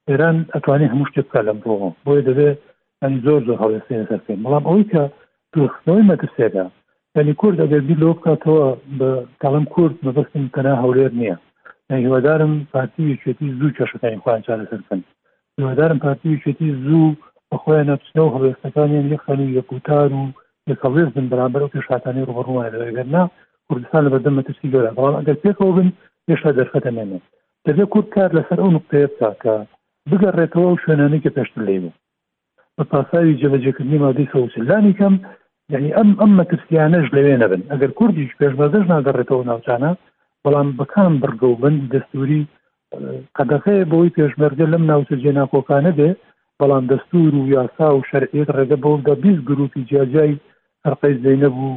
[0.09, 1.71] ئێران ئەتوانێت هەموو شتێک بکە لەم بۆ
[2.05, 2.57] بۆیە دەبێت
[3.01, 5.01] ئەنی زۆر زۆر هەڵێسێ سەرکەین بەڵام ئەوەی کە
[5.53, 6.65] دوخستنەوەی مەترسێدا
[7.17, 8.67] یعنی کورد ئەگەربی لۆ بکاتەوە
[8.99, 9.09] بە
[9.41, 11.35] کاڵم کورد مەبستم کەنا هەولێر نییە
[11.91, 14.99] هیوادارم پارتی وچێتی زوو چێشەکانی خۆیان چارەسەرکەن
[15.59, 17.13] هیوادارم پارتی وچێتی زوو
[17.51, 20.23] بە خۆیان نەپچنە و هەڵێستەکانیان یەخەنی یەکوتار و
[20.71, 23.23] یەکەڵێز بن بەرامبەر و پێشاتانی ڕوبڕوان لەگەرنا
[23.67, 25.89] کوردستان لە بەدەم مەترسی گەۆرە بەڵام ئەگەر پێکەوە بن
[26.29, 27.19] هێشتا دەرخەتە مێنە
[27.65, 29.55] دەبێ کورد کار لەسەر ئەو نقطەیە بکە
[30.09, 31.93] بگەڕێتەوە و شوێنانەی کە پێشتر لێبوو
[32.77, 35.15] بە پاساوی جەبەجێکردنی مادەی سەوسلانی کەم
[35.73, 39.91] یعنی ئەم ئەم مەترسیانەش لەوێ نەبن ئەگەر کوردیش پێشمەدەش ناگەڕێتەوە ناوچانە
[40.43, 42.41] بەڵام بەکان بگە و بند دەستوری
[43.37, 46.09] قەدەخەیە بۆی پێشمەرگە لەم ناوچە جێناکۆکانە بێ
[46.59, 50.37] بەڵام دەستور و یاسا و شەرعێت ڕێگە بەودا بیست گروپی جیاجای
[50.85, 51.75] هەرقەی زینە بوو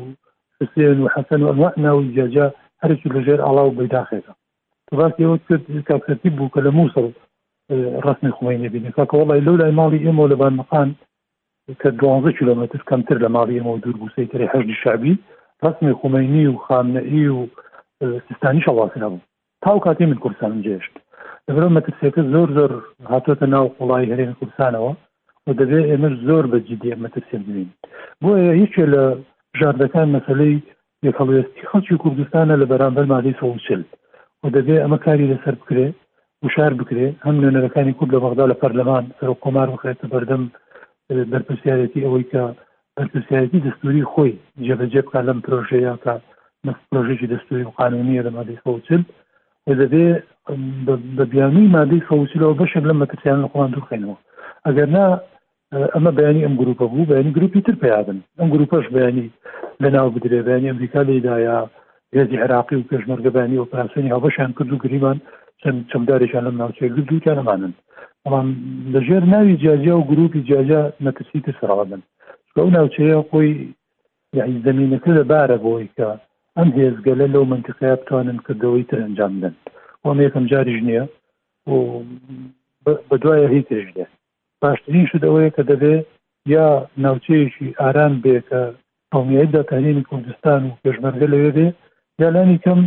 [0.61, 2.47] حسێن و حەسەن و ئەنواع ناوی جیاجا
[2.83, 4.33] هەرێکی لەژێر ئاڵا و بەداخێتە
[4.99, 7.07] باستەوە کرد کاکەتی بوو کە لە مووسڵ
[8.05, 10.89] ڕستمی خوێنێ بینێ کاکە وڵی لەولای ماڵی ئێمە لەبان مقان
[11.81, 15.15] کە 12 کیلومتر کەمتر لە ماڵی ئەمە دوور بوو سەیکری هەشتی شعبی
[15.63, 17.47] ڕسمی خومینی و خامنەئی و
[18.27, 19.19] سستانی شەواسنا بوو
[19.63, 20.95] تاو کاتی من کورسان جێشت
[21.49, 22.71] لەبرە مەترسێکە زۆر زۆر
[23.13, 24.93] هاتوۆتە ناو قوڵی هەرێن کورسانەوە
[25.47, 27.69] و دەبێت ئێمەش زۆر بە جدی مەترسێن بین
[28.23, 28.31] بۆ
[28.61, 29.03] هیچێ لە
[29.59, 30.61] ژاردەکان مەسلەی
[31.07, 33.83] یەکەڵێستی خەڵکی کوردستانە لە بەرامبەر مادەی سوچل
[34.43, 35.89] و دەبێ ئەمە کاری لەسەر بکرێ
[36.45, 40.45] وشار بکرێ هەم نوێنەرەکانی کورد لە بەغدا لە پەرلەمان سەر و قۆمار بخرێتە بەردەم
[41.11, 42.43] بەرپرسیارەتی ئەوەی کە
[42.97, 44.35] بەرپرسیارەتی دەستوری خۆی
[44.67, 46.15] جێبەجێ بکە لەم پرۆژەیە کە
[46.91, 49.03] پرۆژێکی دەستوری و قانونیە لە مادەی خەوتن
[49.69, 50.07] و دەبێ
[51.17, 54.17] بە بیانی مادەی خەوتلەوە بەشێک لەم مەترسیان لە خۆوان دوخێنەوە
[54.67, 55.07] ئەگەر نا
[55.95, 59.27] ئەمە بەیانی ئەم گروپە بوو بەینی گروپی تر پیادن ئەم گروپەش بەینی
[59.83, 61.59] لە ناو بدرێ بەینی ئەمریکا لەدایە
[62.15, 65.19] گەزی عراقی و پێشمەرگەبانی و پاسنی هەڵبەشیان کرد و گریمان
[65.63, 67.73] چەند چەمدارێکیان لەم ناوچێ دووتیان نمانن
[68.25, 68.47] ئەمان
[68.95, 72.03] لەژێر ناوی جیاجیا و گروپی جیاجا نەکەسی تسرابن
[72.57, 73.51] ئەو ناوچەیە خۆی
[74.39, 76.09] یعنی زمینەکە لە بارە بۆی کە
[76.57, 79.55] ئەم هێزگە لە لەو منتقەیە بتوانن کردەوەی تر ئەنجام بدەن
[80.05, 81.05] وام یەکەم جاریش نییە
[81.73, 81.77] و
[83.11, 84.05] بە دوایە هیچ ترژێ
[84.63, 86.05] باشترین شدەوەیە کە دەبێت
[86.55, 86.67] یا
[87.05, 88.61] ناوچەیەکی ئاران بێ کە
[89.15, 91.67] قومیایی دەتەنین کوردستان و پێشمەرگە لەوێ بێ
[92.23, 92.81] یا لانی کەم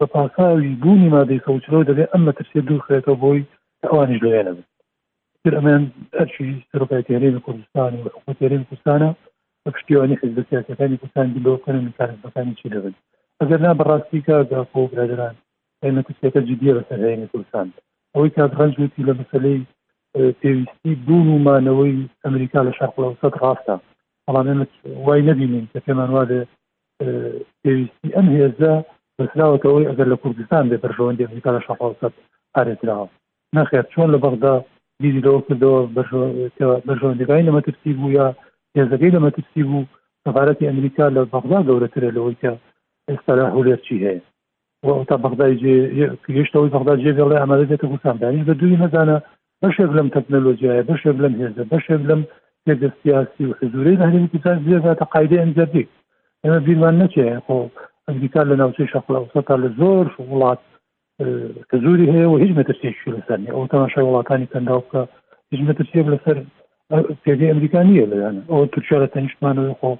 [0.00, 3.40] بە پاکاوی بوونی مادەی کەوترەوە دەبێ ئەممە ترسێ دوورخێتەوە بۆی
[3.84, 4.64] ئەوانی لێنە بن
[5.58, 5.82] ئەمان
[6.18, 9.10] ئەرچی سەرۆکای تێرێن کوردستان و حکوتێرێن کوردستانە
[9.64, 12.94] بە پشتیوانی حزب سیاسەکانی کوردستان دیلۆکەن میکارەکانی چی دەبن
[13.40, 15.34] ئەگەر نا بەڕاستی کاگاپۆ برادران
[15.84, 17.66] ئەمە کوچێتە جدیە بەسەرهێنی کوردستان
[18.14, 19.58] ئەوەی کات ڕەنجوتی لە مەسلەی
[20.40, 23.76] پێویستی بوون ومانەوەی ئەمریکا لە شەرقڵەوسەد ڕاستە
[24.26, 24.58] بەڵام
[25.06, 26.40] وای نبینین کە پێمان وادە
[27.62, 28.74] پێویستی ئەم هێزە
[29.32, 32.14] سلاوەکە ئەوی ئەگەر لە کوردستان بێ بەرژەوەندێکەکە لە شەقاوسەت
[32.56, 33.06] ئارێتراوە
[33.56, 34.54] نەخێت چۆن لە بەغدا
[35.02, 35.80] بیری لەوە کردەوە
[36.88, 38.26] بەژەوەندەکانی لە مەترسی بوو یا
[38.76, 39.88] هێزەکەی لە مەترسی بوو
[40.24, 42.52] سەفاەتی ئەمریکا لە بەغدا گەورەترە لەوەی کە
[43.08, 45.54] ئێستا هولێر چی هەیە تا بەغدای
[46.36, 49.18] گەشتەوەی بەغدا جێ بێڵێ ئەمەدە دێتە گوساندانی بە دووی نەزانە
[49.62, 52.22] بەشێک لەم تەکنەلۆژیایە بەشێک لەم هێزە بەشێک لەم
[53.00, 54.28] سیاسی و حزورەی هەرمی
[55.12, 55.90] قاعدە ئەنجەردی
[56.42, 57.26] ئەمە بیرمان نەچێ
[58.10, 60.60] ئەنگلیکا لە ناوچەی شەقلەوسەتا لە زۆر وڵات
[61.68, 65.00] کە زوری هەیە و هیچ مەترسێکی لەسەر ئەو تەماشای وڵاتانی کەنداوکە
[65.50, 66.36] هیچ مەترسێ لەسەر
[67.24, 69.90] پێدی ئەمریکانیە لەیان ئەو تورکیا لە تەنیشتمانەوەی خۆ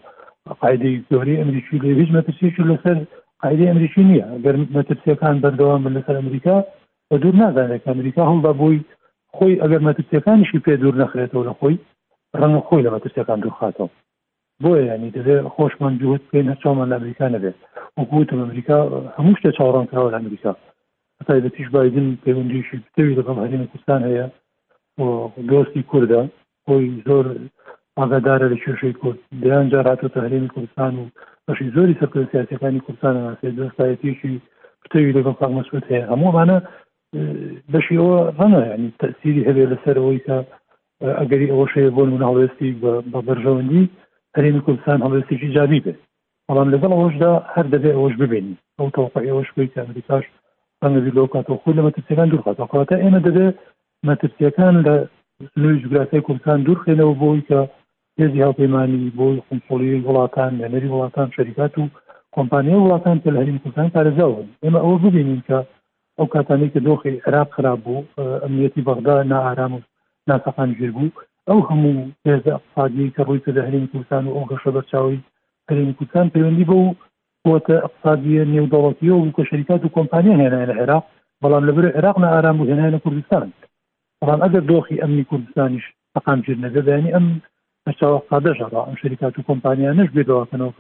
[0.61, 2.97] قاعدەی زۆری ئەمریکی لە هیچ مەترسێکی لەسەر
[3.43, 6.57] قاعدەی ئەمریکی نییە گەر مەترسیەکان بەردەوام بن لەسەر ئەمریکا
[7.09, 8.79] بە دوور نازانێت ئەمریکا هەڵدا بۆی
[9.37, 11.77] خۆی ئەگەر مەترسیەکانیشی پێ دوور نەخرێتەوە لە خۆی
[12.41, 13.89] ڕەنگە خۆی لە مەترسیەکان دوورخاتەوە
[14.65, 17.57] بۆە ینی دەبێت خۆشمان جووت پێ نەچمان لە ئەمریکا نەبێت
[18.01, 18.79] وگوتم ئەمریکا
[19.17, 20.53] هەموو شتە چاڕان کراوە لە ئەمریکا
[21.27, 24.27] تا بەتیش بادن پەیوەندیشی بتەوی دەکەم هەرێنە کوردستان هەیە
[25.51, 26.23] دۆستی کووردا
[26.67, 27.27] خۆی زۆر
[27.99, 31.05] ئاگادارە لە کێشەی کورد دەیان جاراتۆتە هەرێمی کوردستان و
[31.47, 34.35] بەشی زۆری سەرکەسیاسەکانی کوردستانە ناسێ دۆستایەتیشی
[34.83, 36.57] پتەوی لەگەڵ پاکمەسوود هەیە هەمووانە
[37.73, 40.37] بەشیەوە ڕەنە ینی تەسیری هەبێ لەسەرەوەی کە
[41.21, 42.93] ئەگەری ئەوە شەیە بۆن مناڵێستی بە
[43.27, 43.85] بەرژەوەندی
[44.37, 45.99] هەرێمی کوردستان هەڵێستێکی جاوی بێت
[46.49, 50.25] بەڵام لەگەڵ ئەوشدا هەر دەبێت ئەوش ببینی ئەو تەوقعەوەش بوویت ئەمریکاش
[50.83, 53.55] ئەنگەوی لۆکاتەوە خۆی لە مەترسیەکان دوورخاتەوەقاتە ئێمە دەبێت
[54.09, 54.95] مەترسیەکان لە
[55.63, 57.61] نوێ جوگرافیای کوردستان دوورخێنەوە بۆی کە
[58.21, 61.91] هێزی هاوپەیمانی بۆی خمسۆلی وڵاتان لەنەری وڵاتان شەریکات و
[62.37, 65.59] کۆمپانیای وڵاتان کە لە هەرمی کوردستان پارێزاون ئێمە ئەوە ببینین کە
[66.19, 68.05] ئەو کاتانی کە دۆخی عراق خراب بوو
[68.43, 69.85] ئەمنیەتی بەغدا نائارام و
[70.29, 71.11] ناسەقان ژێر بوو
[71.51, 71.97] ئەو هەموو
[72.27, 75.25] هێزە ئەقتصادی کە ڕووی کردە هەرێمی کوردستان و ئەو هەشە بەرچاوی
[75.69, 76.95] هەرێمی کوردستان پەیوەندی بە و
[77.45, 81.05] قوتە ئەقتصادیە نێودەوڵەتی و کە شریکات و کۆمپانیا هێنایە لە عێراق
[81.43, 83.49] بەڵام لەبەر عێراق ئارام و هێنایە کوردستان
[84.21, 87.27] بەڵام ئەگەر دۆخی ئەمنی کوردستانیش تەقام گیر نەدەدانی ئەم
[87.89, 90.73] هەشاوە قادەژەڕ ئەم شریکات و کۆمپانیا نش بێتەوەکەنەوە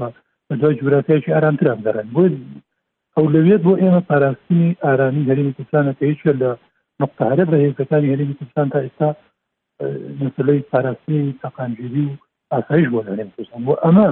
[0.48, 2.22] بە دوای جوراتایکی ئارامترام دەرن بۆ
[3.16, 6.51] ئەولەوێت بۆ ئێمە پاراستنی ئارامی هەرمی کوردستانەکە هیچ لە
[7.02, 9.09] نقطهارە بە هێزەکانی هەرمی کوردستان تا ئێستا
[10.20, 14.08] مەسلەی پاراسی تەقانگیری و ئاسایش بۆ لەێن کوردستان بۆ ئەمە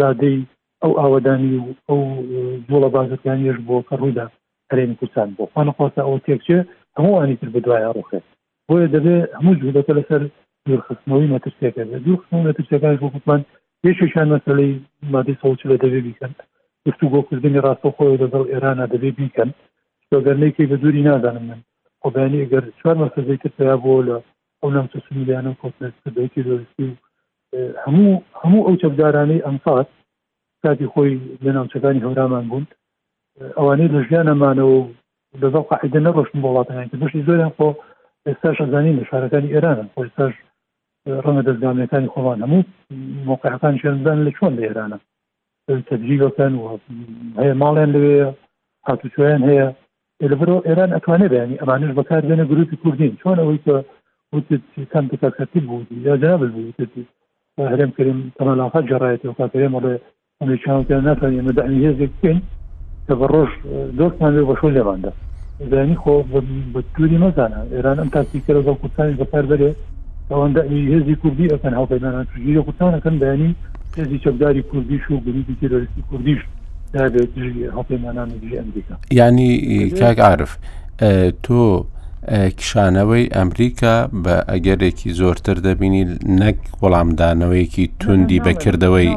[0.00, 0.38] زادەی
[0.82, 2.00] ئەو ئاوادانی و ئەو
[2.68, 4.26] جوڵە بازەکانیش بۆ کە ڕوودا
[4.70, 6.58] هەرێن کوردستان بۆ خانەخواستە ئەو تێکچێ
[6.96, 8.24] هەمووانی تر بدوایە ڕوخێت
[8.68, 10.22] بۆیە دەبێت هەموو جوودەکە لەسەر
[10.64, 13.40] دوورخستنەوەی مەترسێکەکە دوورخستنەوە مەترسەکان بۆ گوتمان
[13.82, 14.72] پێششان مەسلەی
[15.12, 16.32] مادەی سەوچ لە دەبێ بیکەن
[16.86, 19.50] گفتو بۆ کردنی ڕاستەخۆی لەگەڵ ئێرانە دەبێ بیکەن
[20.26, 21.60] گەرنێکی بە دووری نادانم من
[22.02, 24.16] خۆبیانی ئەگەر چوار مەسەزەی تر پێیا بۆ لە
[24.64, 26.88] ئەونام چسمی دەیانم کۆپێکی دۆستی
[27.54, 29.88] و هەموو هەموو ئەو چەبدارانەی ئەمفات
[30.62, 31.12] کاتی خۆی
[31.44, 32.64] لە ناوچەکانی هەورامان بوون
[33.58, 34.80] ئەوانەی لە ژیانەمانەوە
[35.42, 37.68] لەزەڵ قاعدە نەڕۆشن وڵاتەکان کە بەشی زۆریان خۆ
[38.26, 40.34] ئێستا شەزانین لە شارەکانی ئێرانە خۆ ئێستاش
[41.24, 42.62] ڕەنگە دەستگامەکانی خۆمان هەموو
[43.28, 44.98] موقعەکان شێنزان لە چۆن لە ئێرانە
[45.88, 46.64] تجیگەکەن و
[47.40, 48.16] هەیە ماڵیان لەوێ
[48.88, 49.68] هاتوچۆیان هەیە
[50.30, 53.76] لەبەرەوە ئێران ئەتوانێت بەینی ئەمانش بەکار بێنە گروپی کوردین چۆن ئەوەی کە
[54.32, 54.60] وتت
[54.92, 57.04] كان كاتب بودی یا جناب البودي
[57.58, 58.94] هرم کریم طبعا لا خد و
[59.28, 59.98] وكان كريم ولا
[60.42, 62.40] انا شان كان نفر يمدعني هيك كين
[63.08, 63.48] تبرج
[63.98, 65.12] دوست من رو بشول لبنده
[65.70, 66.22] زنی خو
[66.74, 67.32] بطوری توری
[67.72, 69.74] ایران ام تاسی کرده زو کردستان بپر بره
[70.30, 73.54] اون دعی هزی کردی اکن هاو پیمانان تجیری کردستان اکن بیانی
[73.98, 76.38] هزی چبداری کردیش و گروهی تیرورستی کردیش
[76.92, 80.58] در به تجیری هاو پیمانان تجیری امریکا یعنی کاک عارف
[81.42, 81.86] تو
[82.30, 86.04] کشانەوەی ئەمریکا بە ئەگەرێکی زۆرتر دەبینی
[86.42, 89.08] نەک وەڵامدانەوەیەکی توندی بەکردەوەی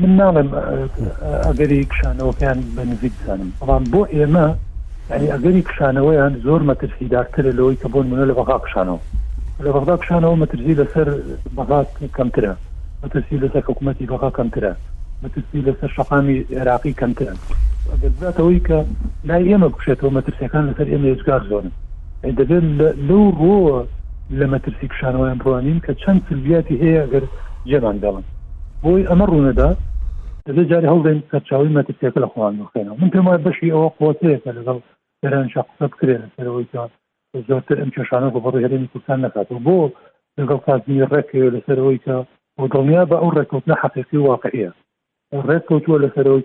[0.00, 0.50] من ناڵێم
[1.46, 4.46] ئەگەری کشانەوەیان بە نزیک بزانم بەڵام بۆ ئێمە
[5.12, 9.00] ینی ئەگەری کشانەوەیان زۆر مەترسیدارترە لەوەی کە بۆن منە لە بەغا کشانەوە
[9.64, 11.08] لە بەغدا کشانەوە مەترسی لەسەر
[11.56, 12.52] بەغات کەمترە
[13.02, 14.72] مەترسی لەسەر حکوومەتی بەغا کەمترە
[15.22, 17.34] مەترسی لەسەر شقامی عێراقی کەمترە
[17.92, 18.78] ئەگەراتەوەی کە
[19.28, 21.72] لای ئێمە کوشێتەوە مەترسیەکان لەسەر ئێمە ێزگار زۆرن
[22.38, 22.64] دەبێت
[23.08, 23.58] لەو ڕۆ
[24.38, 27.24] لە مەترسی پیششانەوەیان بڕوانین کە چەند سلبیاتی هەیە گەر
[27.70, 28.24] جێمان دەڵن
[28.82, 29.68] بۆی ئەمە ڕوونەدا
[30.46, 34.78] دەبێ جاری هەڵدەین سەرچاوی مەترسیەکە لە خوان بخێنەوە من پێم وایە بەشی ئەوە قوتەیەکە لەگەڵ
[35.22, 36.66] دەرانشا قسە بکرێن سەرەوەی
[37.48, 39.78] زۆرتر ئەم کێشانە بۆ بەڕێ هەرێنی کوردستان نکاتەوە بۆ
[40.38, 42.14] لەگەڵ کاتنی ڕێکێ لەسەرەوەی کە
[42.72, 44.70] دڵنیا بە ئەو ڕێکوتنە حقیقی واقعەیە
[45.48, 46.44] ڕێککەوتووە لەسەرەوەی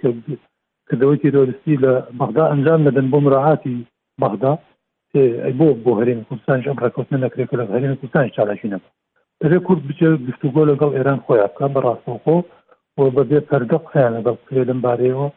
[0.90, 3.78] کردەوەی تێرۆریستی لە بەغدا ئەنجام نەدەن بۆ مراعاتی
[4.22, 4.54] بەغدا
[5.16, 8.92] بۆ بۆ هەرێمی کوردستان ئەم ڕکەوتنە نەکرێت لە هەرێمی کوردستان چاڵاشی نەبوو
[9.42, 12.38] دەبێ کورد بچێ گفتوگۆ لەگەڵ ئێران خۆیان بکەن بە ڕاستەوخۆ
[12.96, 15.28] بۆ بەبێ پەردە قیان لەگەڵ کرێ لەم بارەیەوە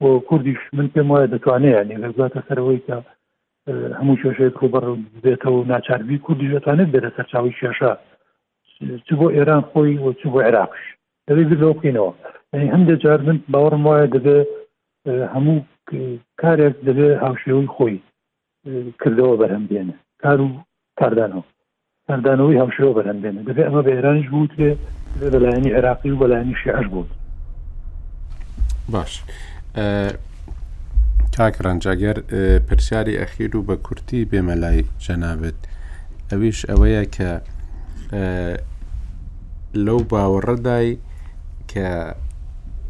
[0.00, 2.96] بۆ کوردیش من پێم وایە دەتوانێت نی لەگواتە سەرەوەی کە
[3.98, 4.84] هەموو شێشەیە کۆبەر
[5.24, 7.92] بێتەوە و ناچاربی کوردی دەتوانێت بێتە سەرچاوی شێشە
[9.06, 10.82] چ بۆ ئێران خۆی و چ بۆ عێراقش
[11.28, 12.12] دەبێت لەوقینەوە
[12.54, 14.38] ینی هەندێک جار من باوەڕم وایە دەبێ
[15.34, 15.56] هەموو
[16.40, 17.98] کارێک دەبێت هاوشێوەی خۆی
[19.02, 20.48] کردەوە بەرهم بێنە کار و
[21.00, 21.44] کاردانەوە
[22.08, 24.68] کاردانەوەی هەمشەوە بەرهم بێنە دەبێت ئەمە بە ئێرانش بوو تێ
[25.32, 27.04] بەلایانی عێراقی و بەلایانی شیعش بوو
[28.92, 29.12] باش
[31.36, 32.16] کاکڕەنجاگەر
[32.66, 35.58] پرسیاری ئەخیر و بە کورتی بێمەلای جەنابێت
[36.30, 37.30] ئەویش ئەوەیە کە
[39.86, 40.90] لەو باوەڕەدای
[41.72, 41.88] کە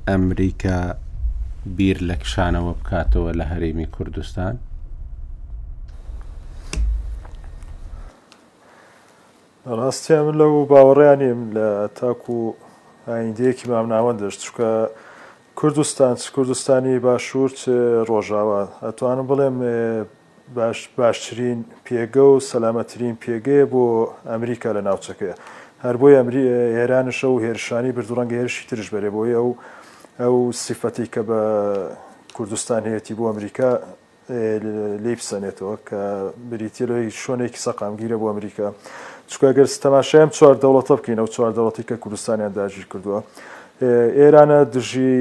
[0.08, 0.80] ئەمریکا
[1.76, 4.54] بیر لە کشانەوە بکاتەوە لە هەرێمی کوردستان
[9.64, 12.36] ڕاستیا من لەو باوەڕیانیم لە تاکو
[13.08, 14.70] ئایندەیەکی مامناوەند دەشت چکە
[15.58, 17.50] کوردستان کوردستانی باشوور
[18.08, 19.56] ڕۆژاوە ئەتوانم بڵێم
[20.56, 23.84] باش باشترین پێگە و سەلامەترین پێگەیە بۆ
[24.30, 25.32] ئەمریکا لە ناوچەکەی
[25.84, 26.44] هەر بۆی ئەمری
[26.78, 29.50] هێرانشە و هێرشانی بردوڕەنگە هێرشی ترش بەرێ بۆی ئەو
[30.20, 30.34] ئەو
[30.64, 31.40] سیفەتی کە بە
[32.36, 33.70] کوردستان هەیەی بۆ ئەمریکا
[35.04, 36.00] لی بسەنێتەوە کە
[36.50, 38.66] بریتیلۆی شوێنێکی سەقامگیرە بۆ ئەمریکا
[39.32, 43.20] چکەگەر تەماشایم چوار دەوڵەتە بکەین ئەو چوار دەوڵەتی کە کوردستانیان داژیر کردووە
[44.18, 45.18] ئێرانە دژی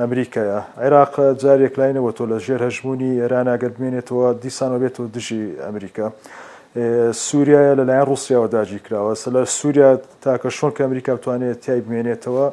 [0.00, 1.12] ئەمریکایە عێراق
[1.42, 6.06] جارێک لاینەوە تۆ لە ژێر هەژمونی ئێراناگەرمێنێتەوە دیسانەوە بێت و دژی ئەمریکا
[7.26, 9.90] سووریایە لەلایەن رووسیاەوە داجی کراوە سە لە سووریا
[10.24, 12.46] تاکە شۆن کە ئەمریکا بتوانێت تای بمێنێتەوە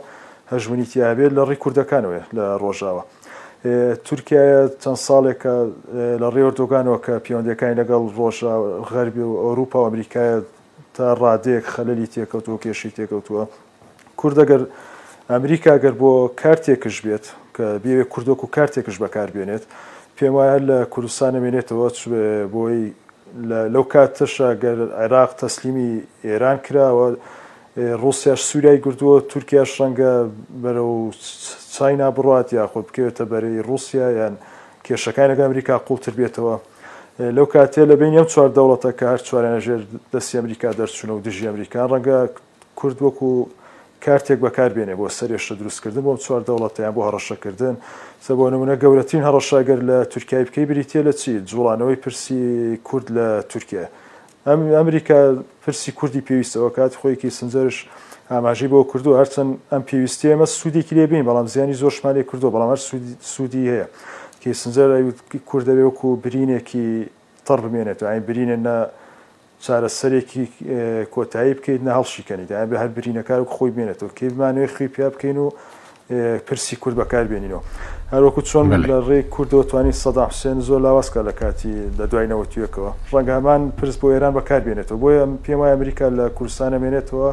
[0.54, 3.04] هەژمونی تیاابێت لە ڕی کوردەکانەوە لە ڕۆژاوە
[4.08, 4.44] تورکیا
[4.82, 5.56] چەند ساڵێکە
[6.22, 8.54] لە ڕێوەردۆگانەوە کە پەیوەندەکانی لەگەڵ ڕۆژە
[8.92, 10.38] غەربی و ئەوروپا و ئەمریکایە
[10.96, 13.44] تا ڕادێک خەلەلی تێکەوتوە کێشی تێکەوتووە
[14.20, 14.62] کوردەگەر
[15.32, 16.12] ئەمریکا گەر بۆ
[16.42, 17.26] کارتێکش بێت
[17.56, 19.64] کە بێ کوردۆک و کارتێکش بەکاربێنێت
[20.18, 21.88] پێم وایە لە کوردستانە مێنێتەوە
[22.54, 22.82] بۆی
[23.74, 25.92] لەو کاتەشە گەر عێراق تەسلیمی
[26.26, 27.08] ئێران کراوە
[27.77, 30.11] ڕوسیاش سوورای گردووە تورکیاش ڕەنگە
[30.64, 31.11] بەرە و
[31.76, 34.34] چاینا بڕات یا خۆ بکەوێتە بەرەی رووسیا یان
[34.88, 36.56] کێشەکانەکە ئەمریکا قوڵتر بێتەوە
[37.35, 39.81] لەو کاتێ لە بین ئەم چوار دەوڵەتە کە هەر چوارەژێر
[40.14, 42.18] دەستی ئەمریکا دەرچوونە و دژی ئەمریکان ڕەنگە
[42.80, 43.30] کورد وەکو
[44.06, 47.76] کارتێک بەکاربێنێ بۆ سەرێشە دروستکردن بۆم چوار دەوڵەتیان بۆ هەڕەشەکردن
[48.26, 52.39] سە بۆ نمونە گەورەترین هەڕەشاگەر لە تورکای بکەی بریتە لە چی جوڵانەوەی پرسی
[52.88, 53.85] کورد لە تورکیا
[54.46, 55.20] ئەم ئەمریکا
[55.66, 57.78] پرسی کوردی پێویستەوە کات خۆیکی سنجەرش
[58.30, 62.72] ئاماژی بۆ کردو هەرچەند ئەم پێویستی ئەمە سوودێکی لێبین بەڵام زیانی زۆر شمالی کردو بەڵام
[63.34, 63.86] سوودی هەیە
[64.42, 64.90] کی سنجەر
[65.50, 66.86] کوردەوێ وەکو برینێکی
[67.48, 68.78] تەڕ بمێنێت ئاین برینە نە
[69.66, 70.44] چارە سەرێکی
[71.14, 75.38] کۆتایی بکەیت نە هەڵشیکەنیت ئە بە هەر برینەکار و خۆی بێنێتەوە کێبمانوێ خوی پیا بکەین
[75.44, 75.48] و
[76.48, 77.64] پرسی کورد بەکار بێنینەوە.
[78.14, 83.61] هەروەکو چۆن لە ڕێ کوردوەتوانی سەدا حوسێن زۆر لاوازکە لە کاتی لە دوایینەوە توێکەوە ڕەنگەمان
[83.77, 87.30] پرس بۆ ئێران بەکاربیێنێتەوە بۆیە پێم وای ئەمریکا لە کوردستانە مێنێتەوە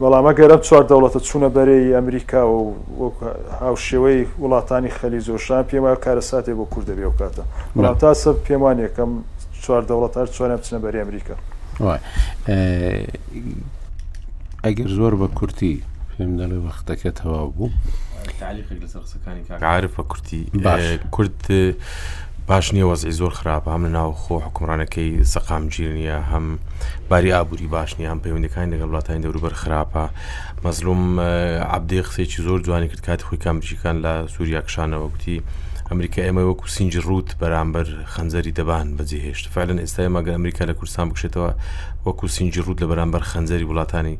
[0.00, 2.62] بەڵامە گەرە چوار دەوڵەتە چوونە بەرەی ئەمریکا و
[3.64, 7.44] هاوشێوەی وڵاتانی خەلی زۆشان پێم وایە کارە ساتێ بۆ کوور دەبێ وکاتە
[7.76, 9.10] بەڵام تا سب پێم وانێکم
[9.64, 11.34] چوار دەوڵەت هەر چوارە بچنە بەری ئەمریکا
[14.64, 15.72] ئەگەر زۆر بە کورتی
[16.16, 17.68] پێم دەڵێ وەختەکە تەواو بوو.
[19.62, 20.46] عرفە کورتی
[21.10, 21.44] کورت
[22.46, 26.46] باش نییە وەزی زۆر خراپ هەم ناو خۆ حکومڕانەکەی سەقامگیر نیە هەم
[27.10, 30.04] باری ئابووری باش نیە هەم پەیوەندەکان لەگەڵ وڵاتانی دەوروبەر خراپە
[30.64, 31.02] مەزلوم
[31.76, 35.38] عبدێ قسێکی زۆر جوانی کرد کاتی خۆی کامریکان لە سووریا کشانەوە گوتی
[35.92, 41.06] ئەمریکا ئێمە وەکو سنج ڕوت بەرامبەر خەنجەری دەبان بەجێهێشت فالەن ئێستا ئێمەگە ئەمریکا لە کورسان
[41.10, 41.50] بکشێتەوە
[42.06, 44.16] وەکو سنج ڕوت لە بەرامبەر خەنجەری وڵاتانی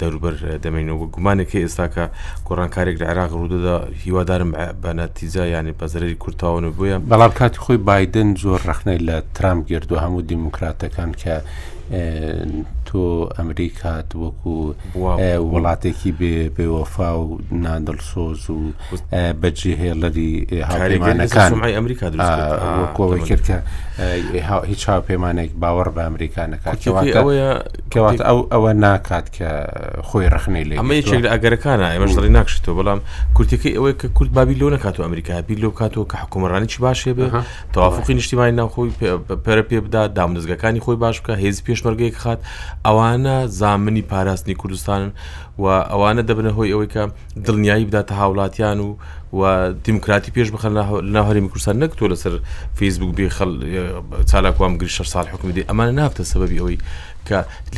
[0.00, 0.34] دەروبەر
[0.64, 2.04] دەمێنەوە گومانێکی ئێستاکە
[2.46, 4.50] گۆڕانکارێک لە عراق ڕوودەدا هیوادارم
[4.82, 10.26] بەنەتیزا ینی بەزەری کورتاون بووە بەڵام کاتی خۆی بادن زۆر ڕخنەی لە ترام گردو هەموو
[10.30, 11.34] دیموکراتەکان کە
[12.88, 12.98] تۆ
[13.38, 14.74] ئەمریکات وەکو
[15.52, 18.58] وڵاتێکی بێ بێوەفا و نادڵسۆز و
[19.42, 20.32] بەجێهێڵەری
[20.70, 22.06] هاپەیمانەکان ئەمریکا
[22.80, 23.58] وەکەوە کردکە
[24.70, 29.48] هیچ هاوپەیمانێک باوەڕ بە ئەمریکانەکەات ئەو ئەوە ناکات کە
[30.08, 33.00] خۆی ڕخنەی لێ ئەمە یەکێک لە ئەگەرەکانە ئێمەش دەڵی ناکشێتەوە بەڵام
[33.36, 36.78] کورتەکەی ئەوەیە کە کورت بابی لۆ نکات و ئەمریکا بیر لۆ کاتەوە کە حکومڕانی چی
[36.86, 37.28] باشێ بێ
[37.74, 38.90] تەوافقی نیشتیمانی ناوخۆی
[39.44, 42.38] پەرە پێ بدا دامدەزگەکانی خۆی باش بکە هێز پێش پێشمەرگەیەک خات
[42.86, 45.10] ئەوانە زامنی پاراستنی کوردستانن
[45.58, 47.02] و ئەوانە دەبنە هۆی ئەوەی کە
[47.46, 48.96] دڵنیایی بداتە هاوڵاتیان و
[49.38, 49.42] و
[49.86, 50.72] دیموکراتی پێش بخەن
[51.14, 52.32] لە هەرمی کوردستان نەک تۆ لەسەر
[52.78, 53.50] فیسبوک بێ خەڵ
[54.30, 56.78] چالاکوام گری شەر سال حکومیدی ئەمانە نافتە سەبەبی ئەوەی
[57.28, 57.36] کە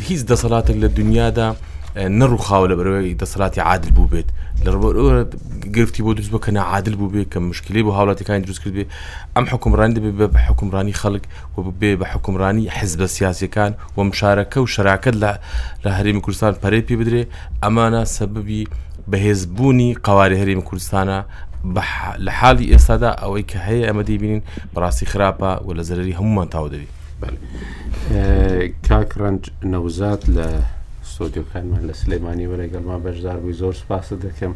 [0.09, 1.47] هیچ دەسەڵاتێک لە دنیادا
[1.95, 4.27] نەڕووخاوە لە بەرەوەی دەسەڵاتی عادل بوو بێت
[4.65, 4.69] لە
[5.75, 8.85] گرفتی بۆ دروست بکەنە عادل بوو بێ کە مشکلی بۆ هاوڵاتەکانی دروست کرد بێ
[9.35, 11.23] ئەم حکومڕانی دەبێت بە بە حکومڕانی خەڵک
[11.57, 15.15] و بێ بە حکومڕانی حزب بە سیاسەکان و مشارەکە و شراکت
[15.83, 17.23] لە هەرێمی کوردستان پەرێ پێ بدرێ
[17.63, 18.63] ئەمانە سەببی
[19.11, 21.19] بەهێزبوونی قواری هەرێمی کوردستانە
[22.25, 24.41] لە حالی ئێستادا ئەوەی کە هەیە ئەمە دەیبینین
[24.73, 26.89] بەڕاستی خراپە و لە زەرری هەمومان تاو دەوی
[28.87, 29.41] کاکڕنج
[29.73, 30.45] نەوزات لە
[31.15, 34.53] ئۆستۆدیۆکانمان لە سلێمانی وەرەگەڵما بەشدار بووی زۆر سپاسە دەکەم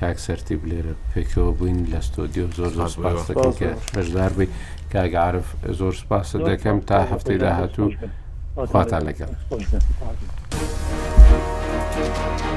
[0.00, 4.48] کاکسەرتی بلێرە پێکەوە بووین لە ستۆدیۆ زۆر زۆر سپاسەکەم کە بەشدار بووی
[4.92, 5.46] کاگعاعرف
[5.80, 7.88] زۆر سپاسە دەکەم تا هەفتەی داهاتوو
[8.72, 9.32] خواتان لەگەڵ.
[11.96, 12.55] Thank you.